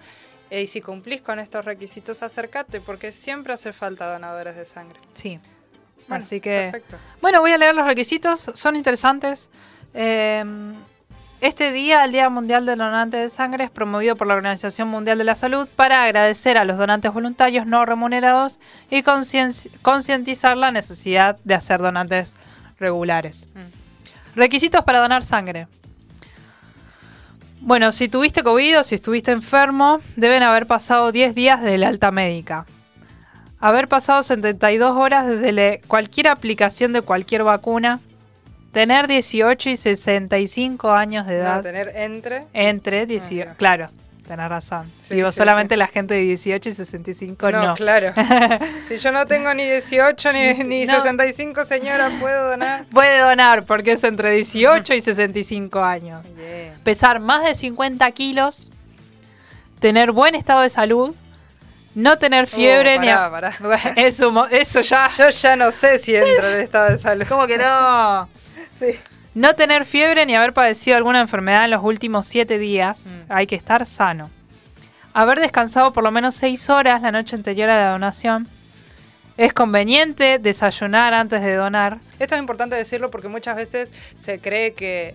[0.50, 5.00] eh, y si cumplís con estos requisitos, acércate, porque siempre hace falta donadores de sangre.
[5.14, 5.40] Sí.
[6.08, 6.70] Bueno, Así que.
[6.72, 6.98] Perfecto.
[7.22, 9.50] Bueno, voy a leer los requisitos, son interesantes.
[9.94, 10.44] Eh,
[11.42, 15.18] este día, el Día Mundial del Donante de Sangre, es promovido por la Organización Mundial
[15.20, 18.58] de la Salud para agradecer a los donantes voluntarios no remunerados
[18.90, 22.36] y concien- concientizar la necesidad de hacer donantes
[22.80, 23.48] regulares.
[23.56, 24.36] Mm.
[24.40, 25.68] Requisitos para donar sangre.
[27.60, 31.88] Bueno, si tuviste COVID o si estuviste enfermo, deben haber pasado 10 días de la
[31.88, 32.66] alta médica.
[33.60, 38.00] Haber pasado 72 horas desde cualquier aplicación de cualquier vacuna.
[38.72, 41.64] Tener 18 y 65 años de No, edad.
[41.64, 42.44] tener entre.
[42.54, 43.50] Entre 18.
[43.52, 43.56] Ah.
[43.58, 43.90] Claro,
[44.28, 44.92] tenés razón.
[45.02, 45.80] Sí, Digo, sí, solamente sí.
[45.80, 47.64] la gente de 18 y 65 no.
[47.68, 48.14] No, claro.
[48.88, 50.98] si yo no tengo ni 18 ni, ni No.
[50.98, 52.86] 65, señora, ¿puedo donar?
[52.92, 56.24] Puede donar porque es entre 18 y 65 años.
[56.84, 58.72] Pesar más de 50 kilos,
[59.80, 61.16] tener buen estado de salud,
[61.96, 63.08] no tener fiebre Oh, ni...
[63.08, 63.94] pará, a- pará.
[63.96, 65.10] Eso, mo- eso ya...
[65.18, 67.26] Yo ya no sé si entro en el estado de salud.
[67.28, 68.30] ¿Cómo que no?
[68.80, 69.00] Sí.
[69.38, 73.06] No tener fiebre ni haber padecido alguna enfermedad en los últimos 7 días.
[73.06, 73.32] Mm.
[73.32, 74.32] Hay que estar sano.
[75.14, 78.48] Haber descansado por lo menos 6 horas la noche anterior a la donación.
[79.38, 82.00] Es conveniente desayunar antes de donar.
[82.18, 85.14] Esto es importante decirlo porque muchas veces se cree que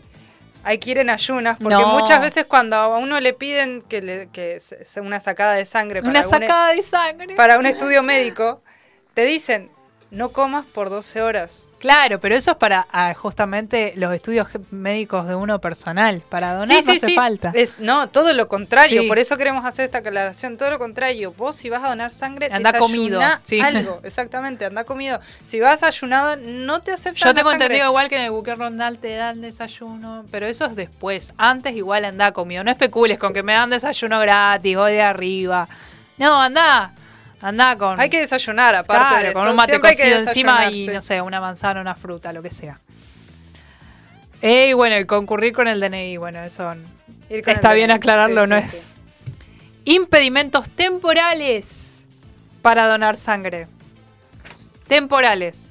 [0.63, 1.89] hay que ir en ayunas, porque No.
[1.99, 4.61] muchas veces cuando a uno le piden que, le, que
[5.01, 7.35] una sacada de sangre para, Una e- sacada de sangre.
[7.35, 8.63] para un estudio médico,
[9.15, 9.69] te dicen,
[10.13, 11.67] no comas por 12 horas.
[11.79, 16.23] Claro, pero eso es para ah, justamente los estudios médicos de uno personal.
[16.29, 17.51] Para donar no hace falta.
[17.55, 19.09] Es, no, todo lo contrario.
[19.09, 20.59] Por eso queremos hacer esta aclaración.
[20.59, 21.35] Todo lo contrario.
[21.37, 23.61] Vos, si vas a donar sangre, Anda comido, sí.
[23.61, 24.01] algo.
[24.05, 25.19] Exactamente, anda comido.
[25.45, 27.65] Si vas ayunado, no te aceptan Yo la tengo sangre.
[27.65, 31.35] entendido igual que en el buque Rondal te dan desayuno, pero eso es después.
[31.37, 32.63] Antes igual anda comido.
[32.63, 35.67] No especules con que me dan desayuno gratis, voy de arriba.
[36.19, 36.93] No, anda.
[37.43, 38.01] Anda con.
[38.01, 41.21] Hay que desayunar, aparte Claro, de con un mate Siempre cocido encima y no sé,
[41.21, 42.79] una manzana, una fruta, lo que sea.
[44.41, 46.73] Eh, y bueno, y concurrir con el DNI, bueno, eso
[47.29, 47.97] está bien DNI.
[47.97, 48.71] aclararlo, Sí, no sí, es.
[48.83, 48.89] sí.
[49.85, 52.05] Impedimentos temporales
[52.63, 53.67] para donar sangre.
[54.89, 55.67] Temporales.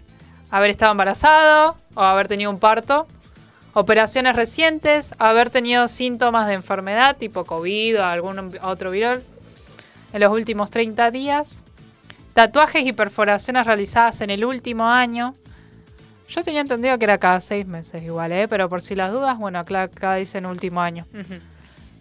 [0.49, 3.07] Haber estado embarazado o haber tenido un parto.
[3.73, 5.13] Operaciones recientes.
[5.17, 9.23] Haber tenido síntomas de enfermedad tipo COVID o algún otro viral
[10.13, 11.63] en los últimos 30 días.
[12.33, 15.33] Tatuajes y perforaciones realizadas en el último año.
[16.29, 18.47] Yo tenía entendido que era cada seis meses igual, ¿eh?
[18.47, 21.05] pero por si las dudas, bueno, acá, acá dicen último año.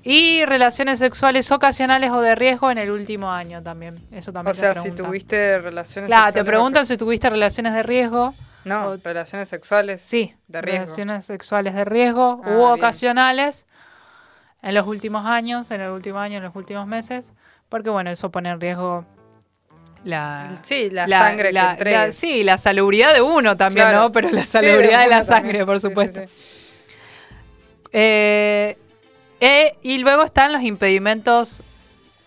[0.02, 3.96] Y relaciones sexuales ocasionales o de riesgo en el último año también.
[4.12, 7.74] Eso también O sea, te si tuviste relaciones Claro, te sexuales preguntan si tuviste relaciones
[7.74, 8.34] de riesgo.
[8.64, 10.84] No, o- relaciones sexuales Sí, de riesgo.
[10.84, 12.70] relaciones sexuales de riesgo Ah, u bien.
[12.70, 13.66] ocasionales
[14.62, 17.32] en los últimos años, en el último año, en los últimos meses,
[17.70, 19.06] porque bueno, eso pone en riesgo
[20.04, 24.00] la, Sí, la sangre la- la- sí, la salubridad de uno también, Claro.
[24.04, 24.12] ¿no?
[24.12, 25.66] Pero la Sí, salubridad de, la sangre, también.
[25.66, 26.20] por sí, supuesto.
[26.26, 26.32] sí.
[27.92, 28.76] Eh,
[29.40, 31.62] eh, y luego están los impedimentos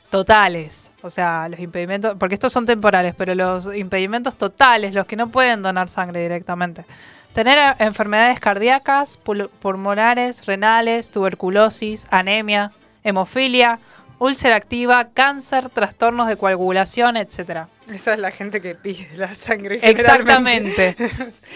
[0.10, 0.90] totales.
[1.02, 5.28] O sea, los impedimentos, porque estos son temporales, pero los impedimentos totales, los que no
[5.30, 6.86] pueden donar sangre directamente.
[7.34, 12.72] Tener enfermedades cardíacas, pul- pulmonares, renales, tuberculosis, anemia,
[13.04, 13.80] hemofilia,
[14.24, 17.68] úlcera activa, cáncer, trastornos de coagulación, etcétera.
[17.92, 19.80] Esa es la gente que pide la sangre.
[19.82, 20.96] Exactamente.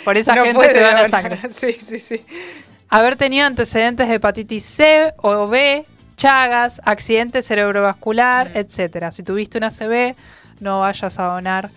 [0.04, 1.10] Por esa No gente se dona donar.
[1.10, 1.40] sangre.
[1.56, 2.26] Sí, sí, sí.
[2.90, 5.86] Haber tenido antecedentes de hepatitis C o B,
[6.16, 9.12] chagas, accidente cerebrovascular, etcétera.
[9.12, 10.16] Si tuviste una CB,
[10.60, 11.70] no vayas a donar,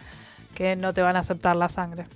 [0.55, 2.07] que no te van a aceptar la sangre.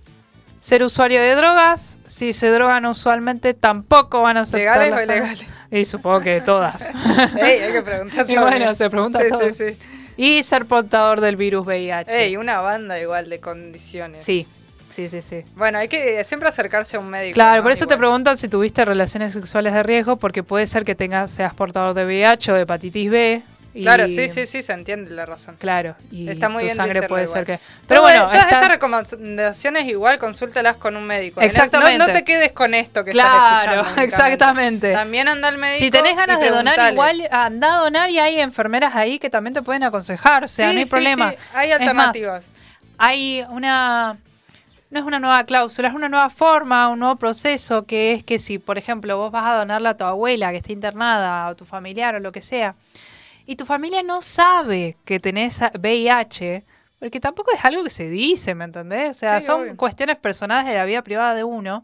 [0.65, 5.47] Ser usuario de drogas, si se drogan usualmente, tampoco van a aceptar ¿Legales o ilegales?
[5.71, 6.89] Y supongo que todas.
[7.37, 9.51] Ey, hay que preguntar Y bueno, se pregunta sí, todo.
[9.51, 9.79] Sí, sí.
[10.17, 12.19] Y ser portador del virus VIH.
[12.19, 14.25] Ey, una banda igual de condiciones.
[14.25, 14.47] Sí,
[14.97, 15.45] sí, sí, sí.
[15.55, 17.35] Bueno, hay que siempre acercarse a un médico.
[17.35, 17.63] Claro, ¿no?
[17.63, 17.99] por eso te Igual.
[17.99, 22.07] preguntan si tuviste relaciones sexuales de riesgo, porque puede ser que tengas, seas portador de
[22.07, 23.43] VIH o de hepatitis B.
[23.75, 25.57] y- Claro, sí, sí, sí, se entiende la razón.
[25.59, 27.45] Claro, y Está muy tu bien sangre puede igual.
[27.45, 27.65] ser que...
[27.89, 31.41] Pero Todo- bueno, todas está- estas recomendaciones igual consúltalas con un médico.
[31.41, 31.99] Exactamente.
[31.99, 34.03] No, no te quedes con esto que estás escuchando.
[34.03, 34.93] exactamente.
[34.93, 35.85] También anda al médico.
[35.85, 36.93] si tenés ganas de donar preguntale.
[36.93, 40.69] igual, anda a donar y hay enfermeras ahí que también te pueden aconsejar, o sea,
[40.69, 41.31] Sí, no hay sí, problema.
[41.33, 42.51] sí, hay más, alternativas.
[42.99, 44.17] hay una
[44.91, 48.39] no es una nueva cláusula, es una nueva forma, un nuevo proceso que es que
[48.39, 51.55] si, por ejemplo, vos vas a donarle a tu abuela que está internada o a
[51.57, 52.77] tu familiar o lo que sea,
[53.47, 56.65] y tu familia no sabe que tenés VIH,
[56.99, 59.11] porque tampoco es algo que se dice, ¿me entendés?
[59.11, 59.77] O sea, Sí, son obvio.
[59.77, 61.83] cuestiones personales de la vida privada de uno.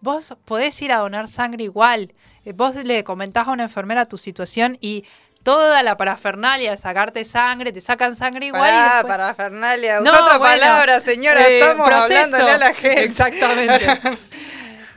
[0.00, 2.12] Vos podés ir a donar sangre igual.
[2.44, 5.04] Eh, Vos le comentás a una enfermera tu situación y
[5.44, 8.62] toda la parafernalia de sacarte sangre, te sacan sangre igual.
[8.62, 9.96] Pará, después- para Fernalia.
[10.00, 11.48] No, Usa otra bueno, palabra, señora.
[11.48, 12.04] eh, Estamos proceso.
[12.24, 13.04] hablándole a la gente.
[13.04, 13.86] Exactamente.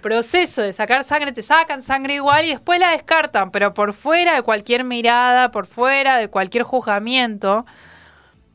[0.06, 4.36] proceso de sacar sangre, te sacan sangre igual y después la descartan, pero por fuera
[4.36, 7.66] de cualquier mirada, por fuera de cualquier juzgamiento.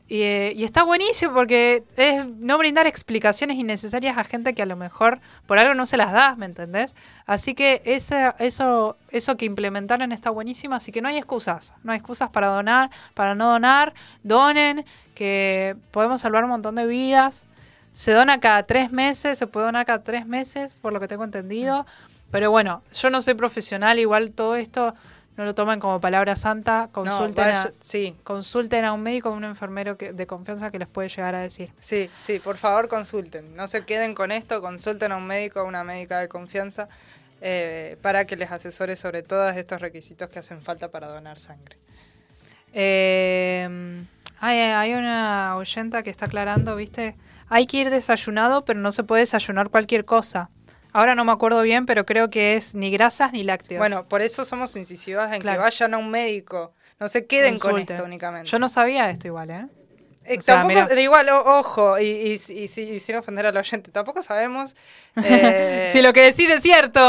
[0.07, 4.65] Y, eh, y está buenísimo porque es no brindar explicaciones innecesarias a gente que a
[4.65, 6.95] lo mejor por algo no se las das, ¿me entendés?
[7.25, 11.91] Así que ese, eso, eso que implementaron está buenísimo, así que no hay excusas, no
[11.91, 17.45] hay excusas para donar, para no donar, donen, que podemos salvar un montón de vidas.
[17.93, 21.23] Se dona cada tres meses, se puede donar cada tres meses, por lo que tengo
[21.23, 21.85] entendido.
[22.31, 24.95] Pero bueno, yo no soy profesional, igual todo esto
[25.37, 26.89] no lo tomen como palabra santa.
[26.93, 28.15] Consulten, vaya- a, sí.
[28.23, 31.39] consulten a un médico o un enfermero que, de confianza que les puede llegar a
[31.41, 31.71] decir.
[31.79, 33.55] Sí, sí, por favor consulten.
[33.55, 36.87] No se queden con esto, consulten a un médico o una médica de confianza
[37.41, 41.75] eh, para que les asesore sobre todos estos requisitos que hacen falta para donar sangre.
[42.73, 44.03] Eh,
[44.39, 47.15] hay, hay una oyenta que está aclarando, ¿viste?
[47.53, 50.49] Hay que ir desayunado, pero no se puede desayunar cualquier cosa.
[50.93, 53.77] Ahora no me acuerdo bien, pero creo que es ni grasas ni lácteos.
[53.79, 55.59] Bueno, por eso somos incisivas en Claro.
[55.59, 56.73] que vayan a un médico.
[56.99, 58.49] No se queden con esto únicamente.
[58.49, 59.65] Yo no sabía esto igual, ¿eh?
[60.23, 60.85] Eh, o sea, tampoco, mira.
[60.95, 64.75] de igual, o- ojo, y, y, y, si- y sin ofender al oyente, tampoco sabemos.
[65.23, 66.99] eh, si lo que decís es cierto.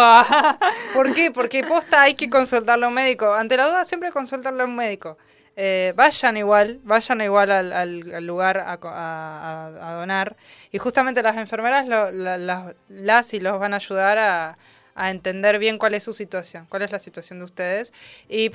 [0.95, 1.31] ¿Por qué?
[1.31, 3.33] Porque posta hay que consultarle a un médico.
[3.35, 5.19] Ante la duda, siempre consultarle a un médico.
[5.57, 10.37] Eh, vayan igual, vayan igual al, al- al lugar a, a- donar.
[10.71, 14.57] Y justamente las enfermeras lo- la- las- las y los van a ayudar a,
[14.95, 17.93] a entender bien cuál es su situación, cuál es la situación de ustedes.
[18.29, 18.51] Y,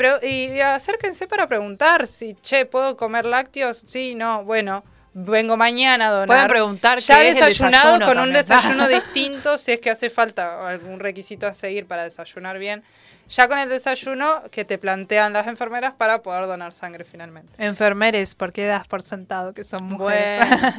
[0.59, 3.77] acérquense para preguntar si, che, ¿puedo comer lácteos?
[3.85, 4.83] Sí, no, bueno.
[5.19, 6.27] Vengo mañana a donar.
[6.27, 9.89] Pueden preguntar ya qué es el desayunado desayuno con un desayuno distinto si es que
[9.89, 12.83] hace falta algún requisito a seguir para desayunar bien.
[13.29, 17.51] Ya con el desayuno que te plantean las enfermeras para poder donar sangre finalmente.
[17.57, 20.47] Enfermeres, ¿por qué das por sentado que son mujeres?
[20.49, 20.73] Bueno,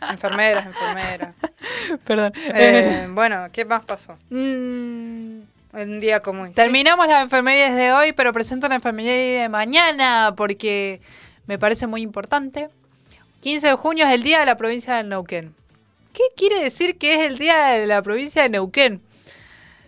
[0.10, 1.34] enfermeras, enfermeras.
[2.04, 2.32] Perdón.
[2.36, 4.16] Eh, bueno, ¿qué más pasó?
[4.30, 5.42] Mm,
[5.74, 6.52] Un día como hoy.
[6.52, 11.00] Terminamos las enfermerías de hoy, pero presento la enfermería de mañana porque
[11.46, 12.68] me parece muy importante.
[13.42, 15.54] 15 de junio es el día de la provincia de Neuquén.
[16.12, 19.00] ¿Qué quiere decir que es el día de la provincia de Neuquén?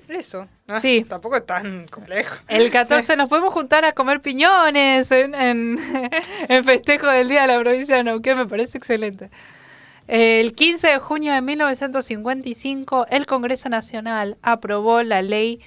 [0.08, 0.46] Eso.
[0.68, 1.04] Ah, Sí.
[1.08, 2.36] Tampoco es tan complejo.
[2.48, 5.78] El 14 nos podemos juntar a comer piñones en, en,
[6.48, 9.30] en festejo del Día de la Provincia de Neuquén, me parece excelente.
[10.06, 15.60] El 15 de junio de 1955, el Congreso Nacional aprobó la ley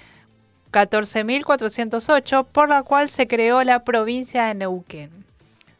[0.72, 5.26] 14.408, por la cual se creó la provincia de Neuquén.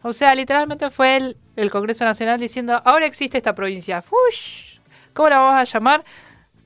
[0.02, 4.02] O sea, literalmente fue el, el Congreso Nacional diciendo, ahora existe esta provincia.
[4.02, 4.80] ¡Fush!
[5.14, 6.04] ¿Cómo la vamos a llamar?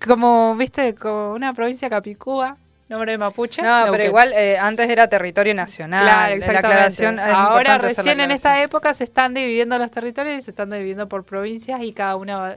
[0.06, 2.57] Como, viste, como una provincia capicúa,
[2.90, 3.61] nombre de mapuche.
[3.61, 6.03] No, pero igual eh, antes era territorio nacional.
[6.03, 6.68] Claro, La exactamente.
[6.68, 10.69] aclaración es Ahora recién en esta época se están dividiendo los territorios y se están
[10.72, 12.56] dividiendo por provincias y cada una va-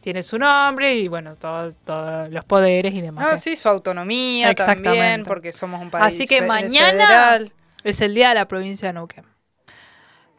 [0.00, 3.24] tiene su nombre y bueno, todos todos los poderes y demás.
[3.24, 7.52] No, sí, su autonomía también, porque somos un país Así que mañana federal.
[7.84, 9.24] es el día de la provincia de Neuquén.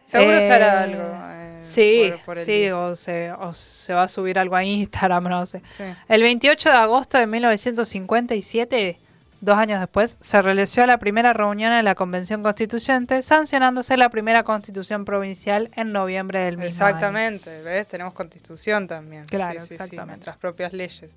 [0.05, 1.03] Seguro se hará Eh, algo.
[1.03, 1.42] eh,
[1.73, 5.23] Sí, por- por el sí, o se, o se va a subir algo a Instagram,
[5.29, 5.61] no sé.
[5.71, 5.83] Sí.
[6.07, 8.97] El 28 de agosto de 1957,
[9.41, 14.43] dos años después, se realizó la primera reunión en la Convención Constituyente, sancionándose la primera
[14.43, 16.95] constitución provincial en noviembre del mismo año.
[16.95, 17.87] Exactamente, ¿ves?
[17.87, 19.25] Tenemos constitución también.
[19.25, 20.11] Claro, Sí, sí, sí, exactamente.
[20.11, 21.09] nuestras propias leyes.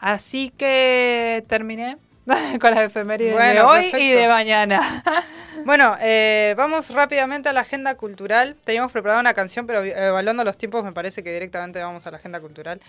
[0.00, 1.96] Así que terminé
[2.60, 5.02] con las efemérides de Bueno, hoy y de mañana.
[5.64, 8.54] Bueno, eh, vamos rápidamente a la agenda cultural.
[8.64, 12.18] Teníamos preparada una canción, pero evaluando los tiempos me parece que directamente vamos a la
[12.18, 12.80] agenda cultural.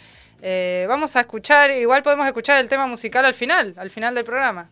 [0.42, 4.24] Eh, vamos a escuchar, igual podemos escuchar el tema musical al final, al final del
[4.24, 4.70] programa.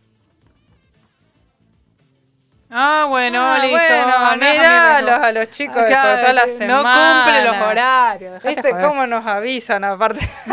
[2.70, 3.76] Ah, bueno, Ah, listo.
[3.78, 6.82] bueno, mirá los, a los chicos de Claro, toda la semana.
[6.82, 8.32] No cumple los horarios.
[8.34, 8.84] dejate ¿Viste joder.
[8.86, 10.20] cómo nos avisan aparte?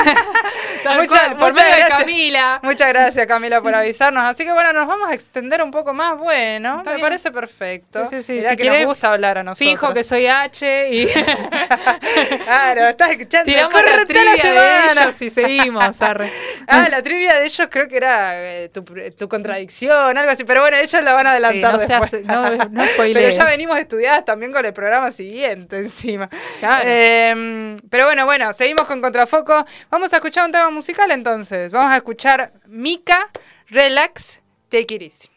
[0.96, 2.00] Muchas- por muchas medio de gracias.
[2.00, 2.60] Camila.
[2.62, 4.24] Muchas gracias Camila por avisarnos.
[4.24, 6.16] Así que bueno, nos vamos a extender un poco más.
[6.18, 7.02] Bueno, me bien.
[7.02, 8.06] parece perfecto.
[8.06, 8.34] Sí, sí, sí.
[8.34, 9.68] Mirá Si que quiere, nos gusta hablar a nosotros.
[9.70, 11.08] Fijo que soy H y
[12.46, 13.46] Claro, estás escuchando.
[13.46, 14.92] tiramos la de semana.
[15.04, 16.02] ellos y seguimos.
[16.02, 16.30] arre.
[16.68, 18.84] Ah, la trivia de ellos creo que era eh, tu,
[19.18, 20.44] tu contradicción, algo así.
[20.46, 22.05] Pero bueno, ellos la van a adelantar Sí, no se después.
[22.06, 26.30] Hace- no- no pero ya venimos estudiadas también con el programa siguiente encima.
[26.60, 26.84] Claro.
[26.88, 29.66] Eh, pero bueno, bueno, seguimos con Contrafoco.
[29.90, 31.72] Vamos a escuchar un tema musical entonces.
[31.72, 33.30] Vamos a escuchar Mika,
[33.68, 35.35] Relax, Take It Easy.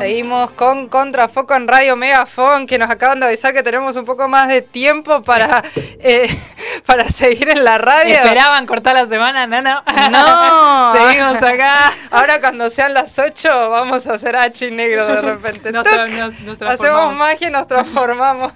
[0.00, 4.28] Seguimos con Contrafoco en Radio Megafon, que nos acaban de avisar que tenemos un poco
[4.28, 6.28] más de tiempo para, eh,
[6.86, 8.14] para seguir en la radio.
[8.16, 9.82] Esperaban cortar la semana, no, no.
[10.10, 10.92] No.
[11.08, 11.92] Seguimos acá.
[12.10, 15.72] Ahora cuando sean las 8 vamos a hacer H negro de repente.
[15.72, 15.92] Nos ¡Tuc!
[15.94, 18.52] tra- nos- nos Hacemos magia y nos transformamos.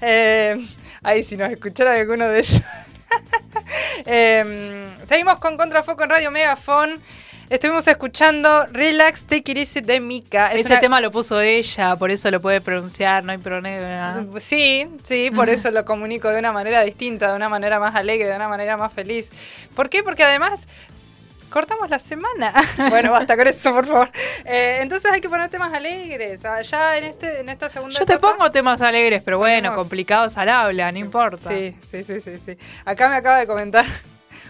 [0.00, 0.66] eh,
[1.02, 2.62] ay, si nos escuchara alguno de ellos.
[4.06, 7.00] Eh, seguimos con Contrafoco en Radio Megafon.
[7.50, 10.52] Estuvimos escuchando Relax, Take It Easy de Mika.
[10.52, 14.24] Es Ese una- tema lo puso ella, por eso lo puede pronunciar, no hay problema.
[14.38, 18.28] Sí, sí, por eso lo comunico de una manera distinta, de una manera más alegre,
[18.28, 19.30] de una manera más feliz.
[19.74, 20.02] ¿Por qué?
[20.02, 20.66] Porque además
[21.50, 22.52] cortamos la semana.
[22.90, 24.10] bueno, basta con eso, por favor.
[24.44, 26.44] Eh, entonces hay que poner temas alegres.
[26.44, 30.48] Allá en, este, en esta segunda Yo te pongo temas alegres, pero bueno, complicados al
[30.48, 31.50] habla, no importa.
[31.50, 32.56] Sí, sí, sí, sí, sí.
[32.84, 33.84] Acá me acaba de comentar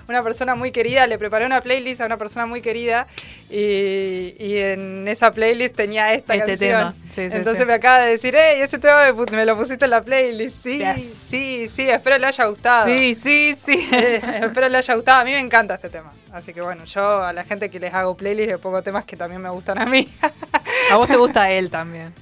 [0.08, 3.06] una persona muy querida, le preparé una playlist a una persona muy querida
[3.50, 6.70] y, y en esa playlist tenía esta Este canción.
[6.80, 6.94] tema.
[7.14, 7.66] Sí, sí, Entonces sí.
[7.66, 10.62] me acaba de decir, hey, ese tema me, me lo pusiste en la playlist.
[10.62, 11.02] Sí, Yes.
[11.28, 12.86] sí, sí, espero le haya gustado.
[12.86, 13.88] Sí, sí, sí.
[13.92, 15.20] Eh, espero le haya gustado.
[15.20, 16.12] A mí me encanta este tema.
[16.32, 19.16] Así que bueno, yo a la gente que les hago playlist le pongo temas que
[19.16, 20.08] también me gustan a mí.
[20.92, 22.12] A vos te gusta él también.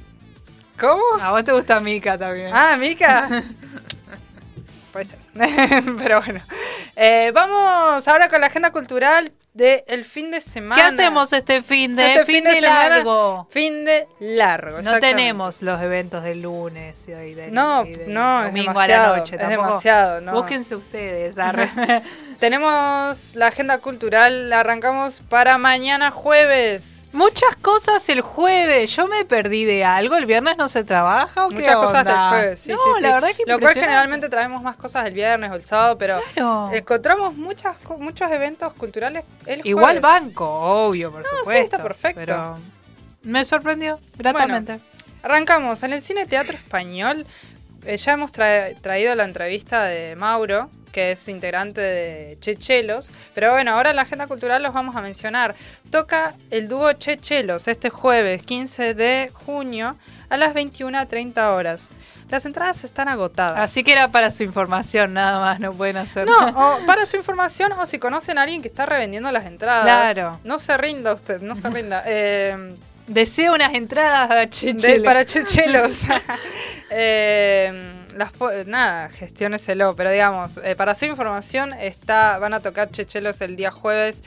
[0.79, 1.03] ¿Cómo?
[1.21, 2.51] A vos te gusta Mika también.
[2.53, 3.29] Ah, Mica.
[4.93, 5.19] Puede ser.
[5.99, 6.41] Pero bueno.
[6.97, 10.81] Eh, vamos ahora con la agenda cultural del fin de semana.
[10.81, 13.47] ¿Qué hacemos este fin de, Este fin de, semana, largo?
[13.51, 14.83] Fin de largo.
[14.83, 18.87] No tenemos los eventos del lunes y del, No, y del no, es domingo a
[18.87, 19.37] demasiado, la noche.
[19.41, 20.33] es demasiado, no.
[20.33, 21.37] Búsquense ustedes.
[22.39, 27.02] Tenemos la agenda cultural, la arrancamos para mañana jueves.
[27.13, 28.95] Muchas cosas el jueves.
[28.97, 30.17] Yo me perdí de algo.
[30.17, 32.29] ¿El viernes no se trabaja o qué Muchas cosas del onda?
[32.31, 33.03] jueves, sí, no, sí, sí.
[33.03, 36.21] la verdad que Lo cual generalmente traemos más cosas el viernes o el sábado, pero
[36.33, 36.71] Claro.
[36.73, 41.63] encontramos muchas, muchos eventos culturales el Igual banco, obvio, por sí, supuesto.
[41.77, 42.21] está perfecto.
[42.21, 42.59] pero
[43.23, 44.81] me sorprendió gratamente.
[45.23, 45.83] Arrancamos.
[45.83, 47.27] En el Cine Teatro Español
[47.85, 53.11] eh, ya hemos tra- traído la entrevista de Mauro, que es integrante de Chechelos.
[53.35, 55.55] Pero bueno, ahora en la agenda cultural los vamos a mencionar.
[55.91, 59.97] Toca el dúo Chechelos este jueves 15 de junio
[60.29, 61.91] a las 21.30 horas.
[62.31, 63.59] Las entradas están agotadas.
[63.59, 67.17] Así que era para su información, nada más, no pueden hacer No, o para su
[67.17, 69.85] información o si conocen a alguien que está revendiendo las entradas.
[69.85, 70.41] Claro.
[70.45, 72.03] No se rinda usted, no se rinda.
[72.07, 76.03] Eh, Deseo unas entradas a De- para chechelos.
[76.91, 78.33] Eh, las
[78.67, 83.71] nada, gestióneselo, pero digamos, eh, para su información está, van a tocar chechelos el día
[83.71, 84.23] jueves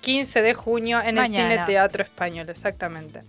[0.00, 1.24] 15 de junio en el.
[1.42, 3.22] Cine Teatro Español, exactamente.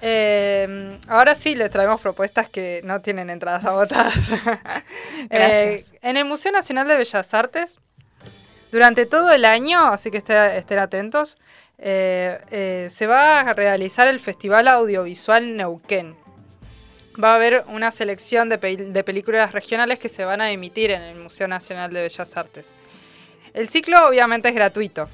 [0.00, 4.14] Eh, ahora sí les traemos propuestas que no tienen entradas agotadas.
[5.30, 7.80] Eh, en el Museo Nacional de Bellas Artes,
[8.70, 11.38] durante todo el año, así que esté- estén atentos,
[11.78, 16.16] eh, se va a realizar el Festival Audiovisual Neuquén.
[17.22, 20.92] Va a haber una selección de, pel- de películas regionales que se van a emitir
[20.92, 22.74] en el Museo Nacional de Bellas Artes.
[23.54, 25.08] El ciclo obviamente es gratuito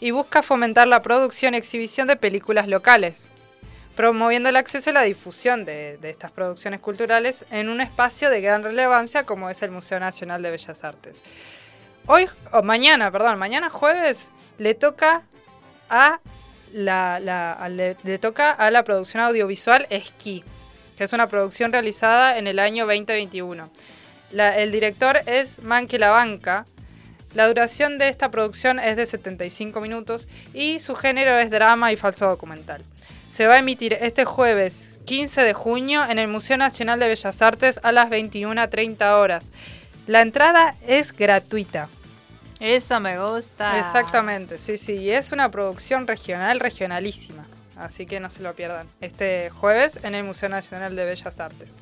[0.00, 3.30] y busca fomentar la producción y exhibición de películas locales,
[3.94, 8.62] promoviendo el acceso y la difusión de, estas producciones culturales en un espacio de gran
[8.62, 11.22] relevancia como es el Museo Nacional de Bellas Artes.
[12.06, 15.22] Hoy, o mañana, perdón, mañana jueves le toca
[15.88, 16.20] a
[16.72, 17.18] la,
[17.70, 20.44] le toca a la producción audiovisual Esquí,
[20.96, 23.70] que es una producción realizada en el año 2021.
[24.32, 26.66] La- el director es Manque La Banca.
[27.34, 31.96] La duración de esta producción es de 75 minutos y su género es drama y
[31.96, 32.82] falso documental.
[33.30, 37.42] Se va a emitir este jueves 15 de junio en el Museo Nacional de Bellas
[37.42, 39.52] Artes a las 21.30 horas.
[40.06, 41.88] La entrada es gratuita.
[42.58, 43.78] Eso me gusta.
[43.78, 44.94] Exactamente, sí, sí.
[44.94, 47.46] Y es una producción regional, regionalísima.
[47.76, 48.86] Así que no se lo pierdan.
[49.00, 51.76] Este jueves en el Museo Nacional de Bellas Artes.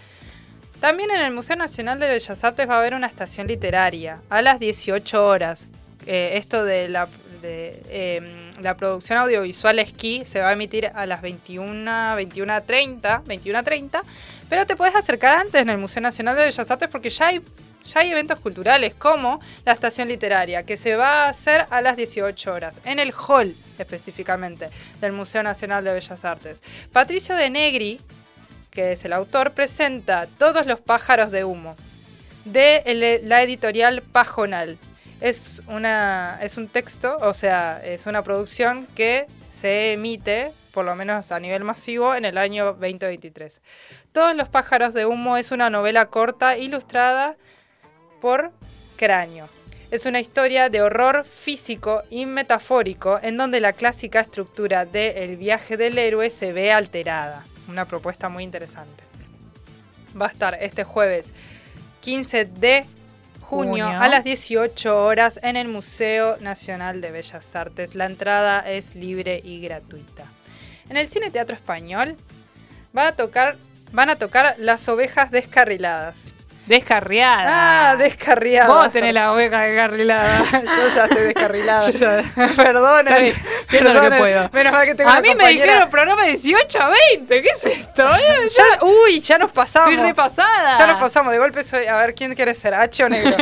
[0.80, 4.42] También en el Museo Nacional de Bellas Artes va a haber una estación literaria a
[4.42, 5.68] las 18 horas.
[6.06, 7.08] Eh, esto de la,
[7.42, 14.02] eh, la producción audiovisual Esquí se va a emitir a las 21, 21.30, 21.30,
[14.48, 17.40] pero te puedes acercar antes en el Museo Nacional de Bellas Artes porque ya hay,
[17.84, 21.96] ya hay eventos culturales como la estación literaria que se va a hacer a las
[21.96, 24.70] 18 horas, en el hall específicamente
[25.00, 26.62] del Museo Nacional de Bellas Artes.
[26.92, 28.00] Patricio de Negri,
[28.70, 31.76] que es el autor, presenta Todos los pájaros de humo
[32.44, 34.78] de la editorial Pajonal.
[35.20, 40.94] Es, una, es un texto, o sea, es una producción que se emite, por lo
[40.96, 43.62] menos a nivel masivo, en el año 2023.
[44.12, 47.36] Todos los pájaros de humo es una novela corta ilustrada
[48.24, 48.52] por
[48.96, 49.50] Cráneo.
[49.90, 55.36] Es una historia de horror físico y metafórico en donde la clásica estructura de El
[55.36, 57.44] viaje del héroe se ve alterada.
[57.68, 59.04] Una propuesta muy interesante.
[60.18, 61.34] Va a estar este jueves
[62.00, 62.86] 15 de
[63.42, 64.00] junio, Junio.
[64.00, 67.94] a las 18 horas en el Museo Nacional de Bellas Artes.
[67.94, 70.24] La entrada es libre y gratuita.
[70.88, 72.16] En el Cine Teatro Español
[72.96, 73.58] va a tocar,
[73.92, 76.33] van a tocar Las ovejas descarriladas.
[76.66, 77.90] Descarriada.
[77.90, 78.68] Ah, descarriadas.
[78.68, 80.38] Vos tenés la oveja descarrilada.
[80.52, 81.84] Yo ya estoy descarrilada.
[83.20, 83.34] Bien,
[83.68, 84.50] siento lo que puedo.
[84.52, 87.42] Menos mal que tengo A mí me compañera- dijeron programa 18 a 20.
[87.42, 88.16] ¿Qué es esto?
[88.16, 88.46] eh?
[88.56, 89.90] Ya- uy, ya nos pasamos.
[89.90, 90.78] Estoy repasada.
[90.78, 91.32] Ya nos pasamos.
[91.32, 91.86] De golpe soy.
[91.86, 92.74] A ver, ¿quién quiere ser?
[92.74, 93.36] ¿H o negro?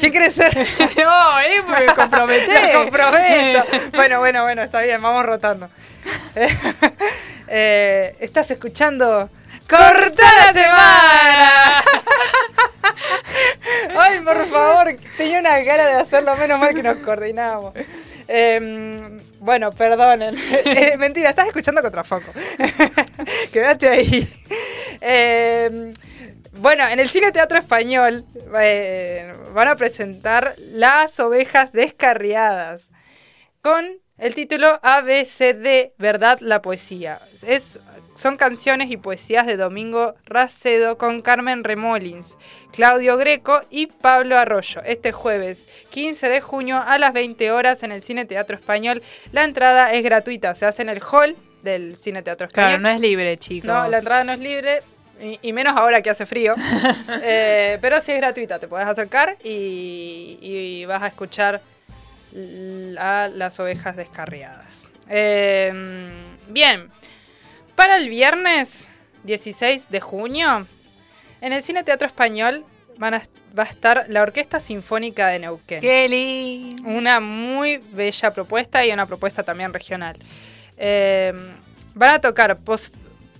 [0.00, 0.52] ¿Quién quiere ser?
[0.96, 2.48] No, eh, me comprometé.
[2.66, 3.64] Me comprometo.
[3.94, 5.70] Bueno, bueno, bueno, está bien, vamos rotando.
[7.48, 9.28] Eh, ¿Estás escuchando?
[9.70, 11.84] ¡Corta la semana!
[13.96, 17.72] Ay, por favor, tenía una cara de hacerlo, menos mal que nos coordinamos.
[18.26, 20.36] Eh, bueno, perdonen.
[20.64, 22.32] Eh, mentira, estás escuchando Contrafoco.
[23.52, 24.28] Quédate ahí.
[25.00, 25.92] Eh,
[26.52, 28.24] bueno, en el Cine Teatro Español
[28.60, 32.88] eh, van a presentar Las ovejas descarriadas
[33.62, 33.86] con
[34.20, 37.18] el título ABCD, Verdad la Poesía.
[37.42, 37.80] Es,
[38.14, 42.36] son canciones y poesías de Domingo Racedo con Carmen Remolins,
[42.70, 44.82] Claudio Greco y Pablo Arroyo.
[44.84, 49.02] Este jueves 15 de junio a las 20 horas en el Cine Teatro Español.
[49.32, 52.68] La entrada es gratuita, se hace en el hall del Cine Teatro Español.
[52.68, 53.68] Claro, no es libre, chicos.
[53.68, 54.82] No, la entrada no es libre.
[55.42, 56.54] Y, menos ahora que hace frío.
[57.22, 61.60] Eh, pero sí es gratuita, te puedes acercar y, y vas a escuchar
[62.98, 64.88] a las ovejas descarriadas.
[65.08, 65.72] Eh,
[66.48, 66.88] bien,
[67.74, 68.88] para el viernes
[69.24, 70.66] 16 de junio,
[71.40, 72.64] en el Cine Teatro Español
[72.98, 73.22] van a,
[73.58, 75.80] va a estar la Orquesta Sinfónica de Neuquén.
[75.80, 76.76] Qué.
[76.84, 80.16] Una muy bella propuesta y una propuesta también regional.
[80.76, 81.32] Eh,
[81.94, 82.92] van a tocar Pos-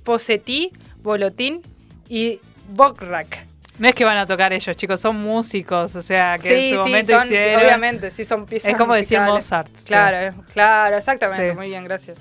[0.02, 0.72] Posetí,
[1.02, 1.62] Bolotín
[2.08, 2.40] y
[2.70, 3.46] Bokrak.
[3.80, 6.68] No es que van a tocar ellos, chicos, son músicos, o sea, que en Sí,
[6.76, 9.44] su sí, momento son, hicieron- obviamente, sí son piezas Es como decir musicales.
[9.44, 9.70] Mozart.
[9.74, 9.84] sí.
[9.86, 12.20] Claro, claro, exactamente, muy bien, gracias.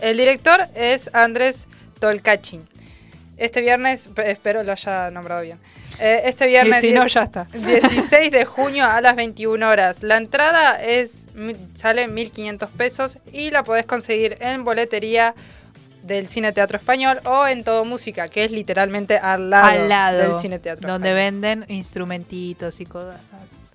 [0.00, 1.66] El director es Andrés
[1.98, 2.68] Tolkachin.
[3.38, 5.58] Este viernes, pe- espero lo haya nombrado bien.
[6.00, 7.44] Eh, este viernes Y si no, ya está.
[7.52, 10.02] 16 de junio a las 21 horas.
[10.02, 11.28] La entrada es
[11.74, 15.34] sale 1.500 pesos y la podés conseguir en boletería
[16.02, 20.18] del Cine Teatro Español o en Todo Música, que es literalmente al lado, Al lado.
[20.18, 21.40] del Cine Teatro Donde Español.
[21.42, 23.20] venden instrumentitos y cosas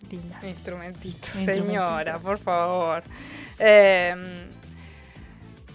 [0.09, 0.43] lindas.
[0.43, 1.65] Instrumentitos, Instrumentitos.
[1.67, 3.03] señora, por favor.
[3.59, 4.15] Eh,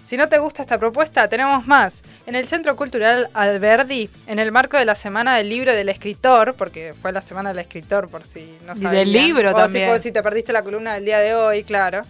[0.05, 2.03] si no te gusta esta propuesta, tenemos más.
[2.27, 6.55] En el Centro Cultural Alberdi, en el marco de la Semana del Libro del Escritor,
[6.55, 8.93] porque fue la Semana del Escritor, por si no Y sabían.
[8.95, 9.89] del libro O si- también.
[9.91, 12.03] por si te perdiste la columna del día de hoy, claro.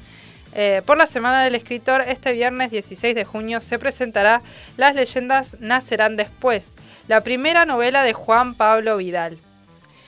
[0.55, 4.43] Eh, por la Semana del Escritor, este viernes 16 de junio se presentará
[4.77, 6.77] Las leyendas nacerán después,
[7.07, 9.39] la primera novela de Juan Pablo Vidal.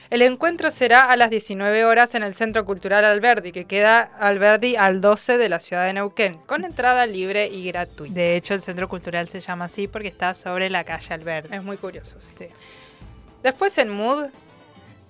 [0.09, 4.75] El encuentro será a las 19 horas en el Centro Cultural Alberdi, que queda Alberdi
[4.75, 8.13] al 12 de la ciudad de Neuquén, con entrada libre y gratuita.
[8.13, 11.55] De hecho, el centro cultural se llama así porque está sobre la calle Alberti.
[11.55, 12.27] Es muy curioso, sí.
[12.37, 12.47] Sí.
[13.41, 14.25] Después en Mood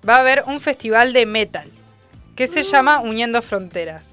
[0.08, 1.68] va a haber un festival de metal
[2.36, 4.11] que se llama Uniendo Fronteras.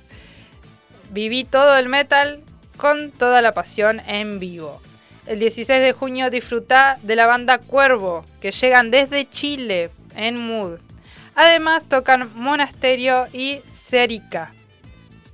[1.10, 2.42] Viví todo el metal
[2.78, 4.82] con toda la pasión en vivo.
[5.26, 10.80] El 16 de junio disfruta de la banda Cuervo, que llegan desde Chile en Mood.
[11.36, 14.52] Además tocan Monasterio y Cerica.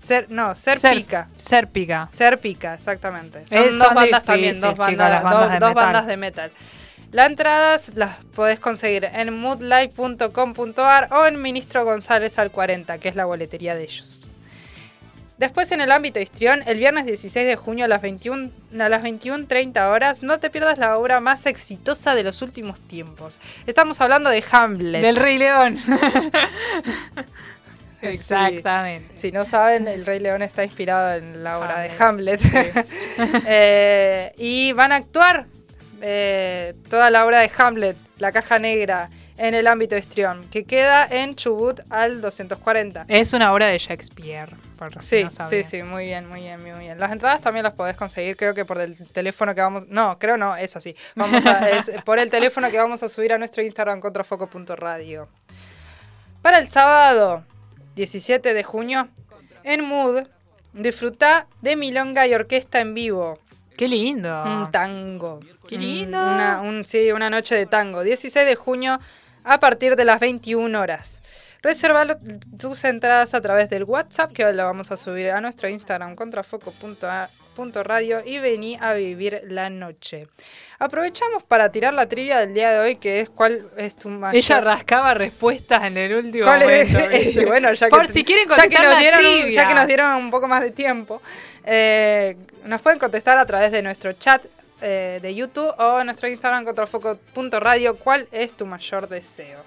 [0.06, 1.30] Cer- no, Serpica.
[1.36, 2.10] Serpica.
[2.14, 3.48] Serpica, exactamente.
[3.48, 6.52] Son dos son bandas también, dos chicos, bandas, dos- de dos bandas de metal.
[7.12, 13.16] Las entradas las podés conseguir en moodlive.com.ar o en Ministro González al 40, que es
[13.16, 14.25] la boletería de ellos.
[15.38, 19.04] Después en el ámbito histrión, el viernes 16 de junio a las 21 a las
[19.04, 23.40] 21.30 horas, no te pierdas la obra más exitosa de los últimos tiempos.
[23.68, 25.02] Estamos hablando de Hamlet.
[25.02, 25.80] Del Rey León.
[28.02, 28.08] Sí.
[28.08, 29.18] Exactamente.
[29.18, 32.42] Si no saben, El Rey León está inspirado en la obra de Hamlet.
[32.44, 32.88] Hamlet.
[33.48, 35.48] Eh, y van a actuar
[36.02, 41.06] eh, toda la obra de Hamlet, La Caja Negra, en el ámbito histrión, que queda
[41.06, 43.06] en Chubut al 240.
[43.08, 44.50] Es una obra de Shakespeare.
[44.78, 47.00] Por Sí, no sí, sí, muy bien, muy bien, muy bien.
[47.00, 49.88] Las entradas también las podés conseguir, creo que por el teléfono que vamos...
[49.88, 50.96] No, creo no, es así.
[51.16, 55.28] Vamos a, es por el teléfono que vamos a subir a nuestro Instagram contrafoco.radio.
[56.42, 57.44] Para el sábado
[57.96, 59.08] 17 de junio,
[59.64, 60.24] en Mood,
[60.74, 63.40] disfruta de milonga y orquesta en vivo.
[63.78, 64.44] Qué lindo.
[64.46, 65.40] Un tango.
[65.68, 66.18] Qué lindo.
[66.18, 68.04] Una, un- sí, una noche de tango.
[68.04, 69.00] 16 de junio
[69.46, 71.22] a partir de las 21 horas.
[71.62, 72.06] Reserva
[72.60, 78.22] tus entradas a través del WhatsApp, que la vamos a subir a nuestro Instagram, contrafoco.radio,
[78.24, 80.28] y vení a vivir la noche.
[80.78, 84.36] Aprovechamos para tirar la trivia del día de hoy, que es cuál es tu mayor...
[84.36, 86.92] Ella rascaba respuestas en el último ¿Cuál es?
[86.92, 87.16] momento.
[87.42, 89.56] Y bueno, ya Por si quieren ya que contestar nos la dieron, un- trivia.
[89.64, 91.22] ya que nos dieron un poco más de tiempo,
[91.64, 92.36] eh,
[92.66, 94.44] nos pueden contestar a través de nuestro chat
[94.82, 97.96] eh, de YouTube o nuestro Instagram contrafoco.radio.
[97.98, 99.60] ¿Cuál es tu mayor deseo?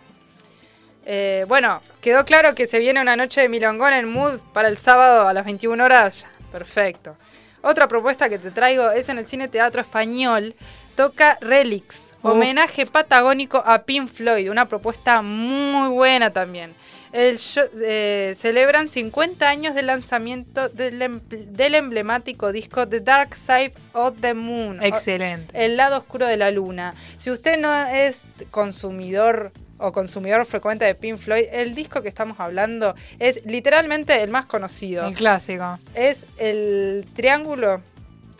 [1.06, 4.76] Eh, bueno, quedó claro que se viene una noche de milongón en Mood para el
[4.76, 6.26] sábado a las 21 horas.
[6.52, 7.16] Perfecto.
[7.62, 10.54] Otra propuesta que te traigo es en el Cine Teatro Español.
[10.96, 12.32] Toca Relics, Uf.
[12.32, 14.50] homenaje patagónico a Pink Floyd.
[14.50, 16.74] Una propuesta muy buena también.
[17.12, 23.34] El show- eh, celebran 50 años del lanzamiento del, em- del emblemático disco The Dark
[23.34, 24.78] Side of the Moon.
[24.80, 25.64] o- Excelente.
[25.64, 26.94] el lado oscuro de la luna.
[27.16, 32.40] Si usted no es consumidor o consumidor frecuente de Pink Floyd, el disco que estamos
[32.40, 35.06] hablando es literalmente el más conocido.
[35.06, 35.78] El clásico.
[35.94, 37.80] Es el triángulo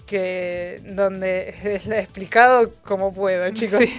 [0.08, 3.78] que donde le he explicado como puedo, chicos.
[3.80, 3.92] Sí.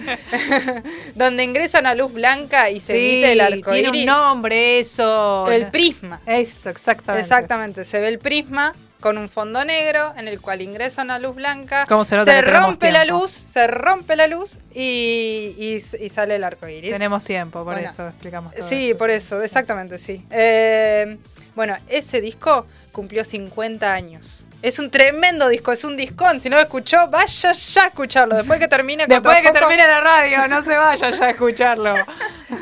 [1.15, 4.07] donde ingresa una luz blanca y se Sí, emite el arco Tiene un iris.
[4.07, 5.49] nombre, eso.
[5.49, 6.19] El prisma.
[6.26, 7.23] Eso, exactamente.
[7.23, 11.36] Exactamente, se ve el prisma con un fondo negro en el cual ingresa una luz
[11.36, 11.86] blanca.
[11.88, 15.76] ¿Cómo se rompe la luz, se rompe la luz y, y-
[16.06, 16.91] y sale el arco iris.
[16.91, 18.68] Tenemos tiempo, por Bueno, eso explicamos todo.
[18.68, 20.26] Sí, por eso, exactamente, sí.
[20.31, 21.18] Eh,
[21.56, 24.45] bueno, ese disco cumplió 50 años.
[24.61, 26.41] Es un tremendo disco, es un discón.
[26.41, 28.36] Si no lo escuchó, vaya ya a escucharlo.
[28.36, 31.94] Después que termine Después de que termine la radio, no se vaya ya a escucharlo.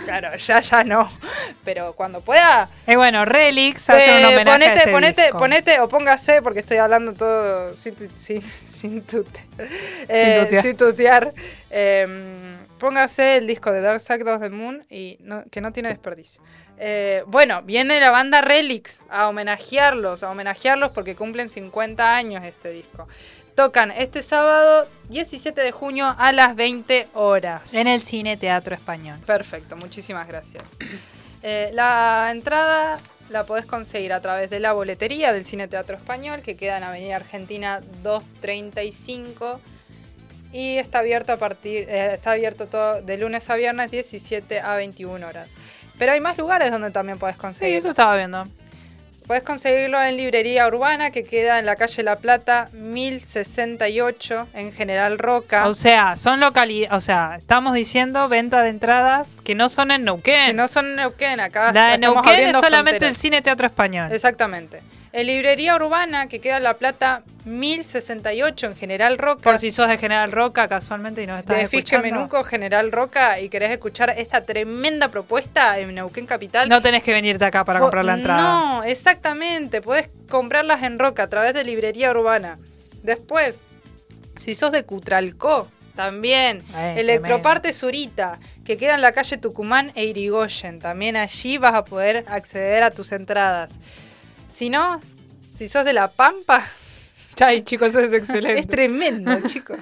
[0.03, 1.09] Claro, ya, ya no.
[1.65, 5.37] Pero cuando pueda, Y bueno, Relix hace un Eh, homenaje a ponete, ese ponete, disco.
[5.39, 9.45] ponete o póngase, porque estoy hablando todo sin, sin, sin tute-
[10.09, 10.63] eh, tutear.
[10.63, 11.33] sin tutear.
[11.69, 15.89] Eh, póngase el disco de Dark Side of the Moon y no- que no tiene
[15.89, 16.41] desperdicio.
[16.79, 22.69] Eh, bueno, viene la banda Relics a homenajearlos, a homenajearlos porque cumplen 50 años este
[22.71, 23.07] disco.
[23.55, 27.73] Tocan este sábado 17 de junio a las 20 horas.
[27.73, 29.17] En el Cine Teatro Español.
[29.25, 30.77] Perfecto, muchísimas gracias.
[31.41, 32.99] Eh, la entrada
[33.29, 36.83] la podés conseguir a través de la boletería del Cine Teatro Español, que queda en
[36.83, 39.59] Avenida Argentina 235.
[40.53, 44.75] Y está abierto a partir, eh, está abierto todo de lunes a viernes 17 a
[44.75, 45.57] 21 horas.
[45.97, 47.77] Pero hay más lugares donde también podés Sí, conseguir.
[47.77, 48.47] eso estaba viendo.
[49.25, 55.17] Puedes conseguirlo en Librería Urbana, que queda en la calle La Plata, 1068, en General
[55.19, 55.67] Roca.
[55.67, 60.05] O sea, son localidades, o sea, estamos diciendo venta de entradas que no son en
[60.05, 60.47] Neuquén.
[60.47, 64.11] que no son en Neuquén, acá La de Neuquén es solamente el cine teatro español.
[64.13, 64.81] Exactamente.
[65.17, 69.41] En Librería Urbana, que queda en La Plata, 1068, en General Roca.
[69.41, 72.03] Por si sos de General Roca casualmente y nos estás de escuchando.
[72.07, 76.69] Menuco, General Roca, y querés escuchar esta tremenda propuesta en Neuquén Capital.
[76.69, 78.41] No tenés que venirte acá para Po- comprar la entrada.
[78.41, 79.81] No, exactamente.
[79.81, 82.59] Podés comprarlas en Roca a través de Librería Urbana.
[83.01, 83.55] Después,
[84.39, 86.61] si sos de Cutralcó, también.
[86.75, 90.79] Eh, Electroparte Zurita, que queda en la calle Tucumán e Irigoyen.
[90.79, 93.79] También allí vas a poder acceder a tus entradas.
[94.57, 94.99] Si no,
[95.47, 96.65] si sos de La Pampa,
[97.35, 98.59] Chay, chicos, eso es excelente.
[98.59, 99.77] es tremendo, chicos.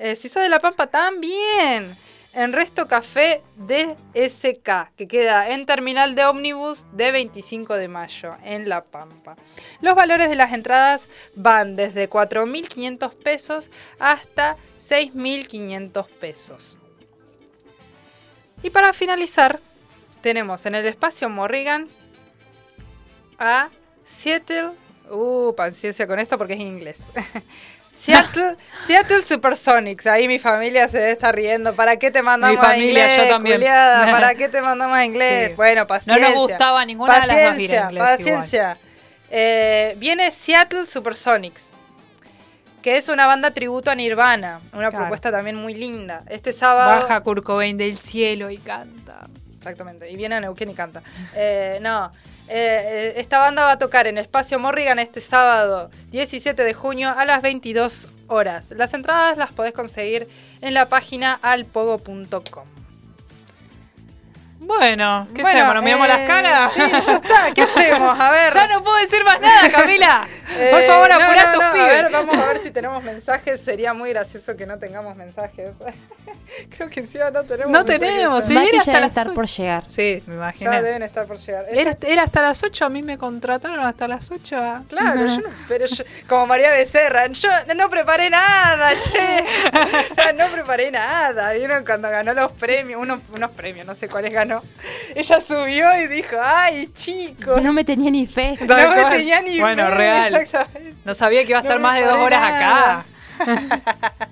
[0.00, 1.96] Eh, si sos de La Pampa, también.
[2.32, 8.68] En Resto Café DSK, que queda en Terminal de Ómnibus de 25 de mayo, en
[8.68, 9.36] La Pampa.
[9.80, 13.70] Los valores de las entradas van desde 4.500 pesos
[14.00, 16.78] hasta 6.500 pesos.
[18.64, 19.60] Y para finalizar,
[20.20, 21.88] tenemos en el espacio Morrigan
[23.38, 23.70] a
[24.08, 24.70] Seattle.
[25.10, 26.98] Uh, paciencia con esto porque es inglés.
[28.02, 28.56] Seattle,
[28.86, 30.06] Seattle Supersonics.
[30.06, 31.74] Ahí mi familia se está riendo.
[31.74, 33.24] ¿Para qué te mandamos Mi familia, a inglés?
[33.28, 33.56] yo también.
[33.56, 34.10] culiada?
[34.12, 35.48] ¿Para qué te mandamos a inglés?
[35.48, 35.54] Sí.
[35.54, 36.28] Bueno, No paciencia.
[36.28, 38.78] nos gustaba ninguna de las dos Paciencia, inglés paciencia.
[39.30, 41.72] Eh, viene Seattle Supersonics.
[42.82, 44.60] Que es una banda tributo a Nirvana.
[44.72, 44.98] Una Claro.
[44.98, 46.22] propuesta también muy linda.
[46.28, 47.00] Este sábado.
[47.00, 49.26] Baja Kurt Cobain del cielo y canta.
[49.56, 51.02] Exactamente, y viene a Neuquén y canta.
[51.34, 52.12] Eh, no,
[52.48, 57.10] eh, eh, esta banda va a tocar en Espacio Morrigan este sábado 17 de junio
[57.10, 58.70] a las 22 horas.
[58.70, 60.28] Las entradas las podés conseguir
[60.60, 62.85] en la página alpogo.com.
[64.66, 65.74] Bueno, ¿qué Bueno, hacemos?
[65.76, 66.72] ¿Nos miramos eh, las caras?
[66.74, 68.18] Sí, ya está, ¿qué hacemos?
[68.20, 68.52] A ver.
[68.52, 70.26] ya no puedo decir más nada, Camila.
[70.50, 71.88] Eh, Por favor, no, apurá no, tus no, A pibes.
[71.88, 73.60] ver, vamos a ver si tenemos mensajes.
[73.60, 75.70] Sería muy gracioso que no tengamos mensajes.
[76.76, 79.34] Creo que encima no tenemos No mensajes tenemos, sí, era hasta las estar ocho.
[79.34, 79.84] por llegar.
[79.88, 80.72] Sí, me imagino.
[80.72, 81.64] Ya deben estar por llegar.
[81.70, 84.56] Era, era hasta las 8, a mí me contrataron hasta las 8.
[84.56, 89.44] a- Claro, yo no, pero yo, como María Becerra, yo no preparé nada, che.
[90.16, 91.52] Ya no preparé nada.
[91.52, 94.55] Vieron cuando ganó los premios, unos, unos premios, no sé cuáles ganó.
[95.14, 97.62] Ella subió y dijo, ay, chicos.
[97.62, 98.56] No me tenía ni fe.
[98.60, 99.10] No me cual.
[99.10, 100.34] tenía ni Bueno, fe, real.
[100.34, 100.94] exactamente.
[101.04, 103.00] No sabía que iba a estar No más de dos horas nada.
[103.00, 103.04] acá.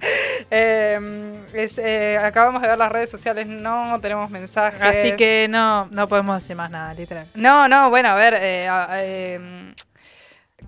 [0.51, 4.81] Eh, es, eh, acabamos de ver las redes sociales, no tenemos mensajes.
[4.83, 7.27] Así que no, no podemos decir más nada, literal.
[7.35, 9.73] No, no, bueno, a ver, eh, a- eh,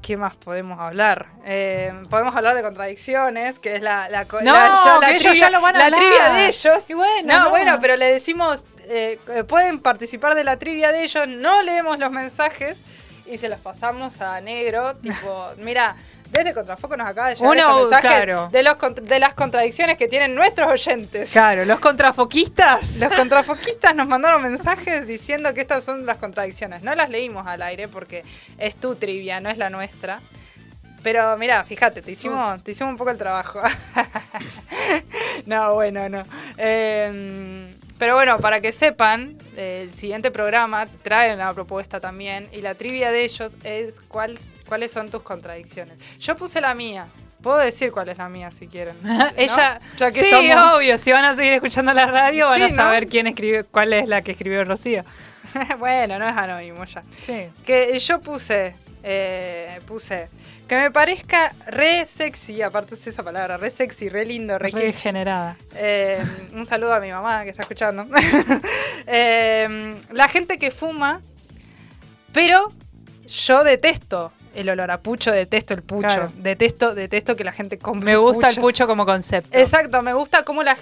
[0.02, 1.26] ¿qué más podemos hablar?
[1.44, 4.54] Eh, podemos hablar de contradicciones, que es la, la, No,
[5.34, 6.84] ya lo van a la trivia de ellos.
[6.90, 7.50] Y bueno, no, no.
[7.50, 12.10] bueno, pero le decimos, eh, pueden participar de la trivia de ellos, no leemos los
[12.10, 12.78] mensajes
[13.26, 15.96] y se los pasamos a negro, tipo, mira.
[16.30, 18.48] Desde Contrafoco nos acaba de llegar Uno, estos mensajes claro.
[18.50, 21.30] de, los, de las contradicciones que tienen nuestros oyentes.
[21.30, 22.96] Claro, los contrafoquistas.
[22.96, 26.82] Los contrafoquistas nos mandaron mensajes diciendo que estas son las contradicciones.
[26.82, 28.24] No las leímos al aire porque
[28.58, 30.20] es tu trivia, no es la nuestra.
[31.04, 33.60] Pero mira, fíjate, te hicimos, te hicimos un poco el trabajo.
[35.46, 36.24] no, bueno, no.
[36.58, 42.74] Eh, pero bueno, para que sepan, el siguiente programa trae una propuesta también y la
[42.74, 45.98] trivia de ellos es cuál, cuáles son tus contradicciones.
[46.20, 47.06] Yo puse la mía.
[47.42, 48.96] Puedo decir cuál es la mía si quieren.
[49.02, 49.28] ¿no?
[49.36, 52.62] Ella, Ya que sí, estamos- obvio, si van a seguir escuchando la radio van Sí,
[52.64, 52.74] a ¿no?
[52.76, 55.04] saber quién escribió, cuál es la que escribió Rocío.
[55.78, 57.02] bueno, no es anónimo ya.
[57.24, 57.46] Sí.
[57.64, 58.74] Que yo puse,
[59.08, 60.28] eh, puse,
[60.66, 64.82] que me parezca re sexy, aparte usé esa palabra, re sexy, re lindo, re kitsch.
[64.82, 65.56] Regenerada.
[65.76, 66.20] Eh,
[66.52, 68.04] un saludo a mi mamá que está escuchando.
[69.08, 71.20] Eh, la gente que fuma,
[72.32, 72.72] pero
[73.28, 76.32] yo detesto el olor a pucho, detesto el pucho, Claro.
[76.38, 79.56] detesto, detesto que la gente come Me gusta el pucho como concepto.
[79.56, 80.76] Exacto, me gusta cómo, la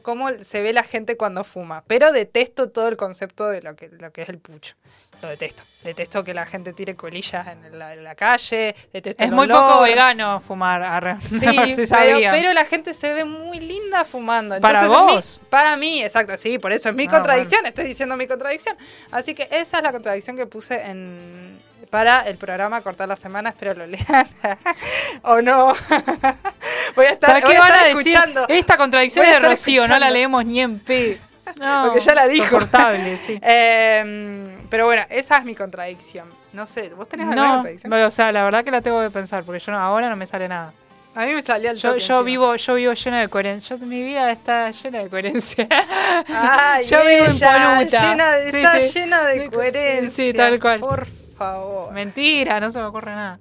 [0.00, 3.90] cómo se ve la gente cuando fuma, pero detesto todo el concepto de lo que,
[4.00, 4.74] lo que es el pucho.
[5.22, 5.62] Lo detesto.
[5.82, 9.44] Detesto que la gente tire colillas en la, en la calle, detesto Es el muy
[9.44, 9.56] olor.
[9.70, 10.82] poco vegano fumar.
[10.82, 11.16] arre.
[11.28, 14.60] Sí, si pero, pero la gente se ve muy linda fumando.
[14.60, 15.40] ¿Para mi- vos?
[15.48, 18.76] para mí, exacto, sí, por eso es mi Ah, contradicción, estoy diciendo mi contradicción.
[19.12, 23.50] Así que esa es la contradicción que puse en para el programa Cortar la Semana,
[23.50, 24.28] espero lo lean.
[25.22, 25.72] o no.
[26.96, 28.44] voy a estar, ¿Para voy a estar a escuchando.
[28.48, 31.18] Esta contradicción es de Rocío, no la leemos ni en P.
[31.56, 32.58] No, Porque ya la dijo.
[33.18, 33.38] Sí.
[33.42, 36.28] Eh, pero bueno, esa es mi contradicción.
[36.52, 37.92] No sé, ¿vos tenés alguna No, contradicción?
[37.92, 40.26] o sea, la verdad que la tengo que pensar, porque yo no- ahora no me
[40.26, 40.72] sale nada.
[41.14, 43.76] A mí me salía el Yo, toque yo vivo, yo vivo lleno de coherencia.
[43.78, 45.66] Mi vida está llena de coherencia.
[46.28, 48.10] Ay, yo vivo ella, impoluta.
[48.10, 48.98] llena de- Sí, está sí.
[48.98, 50.10] llena de coherencia.
[50.10, 50.80] Sí, tal cual.
[50.80, 51.92] Por favor.
[51.92, 53.38] Mentira, no se me ocurre nada.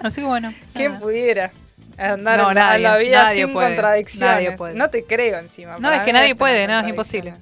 [0.00, 0.52] Así que bueno.
[0.74, 1.00] ¿Quién nada.
[1.02, 1.50] pudiera
[1.98, 4.34] andar No, la- en la nadie, vida nadie sin puede, contradicciones?
[4.34, 4.74] nadie puede.
[4.74, 5.76] No te creo encima.
[5.78, 7.34] No, es que nadie puede, no, es imposible.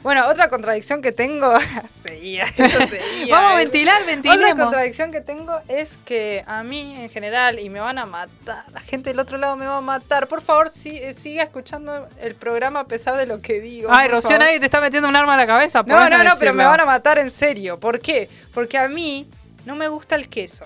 [0.00, 1.52] Bueno, otra contradicción que tengo.
[2.06, 2.98] seguía, seguía.
[3.34, 4.62] Vamos a ventilar, Otra ventilemos.
[4.62, 8.80] contradicción que tengo es que a mí en general, y me van a matar, la
[8.80, 10.28] gente del otro lado me va a matar.
[10.28, 13.88] Por favor, sí, eh, siga escuchando el programa a pesar de lo que digo.
[13.92, 14.44] Ay, Rocío, favor.
[14.46, 15.82] nadie te está metiendo un arma en la cabeza.
[15.84, 17.78] No, no, no, pero me van a matar en serio.
[17.80, 18.28] ¿Por qué?
[18.54, 19.28] Porque a mí
[19.66, 20.64] no me gusta el queso.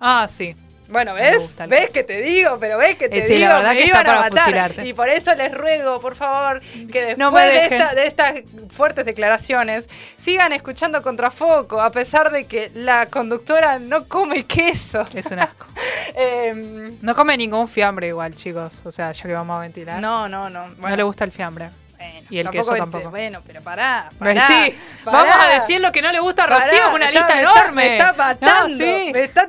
[0.00, 0.56] Ah, sí.
[0.92, 1.54] Bueno, ¿ves?
[1.68, 2.58] ¿Ves que te digo?
[2.60, 4.38] Pero ves que te Eh, la digo, verdad me que iban a matar.
[4.40, 4.86] fusilarte.
[4.86, 8.34] Y por eso les ruego, por favor, que después No de, esta- de estas
[8.74, 9.88] fuertes declaraciones
[10.18, 15.04] sigan escuchando Contrafoco, a pesar de que la conductora no come queso.
[15.14, 15.66] Es un asco.
[16.14, 18.82] Em, No come ningún fiambre igual, chicos.
[18.84, 20.00] O sea, ya que vamos a ventilar.
[20.00, 20.68] no, no, no.
[20.68, 21.70] no le gusta el fiambre.
[22.02, 23.10] Bueno, y el queso tampoco.
[23.10, 25.18] Bueno, pero pará, Ven, pará, sí, pará.
[25.18, 27.72] vamos a decir lo que no le gusta a Rocío, una lista me está- enorme.
[27.72, 28.68] me está matando.
[28.68, 29.10] No, sí.
[29.12, 29.48] Me está,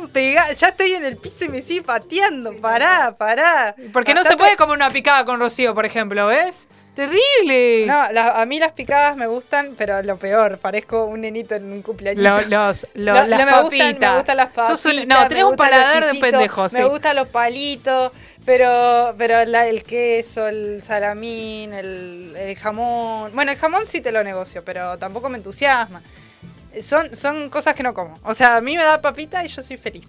[0.00, 0.52] me pegando.
[0.54, 2.56] Ya estoy en el piso y me sigue pateando.
[2.56, 3.74] Pará, pará.
[3.92, 6.66] Porque no se puede comer una picada con Rocío, por ejemplo, ¿ves?
[7.06, 7.86] Terrible.
[7.86, 11.70] No, la- a mí las picadas me gustan, pero lo peor, parezco un nenito en
[11.72, 12.22] un cumpleaños.
[12.24, 13.62] Lo- los, lo- No, las no, me papitas.
[13.92, 14.84] gustan, me gustan las papitas.
[14.84, 16.76] Un- no, tenés un paladar de pendejo, sí.
[16.76, 18.12] Me gustan los palitos,
[18.44, 23.30] pero, pero la- el queso, el salamín, el, el jamón.
[23.34, 26.02] Bueno, el jamón sí te lo negocio, pero tampoco me entusiasma.
[26.82, 28.18] Son, son cosas que no como.
[28.24, 30.04] O sea, a mí me da papita y yo soy feliz.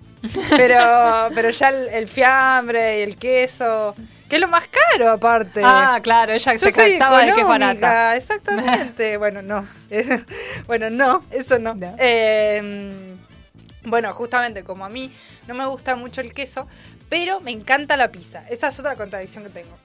[0.50, 3.96] Pero, pero ya el, el fiambre y el queso,
[4.28, 5.62] que es lo más caro aparte.
[5.64, 8.16] Ah, claro, ella Yo se captaba de que es barata.
[8.16, 9.18] Exactamente.
[9.18, 9.68] bueno, no.
[10.68, 11.74] bueno, no, eso no.
[11.74, 11.96] No.
[11.98, 13.16] Eh,
[13.84, 15.12] bueno, justamente como a mí
[15.48, 16.68] no me gusta mucho el queso,
[17.10, 18.44] pero me encanta la pizza.
[18.50, 19.76] Esa es otra contradicción que tengo.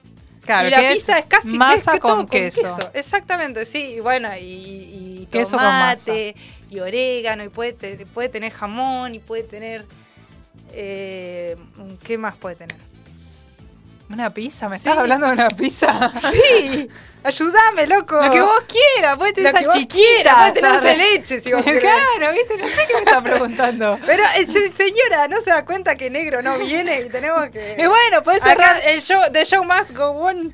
[0.45, 2.91] Claro, y la pizza es, casi masa es que con, todo queso.
[2.93, 3.95] Exactamente, sí.
[3.95, 6.35] Y bueno, y, y Queso con tomate,
[6.75, 9.85] y orégano, y puede, te- puede tener jamón, y puede tener...
[10.71, 11.55] eh,
[12.03, 12.77] ¿Qué más puede tener?
[14.09, 14.69] ¿Una pizza?
[14.69, 14.87] ¿Me Sí.
[14.87, 16.11] estás hablando de una pizza?
[16.31, 16.87] Sí,
[17.25, 18.21] ayúdame, loco.
[18.21, 19.53] Lo que vos quieras, puede tener
[19.87, 21.81] quieras, puede tener dulce leche si vos querés.
[21.81, 22.57] Claro, ¿viste?
[22.57, 23.99] No sé qué me está preguntando.
[24.05, 27.75] Pero eh, se- señora, ¿no se da cuenta que negro no viene y tenemos que...
[27.79, 28.81] Y bueno, puede Acá cerrar.
[28.85, 30.53] el show, the show must go on.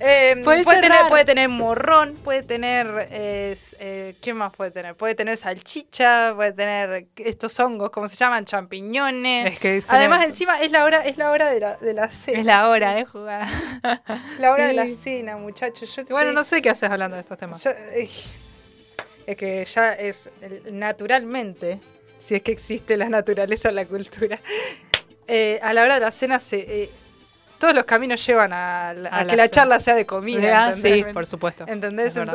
[0.00, 3.06] Eh, Puede puede, tener, puede tener morrón, puede tener...
[3.12, 4.96] eh, eh, ¿Qué más puede tener?
[4.96, 8.44] Puede tener salchicha, puede tener estos hongos, ¿cómo se llaman?
[8.44, 9.46] Champiñones.
[9.46, 12.38] Es que Además, encima es la hora, es la hora de la, de la cena.
[12.40, 13.46] Es la hora de jugar.
[14.40, 15.83] La hora de la cena, muchachos.
[15.84, 17.62] Yo Bueno, no sé qué haces hablando de estos temas.
[17.62, 18.08] Yo, eh,
[19.26, 20.28] es que ya es
[20.70, 21.80] naturalmente,
[22.18, 24.38] si es que existe la naturaleza en la cultura,
[25.26, 26.90] eh, a la hora de la cena se, eh,
[27.58, 28.94] todos los caminos llevan a,
[29.28, 30.66] que la charla sea de comida.
[30.66, 31.64] Ah, sí, por supuesto.
[31.66, 32.08] ¿Entendés?
[32.08, 32.34] Es verdad.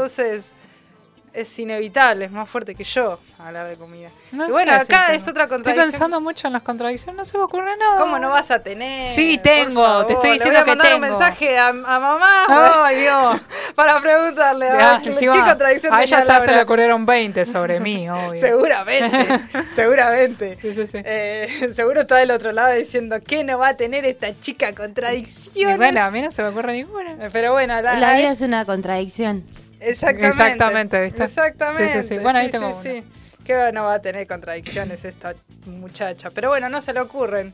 [1.32, 4.10] Es inevitable, es más fuerte que yo hablar de comida.
[4.32, 5.18] No y bueno, sé si acá tengo.
[5.18, 5.92] es otra Estoy contradicción.
[5.92, 7.98] pensando mucho en las contradicciones, no se me ocurre nada.
[7.98, 9.08] ¿Cómo no vas a tener?
[9.08, 11.18] Sí, tengo, favor, te estoy le diciendo voy a que mandar un tengo.
[11.20, 12.46] mensaje a, a mamá
[12.86, 13.42] Ay, Dios.
[13.76, 17.06] para preguntarle a Ya, ver qué, encima, qué contradicción a ella ya se le ocurrieron
[17.06, 18.36] 20 sobre mí, obvio.
[18.42, 19.40] Seguramente,
[19.76, 20.58] seguramente.
[20.62, 20.98] Sí, sí, sí.
[21.06, 24.74] Eh, seguro está del otro lado diciendo que no va a tener esta chica Y
[24.74, 25.78] contradicciones.
[25.78, 27.16] bueno, a mí no se me ocurre ninguna.
[27.32, 29.44] Pero bueno, La la- vida es una contradicción.
[29.80, 30.28] Exactamente.
[30.28, 31.24] Exactamente, ¿viste?
[31.24, 32.04] Exactamente.
[32.04, 32.24] Sí, sí, sí.
[32.24, 33.04] Bueno, ahí tengo sí.
[33.46, 35.34] Que no va a tener contradicciones esta
[35.66, 36.30] muchacha.
[36.32, 37.54] Pero bueno, no se le ocurren.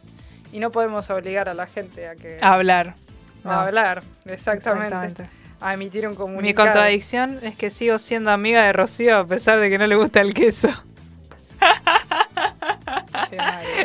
[0.52, 2.96] Y no podemos obligar a la gente a que A hablar.
[3.44, 4.04] a No, hablar.
[4.26, 4.88] Exactamente.
[4.96, 5.26] exactamente.
[5.62, 6.44] A emitir un comunicado.
[6.44, 9.96] Mi contradicción es que sigo siendo amiga de Rocío a pesar de que no le
[9.96, 10.70] gusta el queso.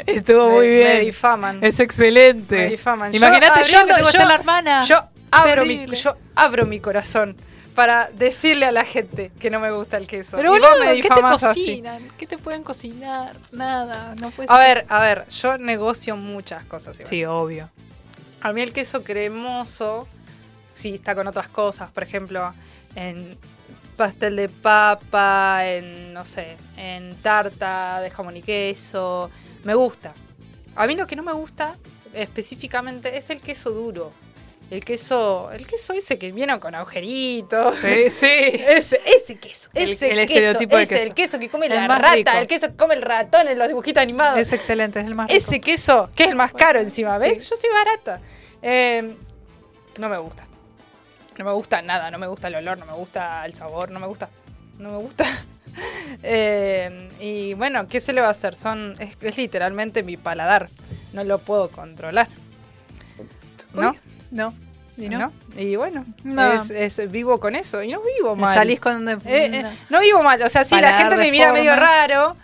[0.06, 1.00] Estuvo Me- muy Me bien.
[1.00, 1.58] difaman.
[1.62, 2.56] Es excelente.
[2.56, 3.14] Me difaman.
[3.14, 4.84] Imagínate yo, abriendo- que tengo que ser la hermana.
[4.84, 5.00] Yo
[5.30, 7.36] abro, mi, yo abro mi corazón
[7.80, 10.36] para decirle a la gente que no me gusta el queso.
[10.36, 11.46] Pero Y vos boludo, me ¿qué te así.
[11.46, 12.08] cocinan?
[12.18, 13.36] ¿Qué te pueden cocinar?
[13.52, 14.46] Nada, no A ser.
[14.58, 16.96] ver, a ver, yo negocio muchas cosas.
[17.00, 17.08] igual.
[17.08, 17.70] Sí, obvio.
[18.42, 20.06] A mí el queso cremoso,
[20.68, 21.90] sí, está con otras cosas.
[21.90, 22.52] Por ejemplo,
[22.96, 23.38] en
[23.96, 29.30] pastel de papa, en, no sé, en tarta de jamón y queso.
[29.64, 30.12] Me gusta.
[30.76, 31.76] A mí lo que no me gusta
[32.12, 34.12] específicamente es el queso duro.
[34.70, 37.76] El queso, el queso ese que viene con agujeritos.
[37.78, 38.26] Sí, sí.
[38.28, 41.06] Ese, ese queso, El- ese el queso, estereotipo de ese, queso.
[41.08, 42.30] el queso que come El la rata, rico.
[42.36, 44.38] el queso que come el ratón en los dibujitos animados.
[44.38, 45.38] Es excelente, es el más rico.
[45.44, 47.42] Ese queso, que es el más caro encima, ¿ves?
[47.44, 47.50] Sí.
[47.50, 48.20] Yo soy barata.
[48.62, 49.16] Eh,
[49.98, 50.46] no me gusta.
[51.36, 53.98] No me gusta nada, no me gusta el olor, no me gusta el sabor, no
[53.98, 54.28] me gusta.
[54.78, 55.24] No me gusta.
[56.24, 58.56] Eh, y bueno, ¿qué se le va a hacer?
[58.56, 60.68] Son, es, es literalmente mi paladar.
[61.12, 62.26] No lo puedo controlar.
[63.72, 63.90] ¿No?
[63.92, 63.98] Uy,
[64.30, 64.54] No.
[64.96, 65.18] ¿Y no?
[65.18, 65.32] ¿no?
[65.56, 66.52] Y bueno, No.
[66.52, 67.82] es, es- vivo con eso.
[67.82, 68.54] Y no vivo mal.
[68.54, 69.08] Salís con.
[69.08, 72.36] Eh, eh, no vivo mal, o sea, sí, la gente me mira medio raro.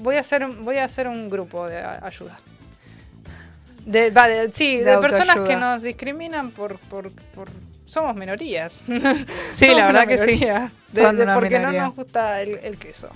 [0.00, 2.38] Voy a hacer voy a hacer un grupo de ayuda.
[3.86, 7.48] De, va, de- sí, De de, personas que nos discriminan por, por, por
[7.86, 8.82] somos minorías.
[9.54, 10.44] Sí, Somos la verdad que sí.
[10.92, 11.80] De- porque minoría.
[11.80, 13.08] no nos gusta el, el queso.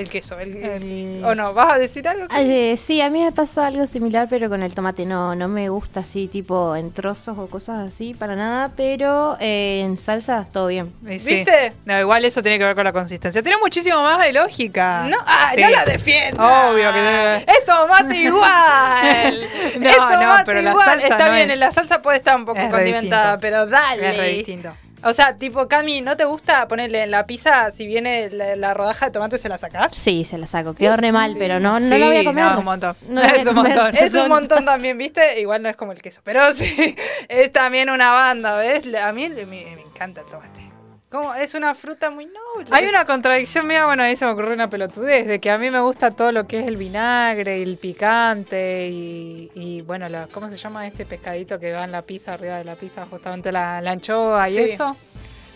[0.00, 1.52] El queso, el, El- ¿O no?
[1.54, 2.26] ¿Vas a decir algo?
[2.36, 5.68] Eh, sí, a mí me pasa algo similar, pero con el tomate no, no me
[5.68, 10.68] gusta así, tipo en trozos o cosas así, para nada, pero eh, en salsa todo
[10.68, 10.92] bien.
[11.18, 11.36] Sí.
[11.36, 11.72] ¿Viste?
[11.84, 13.42] No, igual eso tiene que ver con la consistencia.
[13.42, 15.06] Tiene muchísimo más de lógica.
[15.08, 15.60] No, ah, Sí.
[15.60, 16.70] no la defienda.
[16.70, 19.40] Obvio que debe- Es tomate igual.
[19.80, 20.86] No, es no, pero la igual.
[20.86, 24.10] salsa Está no bien, es- la salsa puede estar un poco Es condimentada, pero dale.
[24.10, 24.72] Es re distinto.
[25.02, 28.74] O sea, tipo, Cami, ¿no te gusta ponerle en la pizza si viene la, la
[28.74, 29.92] rodaja de tomate se la sacás?
[29.96, 32.44] Sí, se la saco, Es re mal, pero no, no Sí, la voy a comer.
[32.44, 32.96] no, un montón.
[33.08, 33.96] No Es un comer, montón.
[33.96, 35.40] Es un montón también, ¿viste?
[35.40, 36.94] Igual no es como el queso, pero sí,
[37.28, 38.82] es también una banda, ¿ves?
[38.94, 40.69] A mí me, me encanta el tomate.
[41.10, 42.68] Como, es una fruta muy noble.
[42.70, 45.68] Hay una contradicción mía, bueno, ahí se me ocurrió una pelotudez, de que a mí
[45.68, 50.28] me gusta todo lo que es el vinagre y el picante y, y, bueno, la-
[50.28, 53.50] ¿cómo se llama este pescadito que va en la pizza, arriba de la pizza, justamente
[53.50, 54.60] la, la anchoa y Sí.
[54.60, 54.96] eso?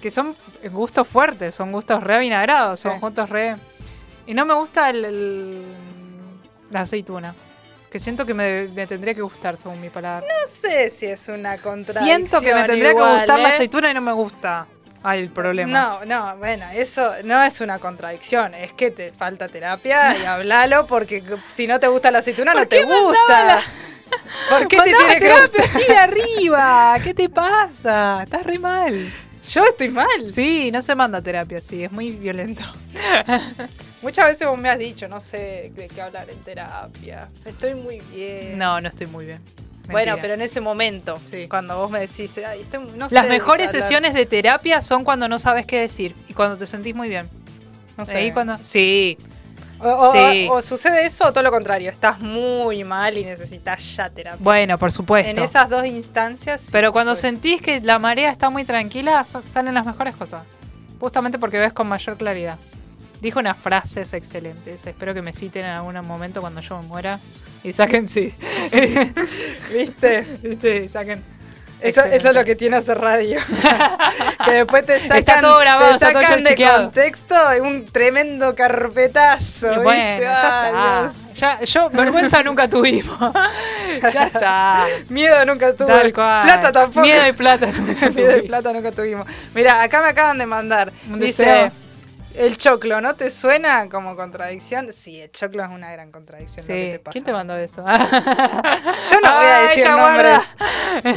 [0.02, 0.34] Que son
[0.72, 3.54] gustos fuertes, son gustos re vinagrados, son gustos re...
[4.26, 5.64] Y no me gusta el, el-
[6.72, 7.32] la aceituna,
[7.92, 10.26] que siento que me, me tendría que gustar según mi palabra.
[10.26, 13.52] No sé si es una contradicción siento que me tendría igual, que gustar la ¿eh?
[13.52, 14.66] aceituna y no me gusta.
[15.06, 15.70] Ay, el problema.
[15.70, 20.86] No, no, bueno, eso no es una contradicción, es que te falta terapia y hablalo
[20.86, 23.44] porque si no te gusta la aceituna no ¿Por te gusta.
[23.44, 23.62] la-
[24.48, 25.60] ¿Por qué te tiene que gustar?
[25.66, 26.96] así de arriba.
[27.04, 28.22] ¿Qué te pasa?
[28.24, 29.12] Estás re mal.
[29.50, 30.32] Yo estoy mal.
[30.34, 32.62] Sí, no se manda terapia así, es muy violento.
[34.02, 37.28] Muchas veces vos me has dicho, no sé de qué hablar en terapia.
[37.44, 38.58] Estoy muy bien.
[38.58, 39.40] No, no estoy muy bien.
[39.90, 40.16] Bueno, Mentira.
[40.22, 41.46] pero en ese momento, Sí.
[41.48, 43.82] cuando vos me decís, Ay, estoy, no sé Las mejores hablar".
[43.82, 47.28] sesiones de terapia son cuando no sabes qué decir y cuando te sentís muy bien.
[47.96, 48.16] no sé.
[48.16, 48.56] Ahí cuando...
[48.64, 49.16] Sí,
[49.80, 50.46] O, o- Sí.
[50.48, 54.38] o- o sucede eso o todo lo contrario, estás muy mal y necesitas ya terapia.
[54.42, 55.30] bueno, por supuesto.
[55.30, 56.62] en esas dos instancias.
[56.62, 57.20] sí, Pero cuando pues.
[57.20, 60.42] sentís que la marea está muy tranquila, salen las mejores cosas.
[61.00, 62.56] Justamente porque ves con mayor claridad.
[63.24, 64.86] Dijo unas frases excelentes.
[64.86, 67.18] Espero que me citen en algún momento cuando yo me muera.
[67.62, 68.34] Y saquen, sí.
[69.72, 70.26] ¿Viste?
[70.42, 70.84] ¿Viste?
[70.84, 71.24] Y saquen.
[71.80, 73.40] Eso, eso es lo que tiene hacer radio.
[74.44, 76.82] que después te sacan, Está todo grabado, te está todo sacan de chequeado.
[76.82, 79.68] contexto un tremendo carpetazo.
[79.68, 79.82] Y ¿viste?
[79.82, 81.64] bueno, ya está.
[81.64, 83.18] Yo, vergüenza nunca tuvimos.
[84.12, 84.84] ya está.
[85.08, 85.86] Miedo nunca tuve.
[85.86, 86.42] Tal cual.
[86.42, 87.00] Plata tampoco.
[87.00, 88.46] Miedo y plata nunca Miedo y tuvimos.
[88.48, 89.26] plata nunca tuvimos.
[89.54, 90.92] Mira, acá me acaban de mandar.
[91.08, 91.83] Un Dice, deseo.
[92.36, 94.92] El choclo, ¿no te suena como contradicción?
[94.92, 96.66] Sí, el choclo es una gran contradicción.
[96.66, 96.90] lo que Sí.
[96.92, 97.12] te pasa.
[97.12, 97.84] ¿Quién te mandó eso?
[99.10, 100.40] Yo no voy a decir nombres.
[101.02, 101.14] guarda.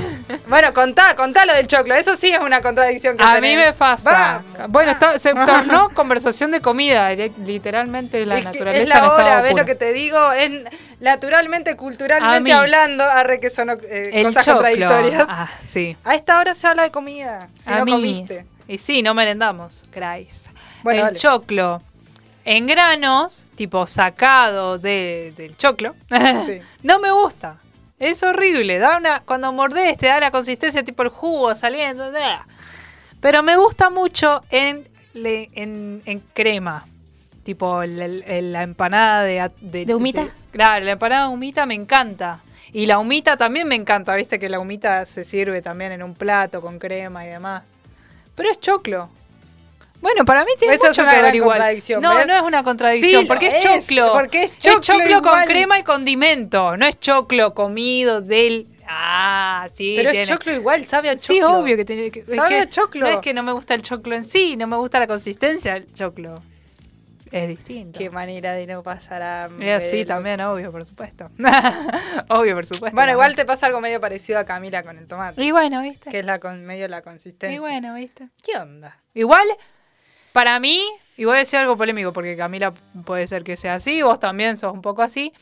[0.48, 1.96] Bueno, contá, contá lo del choclo.
[1.96, 3.52] Eso sí es una contradicción que A tenés.
[3.52, 4.44] mí me pasa.
[4.54, 4.72] Vamos.
[4.72, 7.12] Bueno, está- se tornó conversación de comida.
[7.14, 10.32] li- Literalmente la es, que naturaleza es la hora, ¿ves lo que te digo?
[10.34, 10.52] Es
[11.00, 14.62] naturalmente, culturalmente hablando, arre que son eh, El cosas choclo.
[14.64, 15.26] contradictorias.
[15.30, 15.96] Ah, sí.
[16.04, 17.92] A esta hora se habla de comida, si A no mí.
[17.92, 18.46] comiste.
[18.68, 20.44] Y sí, no merendamos, Crais.
[20.84, 21.20] Bueno, el dale.
[21.20, 21.82] choclo
[22.46, 25.96] en granos, tipo sacado de- del choclo,
[26.46, 26.62] Sí.
[26.84, 27.58] no me gusta.
[28.00, 28.78] Es horrible.
[28.80, 32.10] Da una, cuando mordés te da la consistencia tipo el jugo saliendo.
[32.12, 32.46] bla.
[33.20, 36.86] Pero me gusta mucho en, en, en crema.
[37.44, 40.28] Tipo el- el- el- la empanada de, a- ¿De humita?
[40.52, 42.40] claro, la empanada de humita me encanta.
[42.72, 44.14] Y la humita también me encanta.
[44.16, 47.64] Viste que la humita se sirve también en un plato con crema y demás.
[48.36, 49.10] Pero es choclo.
[50.02, 51.58] Bueno, para mí tiene Eso mucho es una que ver gran igual.
[51.58, 52.28] contradicción, No, ¿ves?
[52.28, 54.14] no es una contradicción, Sí, porque es es, choclo.
[54.14, 59.68] porque es Es choclo choclo con crema y condimento, no es choclo comido del Ah,
[59.76, 61.36] sí, Pero tiene- es choclo igual, sabe a choclo.
[61.36, 63.02] Sí, obvio que tiene que Sabe que a choclo.
[63.10, 65.74] No es que no me gusta el choclo en sí, no me gusta la consistencia
[65.74, 66.42] del choclo.
[67.30, 68.00] Es distinto.
[68.00, 71.30] Qué manera de no pasar a Eh, sí, también, obvio, por supuesto.
[72.30, 72.96] obvio, por supuesto.
[72.96, 75.44] Bueno, igual te pasa algo medio parecido a Camila con el tomate.
[75.44, 76.10] Y bueno, ¿viste?
[76.10, 77.54] Que es la con, medio la consistencia.
[77.54, 78.30] Y bueno, ¿viste?
[78.42, 78.98] ¿Qué onda?
[79.14, 79.46] Igual,
[80.38, 80.84] para mí,
[81.18, 82.72] y voy a decir algo polémico, porque Camila
[83.06, 85.34] puede ser que sea así, vos también sos un poco así.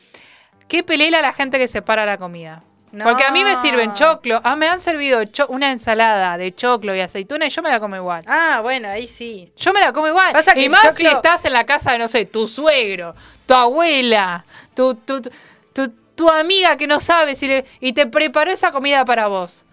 [0.68, 2.62] ¿Qué pelela la gente que separa la comida?
[2.92, 3.04] No.
[3.04, 4.40] Porque a mí me sirven choclo.
[4.42, 7.94] Ah, me han servido una ensalada de choclo y aceituna y yo me la como
[7.94, 8.24] igual.
[8.26, 9.52] Ah, bueno, ahí sí.
[9.58, 10.32] Yo me la como igual.
[10.32, 13.14] Pasa que y más choclo- si estás en la casa de, no sé, tu suegro,
[13.44, 15.30] tu abuela, tu, tu, tu,
[15.74, 19.65] tu- tu amiga que no sabe si le, y te preparó esa comida para vos.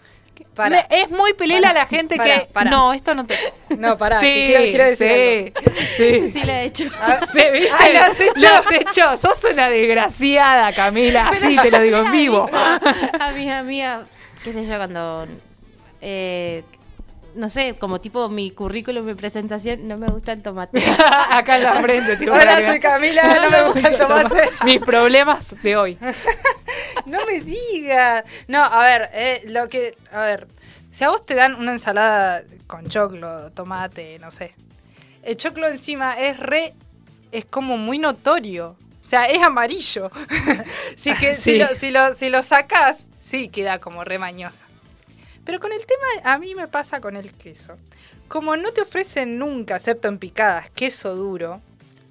[0.55, 0.69] Para.
[0.69, 2.47] Me- es muy pelela la gente que.
[2.65, 3.35] No, esto no te.
[3.77, 5.75] No, pará, Sí, que quiero, quiero decir algo.
[5.97, 6.29] sí, sí.
[6.31, 6.83] Sí, la he hecho.
[7.31, 7.69] Sí, ¿viste?
[7.79, 8.41] Ay, lo has hecho.
[8.41, 9.17] Lo has hecho.
[9.17, 11.29] Sos una desgraciada, Camila.
[11.29, 12.49] Así te lo digo en vivo.
[12.53, 14.01] A mis amigas.
[14.43, 15.25] qué sé yo, cuando,
[16.01, 16.63] eh,
[17.35, 20.83] no sé, como tipo mi currículum, mi presentación, no me gusta el tomate.
[21.29, 24.49] Acá en la frente, tipo, Hola, soy Camila, no me gusta el tomate.
[24.65, 25.97] Mis problemas de hoy.
[27.05, 28.23] No me digas.
[28.47, 29.97] No, a ver, eh, lo que.
[30.11, 30.47] A ver,
[30.91, 34.53] si a vos te dan una ensalada con choclo, tomate, no sé.
[35.23, 36.73] El choclo encima es re.
[37.31, 38.77] Es como muy notorio.
[39.03, 40.11] O sea, es amarillo.
[40.95, 44.63] Así que si, lo, si, lo, si lo sacás, sí queda como re mañosa.
[45.45, 47.77] Pero con el tema, a mí me pasa con el queso.
[48.27, 51.61] Como no te ofrecen nunca, excepto en picadas, queso duro,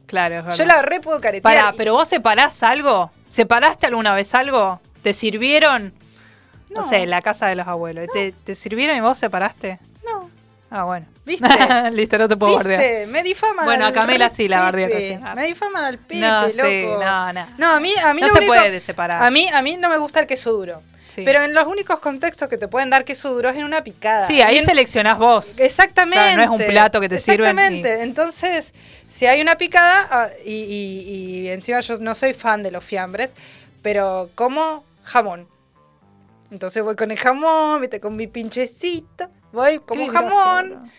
[0.07, 0.59] Claro, es verdad.
[0.59, 1.43] yo la re puedo caretear.
[1.55, 3.11] Pará, pero vos separás algo.
[3.31, 4.81] ¿Separaste alguna vez algo?
[5.03, 5.95] ¿Te sirvieron?
[6.69, 6.89] No, No.
[6.89, 8.07] sé, en la casa de los abuelos.
[8.13, 9.79] ¿Te, te sirvieron y vos separaste?
[10.05, 10.31] No.
[10.71, 11.07] Ah, bueno.
[11.25, 11.47] ¿Viste?
[11.93, 12.81] Listo, no te puedo bardear.
[12.81, 13.07] ¿Viste?
[13.07, 15.23] Me difaman Bueno, a Camila sí la bardea recién.
[15.35, 16.53] Me difaman al Pepe, No, loco.
[16.69, 17.47] sí, no, no.
[17.59, 19.23] No, a mí, a mí No lo se único- puede separar.
[19.23, 20.83] A mí, a mí no me gusta el queso duro.
[21.15, 21.23] Sí.
[21.25, 24.27] Pero en los únicos contextos que te pueden dar queso duro es en una picada.
[24.27, 25.55] Sí, ahí en- seleccionás vos.
[25.59, 26.17] Exactamente.
[26.35, 28.03] Claro, no es un plato que te sirven y- Exactamente.
[28.03, 28.73] Entonces,
[29.09, 32.83] si hay una picada, ah, y, y- y encima yo no soy fan de los
[32.85, 33.35] fiambres,
[33.83, 35.49] pero como jamón.
[36.51, 40.93] Entonces voy con el jamón, viste, con mi pinchecito, voy como Qué jamón gracioso.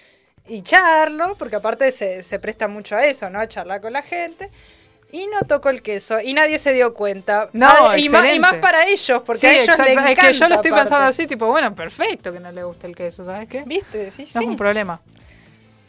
[0.48, 3.40] y charlo, porque aparte se, se presta mucho a eso, ¿no?
[3.40, 4.50] A charlar con la gente.
[5.14, 7.48] Y no toco el queso, y nadie se dio cuenta.
[7.54, 10.12] No, Ah, y, más, y más para ellos, porque Sí, a ellos les encanta.
[10.12, 10.90] Es que yo lo estoy aparte.
[10.90, 13.62] pensando así, tipo, bueno, perfecto que no le guste el queso, ¿sabes qué?
[13.64, 14.10] ¿Viste?
[14.10, 14.40] Sí, No sí.
[14.40, 15.00] es un problema.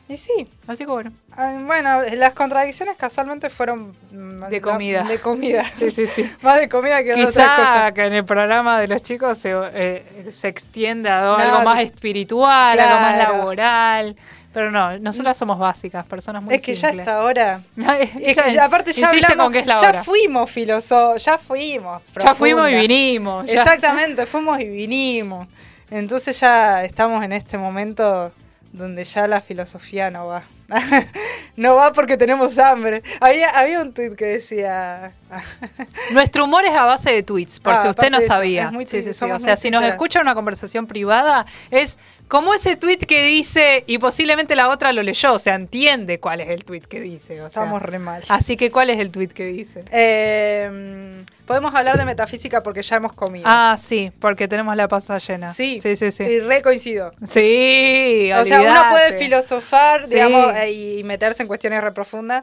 [0.07, 0.47] Y sí.
[0.67, 1.11] Así que bueno.
[1.33, 5.03] Ah, Bueno, las contradicciones casualmente fueron mm, De la- comida.
[5.05, 5.65] de comida.
[5.79, 6.31] Sí, sí, sí.
[6.43, 7.93] Más de comida que de otras Quizá cosas.
[7.95, 11.81] que en el programa de los chicos se, eh, se extiende a No, algo más
[11.81, 14.17] espiritual, algo más laboral.
[14.55, 17.61] Pero no, nosotras somos básicas, personas muy Es que ya está ahora.
[18.21, 22.01] Es que Ya- aparte ya hablamos, con que es la ya fuimos filósofos, ya fuimos.
[22.23, 23.47] Ya fuimos y vinimos.
[23.47, 23.63] ya.
[23.63, 25.49] Exactamente, fuimos y vinimos.
[25.91, 28.33] Entonces ya estamos en este momento
[28.73, 30.45] donde ya la filosofía no va.
[31.57, 33.03] no va porque tenemos hambre.
[33.21, 35.13] Había, había un tuit que decía...
[36.13, 38.65] Nuestro humor es a base de tweets, por Ah, si usted no eso, sabía.
[38.67, 39.19] es muy Sí, sí, tuit- sí.
[39.19, 41.99] somos O sea, si nos escucha una conversación privada, es
[42.29, 46.41] como ese tweet que dice y posiblemente la otra lo leyó, o sea, entiende cuál
[46.41, 47.35] es el tweet que dice.
[47.43, 47.63] O sea.
[47.63, 48.23] Estamos re mal.
[48.29, 49.85] Así que, ¿cuál es el tweet que dice?
[49.93, 53.45] Eh, podemos hablar de metafísica porque ya hemos comido.
[53.49, 55.49] Ah, sí, porque tenemos la pasa llena.
[55.49, 56.11] sí, sí, sí.
[56.11, 56.23] sí.
[56.25, 57.13] Y re coincido.
[57.31, 62.43] Sí, O sea, uno puede filosofar, digamos, eh, y meterse en cuestiones re profundas.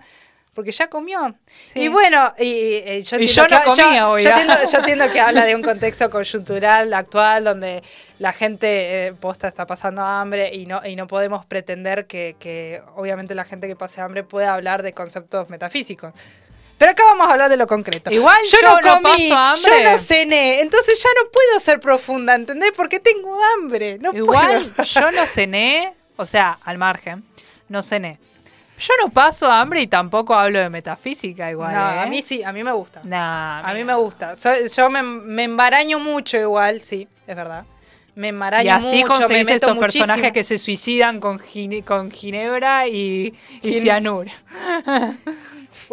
[0.54, 1.34] Porque ya comió.
[1.48, 1.80] Sí.
[1.84, 5.20] Y bueno, y, y- y yo, Y yo no comía yo entiendo, yo entiendo que
[5.22, 7.82] habla de un contexto coyuntural actual donde
[8.20, 12.82] la gente eh, posta está pasando hambre y no, y no podemos pretender que, que
[12.96, 16.14] obviamente la gente que pase hambre pueda hablar de conceptos metafísicos.
[16.78, 18.12] Pero acá vamos a hablar de lo concreto.
[18.12, 19.84] Igual yo no paso hambre.
[19.86, 22.72] yo no cené, entonces ya no puedo ser profunda, ¿entendés?
[22.76, 24.84] Porque tengo hambre, no Igual puedo.
[24.86, 27.24] yo no cené, o sea, al margen,
[27.70, 28.20] no cené.
[28.82, 31.74] Yo no paso hambre y tampoco hablo de metafísica igual.
[31.74, 32.00] No, ¿eh?
[32.00, 33.02] a mí sí, a mí me gusta.
[33.04, 34.36] Nah, A mí me gusta.
[34.36, 37.64] So- yo me, me embaraño mucho igual, sí, es verdad.
[38.16, 40.06] Me embaraño Y así mucho, me conseguís meto estos muchísimo.
[40.06, 44.32] personajes que se suicidan con, gine- con ginebra y, y cianuro.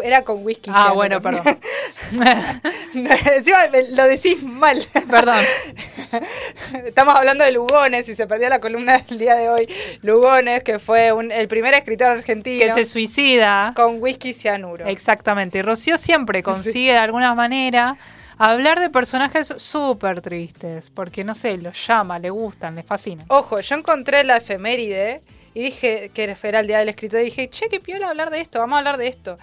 [0.02, 0.70] Era con whisky.
[0.72, 1.58] Ah, bueno, perdón.
[2.94, 4.82] No, Encima lo decís mal.
[5.10, 5.36] Perdón.
[6.86, 9.68] Estamos hablando de Lugones y se perdió la columna del día de hoy.
[10.02, 13.72] Lugones, que fue un- el primer escritor argentino que se suicida.
[13.76, 14.86] con whisky cianuro.
[14.86, 15.58] Exactamente.
[15.58, 17.96] Y Rocío siempre consigue de alguna manera
[18.38, 20.90] hablar de personajes súper tristes.
[20.90, 23.26] Porque, no sé, los llama, le gustan, le fascinan.
[23.28, 25.20] Ojo, yo encontré la efeméride
[25.54, 28.40] y dije que era el día del escritor y dije, che, qué piola hablar de
[28.40, 29.38] esto, vamos a hablar de esto.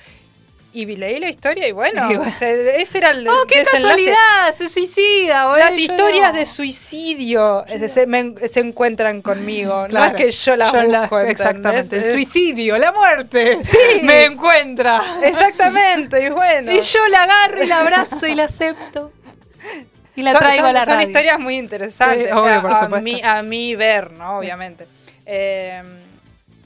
[0.78, 2.34] Y vi- leí la historia y bueno, Y bueno.
[2.38, 4.54] se- ese era el ¡Oh, qué casualidad!
[4.54, 5.60] Se suicida, boludo.
[5.60, 6.38] Las historias no.
[6.40, 9.84] de suicidio se, me- se encuentran conmigo.
[9.84, 10.16] No Claro.
[10.18, 11.20] es que yo las Yo la- busco.
[11.22, 11.96] Exactamente.
[11.96, 13.60] El Eh, suicidio, la muerte.
[13.64, 13.78] Sí.
[14.04, 15.02] Me encuentra.
[15.24, 16.72] Exactamente, y bueno.
[16.74, 19.12] Y yo la agarro y la abrazo y la acepto.
[20.18, 21.08] Y la son, traigo son- a la son radio.
[21.08, 22.28] historias muy interesantes.
[22.28, 24.40] Sí, obvio, a, a mí, a mí ver, ¿no?
[24.40, 24.88] Obviamente.
[25.26, 25.82] Eh,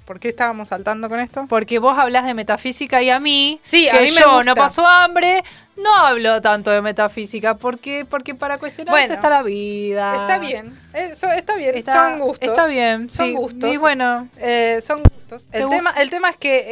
[0.10, 1.46] ¿Por qué estábamos saltando con esto?
[1.48, 4.44] Porque vos hablas de metafísica y a mí, Sí, que a mí me yo gusta.
[4.44, 5.44] no paso hambre,
[5.78, 7.54] no hablo tanto de metafísica.
[7.54, 10.16] porque Porque para cuestionarse Bueno, está la vida.
[10.22, 12.50] Está bien, eso está bien, Está, son gustos.
[12.50, 13.34] Está bien, Son sí.
[13.36, 13.72] gustos.
[13.72, 15.48] Y bueno, Eh, son gustos.
[15.48, 15.78] ¿Te El gusta?
[15.78, 16.66] tema, el tema es que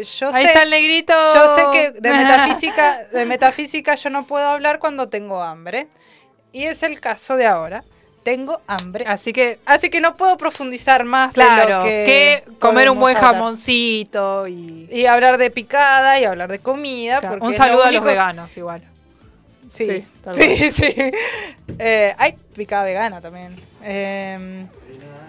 [0.00, 1.14] eh, yo ahí sé, está el negrito.
[1.34, 5.88] yo sé que de metafísica, de metafísica yo no puedo hablar cuando tengo hambre.
[6.52, 7.84] Y es el caso de ahora.
[8.26, 9.04] Tengo hambre.
[9.06, 12.98] Así que, Así que no puedo profundizar más de claro, lo que, que, comer un
[12.98, 13.34] buen hablar.
[13.34, 14.88] jamoncito y...
[14.90, 17.20] Y hablar de picada y hablar de comida.
[17.20, 18.82] Claro, porque un saludo lo a los veganos igual.
[19.68, 20.92] Sí, tal sí, sí.
[21.78, 23.54] Eh, hay picada vegana también.
[23.84, 24.66] Eh,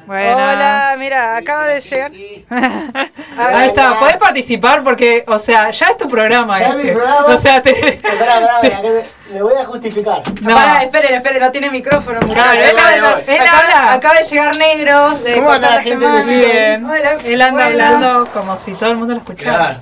[0.08, 0.36] Buenas.
[0.36, 2.12] hola, mira, acaba de llegar.
[3.38, 6.58] Ahí está, podés participar porque, o sea, ya es tu programa.
[6.58, 6.94] Ya es mi este.
[6.94, 7.26] programa.
[7.28, 7.72] O sea, te.
[7.96, 9.04] Esperá, que
[9.34, 10.22] me, voy a justificar.
[10.42, 10.56] No.
[10.56, 12.20] Pará, esperen, esperen, no tiene micrófono.
[12.22, 15.10] Claro, acaba, de, acaba- acaba de llegar negro.
[15.20, 16.06] De ¿Cómo anda la gente?
[16.24, 16.86] Bien.
[16.86, 17.94] Hola, Él anda buenas.
[17.94, 19.82] hablando como si todo el mundo lo escuchara.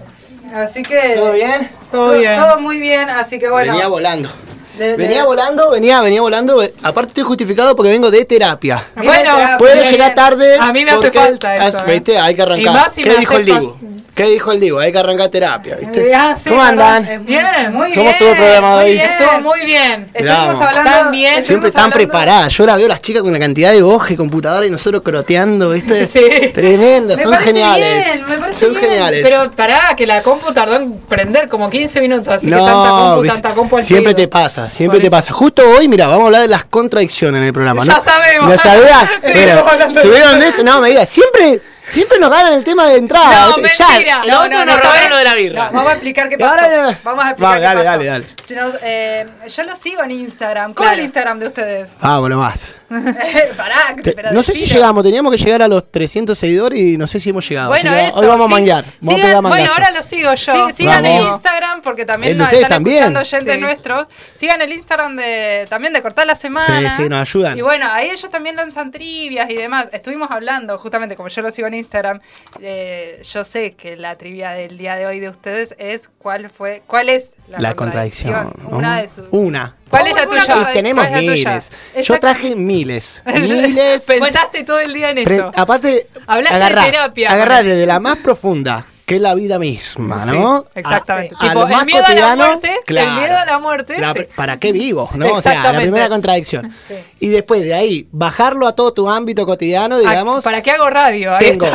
[0.56, 1.14] Así que.
[1.18, 1.70] ¿Todo bien?
[1.92, 2.36] Todo bien.
[2.36, 3.74] Todo muy bien, así que bueno.
[3.74, 4.30] Venía volando.
[4.78, 6.62] De- de- Venía volando, venía, venía volando.
[6.84, 8.84] Aparte estoy justificado porque vengo de terapia.
[8.96, 10.58] Bueno, Puedo llegar tarde.
[10.60, 11.80] A mí me hace falta eso.
[11.80, 11.94] ¿eh?
[11.94, 12.18] ¿Viste?
[12.18, 12.74] Hay que Y arrancar.
[12.74, 13.76] más si ¿Qué me dijo el Dibu?
[14.16, 14.80] ¿Qué dijo el Dibu?
[14.80, 16.16] Hay que arrancar terapia, ¿viste?
[16.16, 17.04] Ah, sí, ¿Cómo andan?
[17.06, 17.44] Es muy- Bien.
[17.66, 18.08] ¿Cómo bien.
[18.08, 18.92] estuvo el programa de hoy?
[18.94, 19.10] bien.
[19.10, 20.10] Estuvo muy bien.
[20.14, 20.90] Estuvimos hablando.
[20.90, 21.44] Tan bien.
[21.44, 22.54] Siempre están hablando- preparadas.
[22.54, 25.02] Yo la veo a las chicas con la cantidad de hojas y computadora y nosotros
[25.04, 26.06] croteando, ¿viste?
[26.16, 26.24] Sí.
[26.54, 28.06] Tremendo, Me son parece geniales.
[28.06, 28.82] bien, me parece son bien.
[28.86, 29.22] geniales.
[29.30, 33.22] Pero pará, que la compu tardó en prender como 15 minutos, así que tanta compu,
[33.22, 33.42] ¿viste?
[33.42, 35.34] tanta compu al siempre te pasa, siempre te pasa.
[35.34, 37.84] Justo hoy, mira, vamos a hablar de las contradicciones en el programa.
[37.84, 38.02] Ya ¿no?
[38.02, 38.50] sabemos.
[38.50, 39.10] ¿Lo sabías?
[39.26, 39.62] Sí, Mira,
[40.02, 40.64] ¿Tuvieron de eso?
[40.64, 41.60] No, me digas, siempre,
[41.90, 43.48] siempre nos ganan el tema de entrada.
[43.50, 43.84] No, ¿viste?
[43.86, 44.24] mentira.
[44.26, 45.10] Ya, No, otro no, nos no, robaron no.
[45.10, 45.66] lo de la birra.
[45.68, 46.62] No, vamos a explicar qué pasó.
[47.04, 47.84] Vamos a explicar Va, qué dale, pasó.
[47.86, 48.26] dale, dale.
[48.46, 50.74] Si no, eh, yo lo sigo en Instagram.
[50.74, 51.98] ¿Cuál es el Instagram de ustedes?
[52.00, 52.76] Vámonos más.
[53.58, 56.98] Pará, Te- pero no sé si llegamos, teníamos que llegar a los 300 seguidores y
[56.98, 57.70] no sé si hemos llegado.
[57.70, 58.54] Bueno, eso, hoy vamos sí.
[58.54, 58.86] a manguear.
[59.02, 60.68] Vamos a Sigan- pegar bueno, ahora lo sigo yo.
[60.68, 61.22] Sí, sigan el.
[61.26, 62.96] Instagram porque también El nos están también.
[62.98, 63.62] escuchando oyentes Sí.
[63.62, 64.08] nuestros.
[64.36, 66.96] Sigan el Instagram de también de Cortar la Semana.
[66.96, 67.58] Sí, sí, nos ayudan.
[67.58, 69.88] Y bueno, ahí ellos también lanzan trivias y demás.
[69.92, 72.20] Estuvimos hablando, justamente como yo lo sigo en Instagram,
[72.62, 76.84] eh, yo sé que la trivia del día de hoy de ustedes es cuál fue,
[76.88, 78.52] cuál es la, La contradicción.
[78.70, 79.26] Una de sus.
[79.32, 79.76] Una.
[79.90, 80.68] ¿Cuál es la tuya?
[80.70, 81.72] Y tenemos miles.
[82.04, 83.24] Yo traje miles.
[83.34, 84.04] Miles.
[84.08, 85.52] Pensaste todo el día en Pre- eso.
[85.56, 87.32] aparte, Hablaste de terapia.
[87.32, 90.66] agarrás desde la más profunda, que es la vida misma, ¿no?
[90.74, 91.36] Sí, exactamente.
[91.36, 93.10] A, a Tipo, lo más el miedo a la cotidiano, muerte, claro.
[93.12, 94.00] el miedo a la muerte.
[94.00, 94.20] La- sí.
[94.36, 95.10] ¿Para qué vivo?
[95.16, 95.26] ¿no?
[95.34, 95.82] O sea, la Exactamente.
[95.84, 96.74] primera contradicción.
[97.20, 100.44] Y después de ahí, bajarlo a todo tu ámbito cotidiano, digamos.
[100.44, 101.34] ¿Para qué hago radio?
[101.36, 101.68] Ahí Tengo,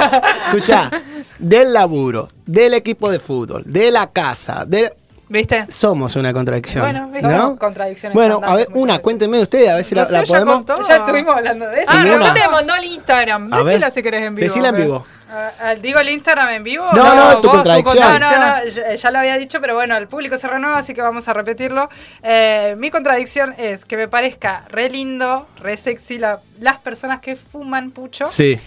[0.49, 0.91] escuchá,
[1.39, 4.93] del laburo, del equipo de fútbol, de la casa, de...
[5.33, 5.65] ¿Viste?
[5.71, 6.83] Somos una contradicción.
[6.85, 7.09] Bueno.
[7.23, 7.31] ¿no?
[7.43, 9.05] Somos contradicciones Bueno, a ver, una, veces.
[9.05, 10.55] cuéntenme ustedes, a ver si No la, sé, la ya podemos...
[10.55, 10.81] contó.
[10.89, 11.87] Ya estuvimos hablando de eso.
[11.89, 12.27] Ah, Ninguna.
[12.27, 13.55] no, te mandó el Instagram.
[13.55, 14.49] A ver, Decila si querés en vivo.
[14.49, 15.07] decila en vivo.
[15.33, 16.85] Ah, ah, ¿Digo el Instagram en vivo?
[16.93, 17.97] No, no, tu vos, contradicción.
[17.99, 20.95] No, no, no, ya, ya lo había dicho, pero bueno, el público se renueva, así
[20.95, 21.89] que vamos a repetirlo.
[22.25, 27.37] Eh, mi contradicción es que me parezca re lindo, re sexy la- las personas que
[27.37, 28.59] fuman pucho, Sí.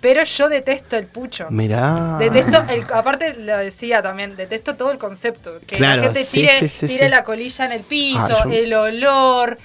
[0.00, 1.46] Pero yo detesto el pucho.
[1.50, 2.16] Mirá.
[2.18, 5.58] Detesto, el, aparte lo decía también, detesto todo el concepto.
[5.66, 7.10] Que Claro, la gente sí, tire, sí, sí, tire sí.
[7.10, 9.58] la colilla en el piso, Ah, yo- el olor.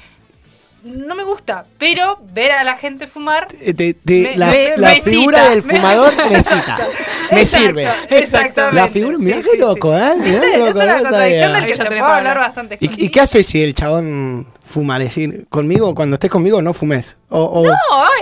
[0.84, 4.78] No me gusta, pero ver a la gente fumar Eh, te- te- Me- la, me-
[4.78, 5.50] la me figura cita.
[5.50, 6.88] del fumador me cita.
[7.32, 7.88] Me Exacto, sirve.
[8.12, 8.76] Exactamente.
[8.76, 10.04] La figura, mirá Sí, qué sí, loco, sí.
[10.04, 10.14] ¿eh?
[10.20, 12.78] Mirá qué Es loco, una no contradicción del que se puede hablar bastante.
[12.80, 15.00] ¿Y, y qué haces si el chabón fuma?
[15.00, 17.16] Decir, conmigo, cuando estés conmigo, no fumes.
[17.30, 17.74] O, o, No,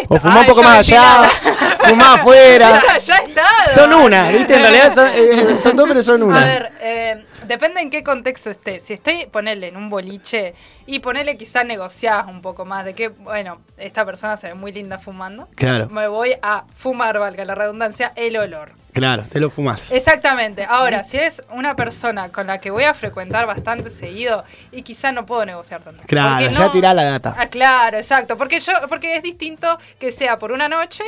[0.10, 1.30] o fumá un poco ya más allá,
[1.80, 2.70] fumá afuera.
[2.84, 3.46] Ya, ya está.
[3.74, 4.54] Son una, ¿viste?
[4.54, 6.42] En realidad son, eh, son dos, pero son una.
[6.42, 8.80] A ver, eh, depende en qué contexto esté.
[8.82, 10.54] Si estoy, ponerle en un boliche
[10.86, 14.72] y ponerle quizá negociás un poco más de que, bueno, esta persona se ve muy
[14.72, 15.48] linda fumando.
[15.56, 15.90] Claro.
[15.90, 18.83] Me voy a fumar, valga la redundancia, el olor.
[18.94, 19.86] Claro, te lo fumas.
[19.90, 20.66] Exactamente.
[20.70, 25.12] Ahora, si es una persona con la que voy a frecuentar bastante seguido y quizá
[25.12, 26.04] no puedo negociar tanto.
[26.06, 27.36] Claro, ya tirá la data.
[27.38, 28.38] Ah, claro, exacto.
[28.38, 31.04] Porque yo, porque es distinto que sea por una noche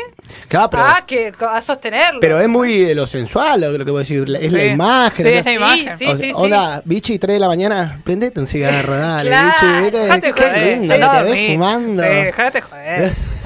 [0.48, 2.20] Claro, pero, a que a sostenerlo.
[2.20, 4.24] pero es muy de lo sensual lo, que voy a decir.
[4.42, 4.66] Es la Sí.
[4.66, 5.26] imagen.
[5.26, 5.98] Sí, es la imagen.
[5.98, 6.32] Sí, O- sí, sí.
[6.36, 9.98] Hola, bichi, 3 de la mañana, prendete un cigarro, dale, Claro, bichi, ¿viste?
[10.00, 10.78] Dejate Qué joder.
[10.80, 12.04] lindo no te ves fumando.
[12.04, 13.14] Sí, dejate joder.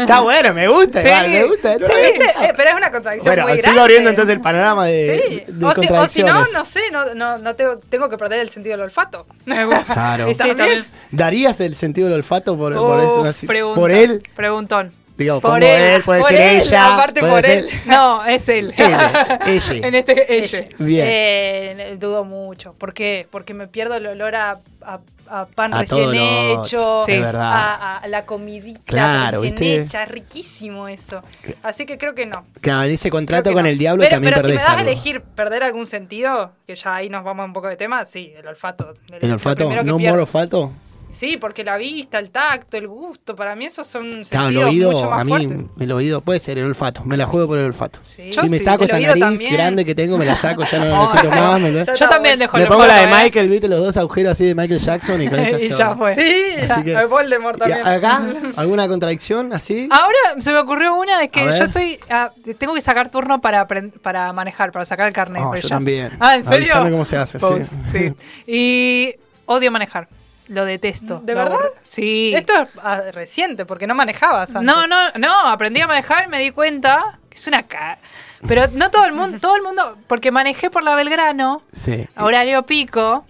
[0.00, 1.08] Está bueno, me gusta, Sí.
[1.08, 1.76] igual, me gusta.
[1.78, 1.92] no Sí.
[1.92, 5.52] Eh, pero es una contradicción Bueno, muy sigo abriendo entonces el panorama de, Sí.
[5.52, 8.40] de O si, o si no, no sé, no, no, no tengo, tengo que perder
[8.40, 9.26] el sentido del olfato.
[9.46, 9.84] Me gusta.
[9.94, 10.26] Claro.
[10.28, 10.84] Sí, también.
[11.10, 13.24] ¿Darías el sentido del olfato por, por eso?
[13.24, 13.46] así?
[13.46, 14.22] pregunta, por él?
[14.36, 14.92] Preguntón.
[15.16, 16.94] Digo, Por él, él, puede por ser él, ella.
[16.94, 17.68] aparte por ser- él.
[17.86, 18.72] No, es él.
[18.74, 19.86] Ella, ella.
[19.86, 20.64] en este, ella.
[20.78, 21.06] Bien.
[21.10, 22.72] Eh, dudo mucho.
[22.72, 23.26] ¿Por qué?
[23.30, 25.00] Porque me pierdo el olor a, a-
[25.30, 29.82] a pan A recién hecho, a, a la comidita Claro, recién ¿viste?
[29.82, 31.22] hecha, riquísimo eso.
[31.62, 32.44] Así que creo que no.
[32.60, 33.68] Claro, en ese contrato con no.
[33.68, 36.96] el diablo pero, también pero si me das a elegir perder algún sentido, que ya
[36.96, 38.94] ahí nos vamos un poco de tema, sí, el olfato.
[39.20, 39.70] ¿El olfato?
[39.84, 40.72] ¿No moro olfato?
[41.12, 44.94] Sí, porque la vista, el tacto, el gusto, para mí esos son Claro, el sentidos
[44.94, 45.66] mucho oído, más a mí, fuertes.
[45.80, 47.02] el oído puede ser el olfato.
[47.04, 47.98] Me la juego por el olfato.
[48.04, 48.30] Sí.
[48.30, 49.52] Yo y me sí, saco el esta oído nariz también.
[49.54, 51.60] grande que tengo, me la saco, ya no la Oh, necesito ya- más.
[51.60, 53.22] me- ya Yo también dejo Me el pongo la de ¿eh?
[53.24, 55.96] Michael, viste, los dos agujeros así de Michael Jackson y con eso y ya todo.
[55.96, 56.14] fue.
[56.14, 57.86] Sí, Así que- a Voldemort ¿Y también.
[57.86, 58.24] acá?
[58.56, 59.88] ¿Alguna contradicción así?
[59.90, 61.98] Ahora se me ocurrió una de que yo estoy.
[62.08, 65.42] ah, tengo que sacar turno para, para manejar, para sacar el carnet.
[65.44, 66.12] Oh, pues yo ya- también.
[66.20, 66.72] Ah, ¿en serio?
[66.88, 67.46] Cómo se hace, sí.
[67.92, 68.12] sí.
[68.46, 69.14] Y
[69.46, 70.08] odio manejar.
[70.50, 71.20] Lo detesto.
[71.22, 71.58] ¿De lo verdad?
[71.84, 72.32] Sí.
[72.34, 74.62] Esto es ah, reciente, porque no manejabas antes.
[74.62, 77.98] No, no, no, aprendí a manejar, me di cuenta que es una ca...
[78.48, 82.08] Pero no todo el mundo, todo el mundo, porque manejé por la Belgrano, Sí.
[82.16, 83.24] a horario pico.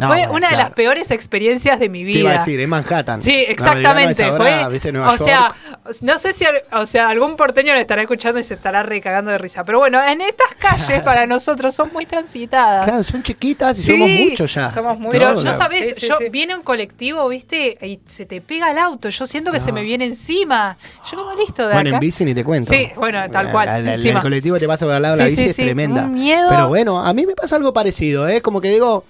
[0.00, 2.14] No, fue bueno, una de las peores experiencias de mi vida.
[2.14, 3.22] Te iba a decir, en Manhattan.
[3.22, 4.24] Sí, La exactamente.
[4.24, 4.90] ahora, fue, ¿viste?
[4.92, 5.54] Nueva o sea,
[6.00, 9.38] no sé si o sea, algún porteño lo estará escuchando y se estará recagando de
[9.38, 9.64] risa.
[9.64, 12.84] Pero bueno, en estas calles para nosotros son muy transitadas.
[12.86, 14.70] Claro, son chiquitas y Sí, somos muchos ya.
[14.70, 16.24] somos muy- Pero no la- sabes, Sí, sí, yo sí.
[16.30, 19.08] viene un colectivo, viste, y se te pega el auto.
[19.10, 20.76] Yo siento que se me viene encima.
[21.10, 21.96] Yo como listo de Bueno, acá.
[21.96, 22.72] en bici ni te cuento.
[22.72, 24.16] Sí, bueno, tal cual, La- la- la- encima.
[24.20, 26.04] el colectivo te pasa por al lado, la Sí, bici sí, es sí, tremenda.
[26.04, 26.48] un miedo.
[26.48, 28.40] Pero bueno, a mí me pasa algo parecido, ¿eh?
[28.40, 29.04] Como que digo,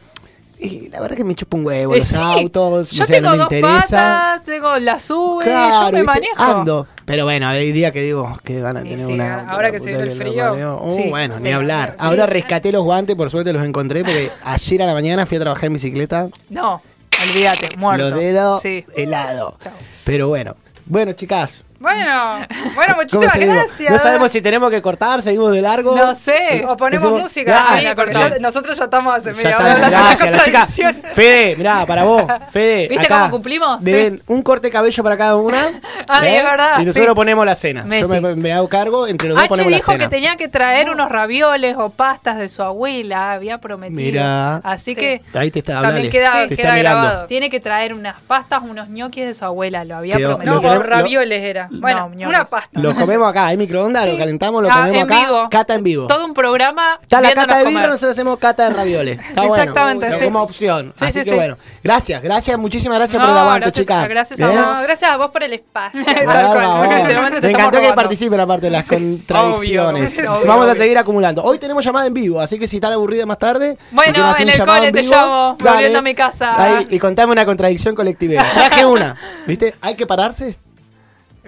[0.63, 3.17] y la verdad que me chupa un huevo Eh, los sí, autos, Yo o sea,
[3.17, 3.81] tengo no me dos interesa.
[3.89, 6.05] patas, tengo la sube, Claro, yo me ¿viste?
[6.37, 6.43] manejo.
[6.61, 6.87] Ando.
[7.05, 9.51] Pero bueno, hay días que digo, qué ganas de Y tener sí, una.
[9.51, 10.79] ahora que se viene el frío.
[10.83, 11.97] Uh, Sí, bueno, sí, ni hablar.
[11.99, 15.41] Ahora rescaté los guantes, por suerte los encontré, porque ayer a la mañana fui a
[15.41, 16.29] trabajar en bicicleta.
[16.49, 16.81] No,
[17.29, 18.11] olvídate, muerto.
[18.11, 18.85] Los dedos Sí.
[18.97, 19.57] helado.
[19.61, 19.73] Chao.
[20.05, 20.55] Pero bueno.
[20.87, 21.65] Bueno, chicas.
[21.83, 22.39] Bueno,
[22.77, 23.91] bueno, ¿cómo muchísimas gracias.
[23.91, 25.97] No sabemos si tenemos que cortar, seguimos de largo.
[25.97, 26.65] No sé.
[26.69, 29.97] O ponemos Hacemos- música, sí, porque ya- nosotros ya estamos hace Ya media hora hablando
[29.97, 30.43] de gracias, la chica.
[30.61, 31.13] contradicciones.
[31.15, 32.23] Fede, mirá, para vos,
[32.53, 32.87] Fede.
[32.89, 33.83] ¿Viste acá cómo cumplimos?
[33.83, 35.69] Deben un corte de cabello para cada una.
[35.69, 35.81] ¿eh?
[36.09, 37.15] Ay, es verdad, Y nosotros sí.
[37.17, 37.85] ponemos la cena.
[37.99, 40.05] Yo me, me hago cargo, entre los dos H ponemos dijo la cena.
[40.09, 44.01] que tenía que traer unos ravioles o pastas de su abuela, había prometido.
[44.01, 44.57] Mirá.
[44.59, 45.01] Así Sí.
[45.01, 46.11] que Ahí te está También hablando.
[46.11, 47.01] queda, te queda está mirando.
[47.03, 47.27] grabado.
[47.27, 50.61] tiene que traer unas pastas, unos ñoquis de su abuela, lo había Quedó- prometido.
[50.63, 51.69] No, o ravioles era.
[51.81, 52.81] Bueno, una pasta.
[52.81, 54.19] Lo comemos acá, hay microondas, lo Sí.
[54.19, 55.21] calentamos, lo Ah, comemos en acá.
[55.27, 55.49] vivo.
[55.51, 56.07] Cata en vivo.
[56.07, 56.99] Todo un programa.
[57.03, 59.19] Está la cata de birra, nosotros hacemos cata de ravioles.
[59.19, 59.55] Está bueno.
[59.57, 60.25] Exactamente, Lo sí.
[60.25, 60.93] Como opción.
[60.99, 61.37] Sí, Así sí, que sí.
[61.37, 61.57] bueno.
[61.83, 64.09] Gracias, gracias, muchísimas gracias No, por el aguante, gracias- chicas.
[64.09, 64.57] gracias a ¿Eh?
[64.57, 64.83] vos.
[64.83, 66.05] Gracias a vos por el espacio.
[66.05, 70.19] Tal cual, Me encantó que participen aparte de las contradicciones.
[70.19, 71.43] Obvio, obvio, Vamos a seguir acumulando.
[71.43, 73.77] Hoy tenemos llamada en vivo, así que si están aburridas más tarde.
[73.91, 76.83] Bueno, en un el llamado cole en te vivo, llamo, volviendo a mi casa.
[76.89, 78.43] Y contame una contradicción colectiva.
[78.55, 79.17] Traje una.
[79.47, 79.75] ¿Viste?
[79.81, 80.57] Hay que pararse.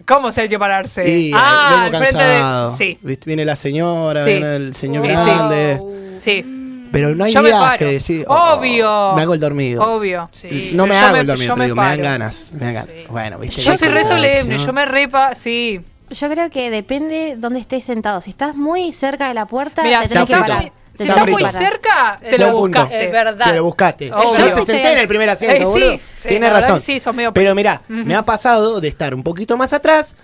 [0.07, 1.09] ¿Cómo se hay que pararse?
[1.09, 2.71] Y, eh, ah, vengo al frente cansado.
[2.71, 2.77] de.
[2.77, 3.25] Sí, ¿Viste?
[3.27, 4.31] Viene la señora, Sí.
[4.31, 5.81] viene el señor grande.
[6.21, 6.61] sí.
[6.93, 8.25] Pero no hay Yo días que decir.
[8.29, 9.15] oh, Obvio.
[9.17, 9.83] Me hago el dormido.
[9.97, 10.29] Obvio.
[10.31, 10.71] Sí.
[10.75, 12.53] No me Yo hago me- el dormido, yo pero me digo, me dan ganas.
[12.53, 12.89] Me dan ganas.
[13.09, 13.61] Bueno, ¿viste?
[13.63, 15.35] Yo soy re solemne, yo me repa.
[15.35, 15.81] Sí.
[16.11, 18.21] Yo creo que depende dónde estés sentado.
[18.21, 20.73] Si estás muy cerca de la puerta, Mira, te tenés que parar.
[20.95, 23.05] Si Está estás muy cerca, te lo buscaste.
[23.07, 23.47] Es verdad.
[23.47, 24.13] Te lo buscaste.
[24.13, 24.39] Obvio.
[24.49, 25.99] Yo te senté en el primer asiento, Eh, sí, boludo.
[26.17, 26.79] sí, Tienes razón.
[26.79, 30.17] que sí, sos medio Pero mirá, me ha pasado de estar un poquito más atrás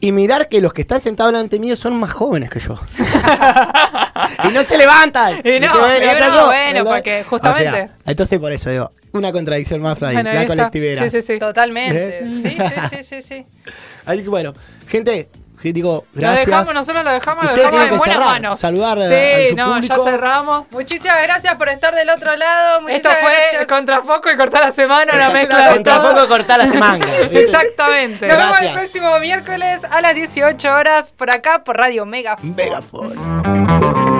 [0.00, 2.74] y mirar que los que están sentados delante mío son más jóvenes que yo.
[4.48, 5.40] y no se levantan.
[5.44, 10.02] Y no, no, bueno, porque justamente- O sea, entonces por eso digo, una contradicción más
[10.02, 11.02] ahí, Bueno, la colectivera.
[11.04, 11.38] Sí, sí, sí.
[11.38, 12.18] Totalmente.
[12.20, 12.30] ¿Eh?
[12.34, 13.46] Sí, sí, sí, sí, sí.
[14.06, 14.54] Así que bueno,
[14.88, 15.28] gente,
[15.72, 16.46] digo, Lo gracias.
[16.46, 18.58] dejamos, nosotros lo dejamos, lo dejamos en buenas cerrar, manos.
[18.60, 20.04] saludar sí, a su no, público.
[20.04, 20.66] ya cerramos.
[20.70, 22.88] Muchísimas gracias por estar del otro lado.
[22.88, 23.66] Esto fue gracias.
[23.66, 26.28] Contrafoco y Cortar la Semana, una mezcla de Contrafoco todo.
[26.28, 27.20] cortar mangas.
[27.22, 27.40] ¿viste?
[27.42, 28.26] Exactamente.
[28.26, 28.72] Nos vemos el Gracias.
[28.74, 32.36] próximo miércoles a las 18 horas por acá por Radio Mega.
[32.42, 34.15] Megafon.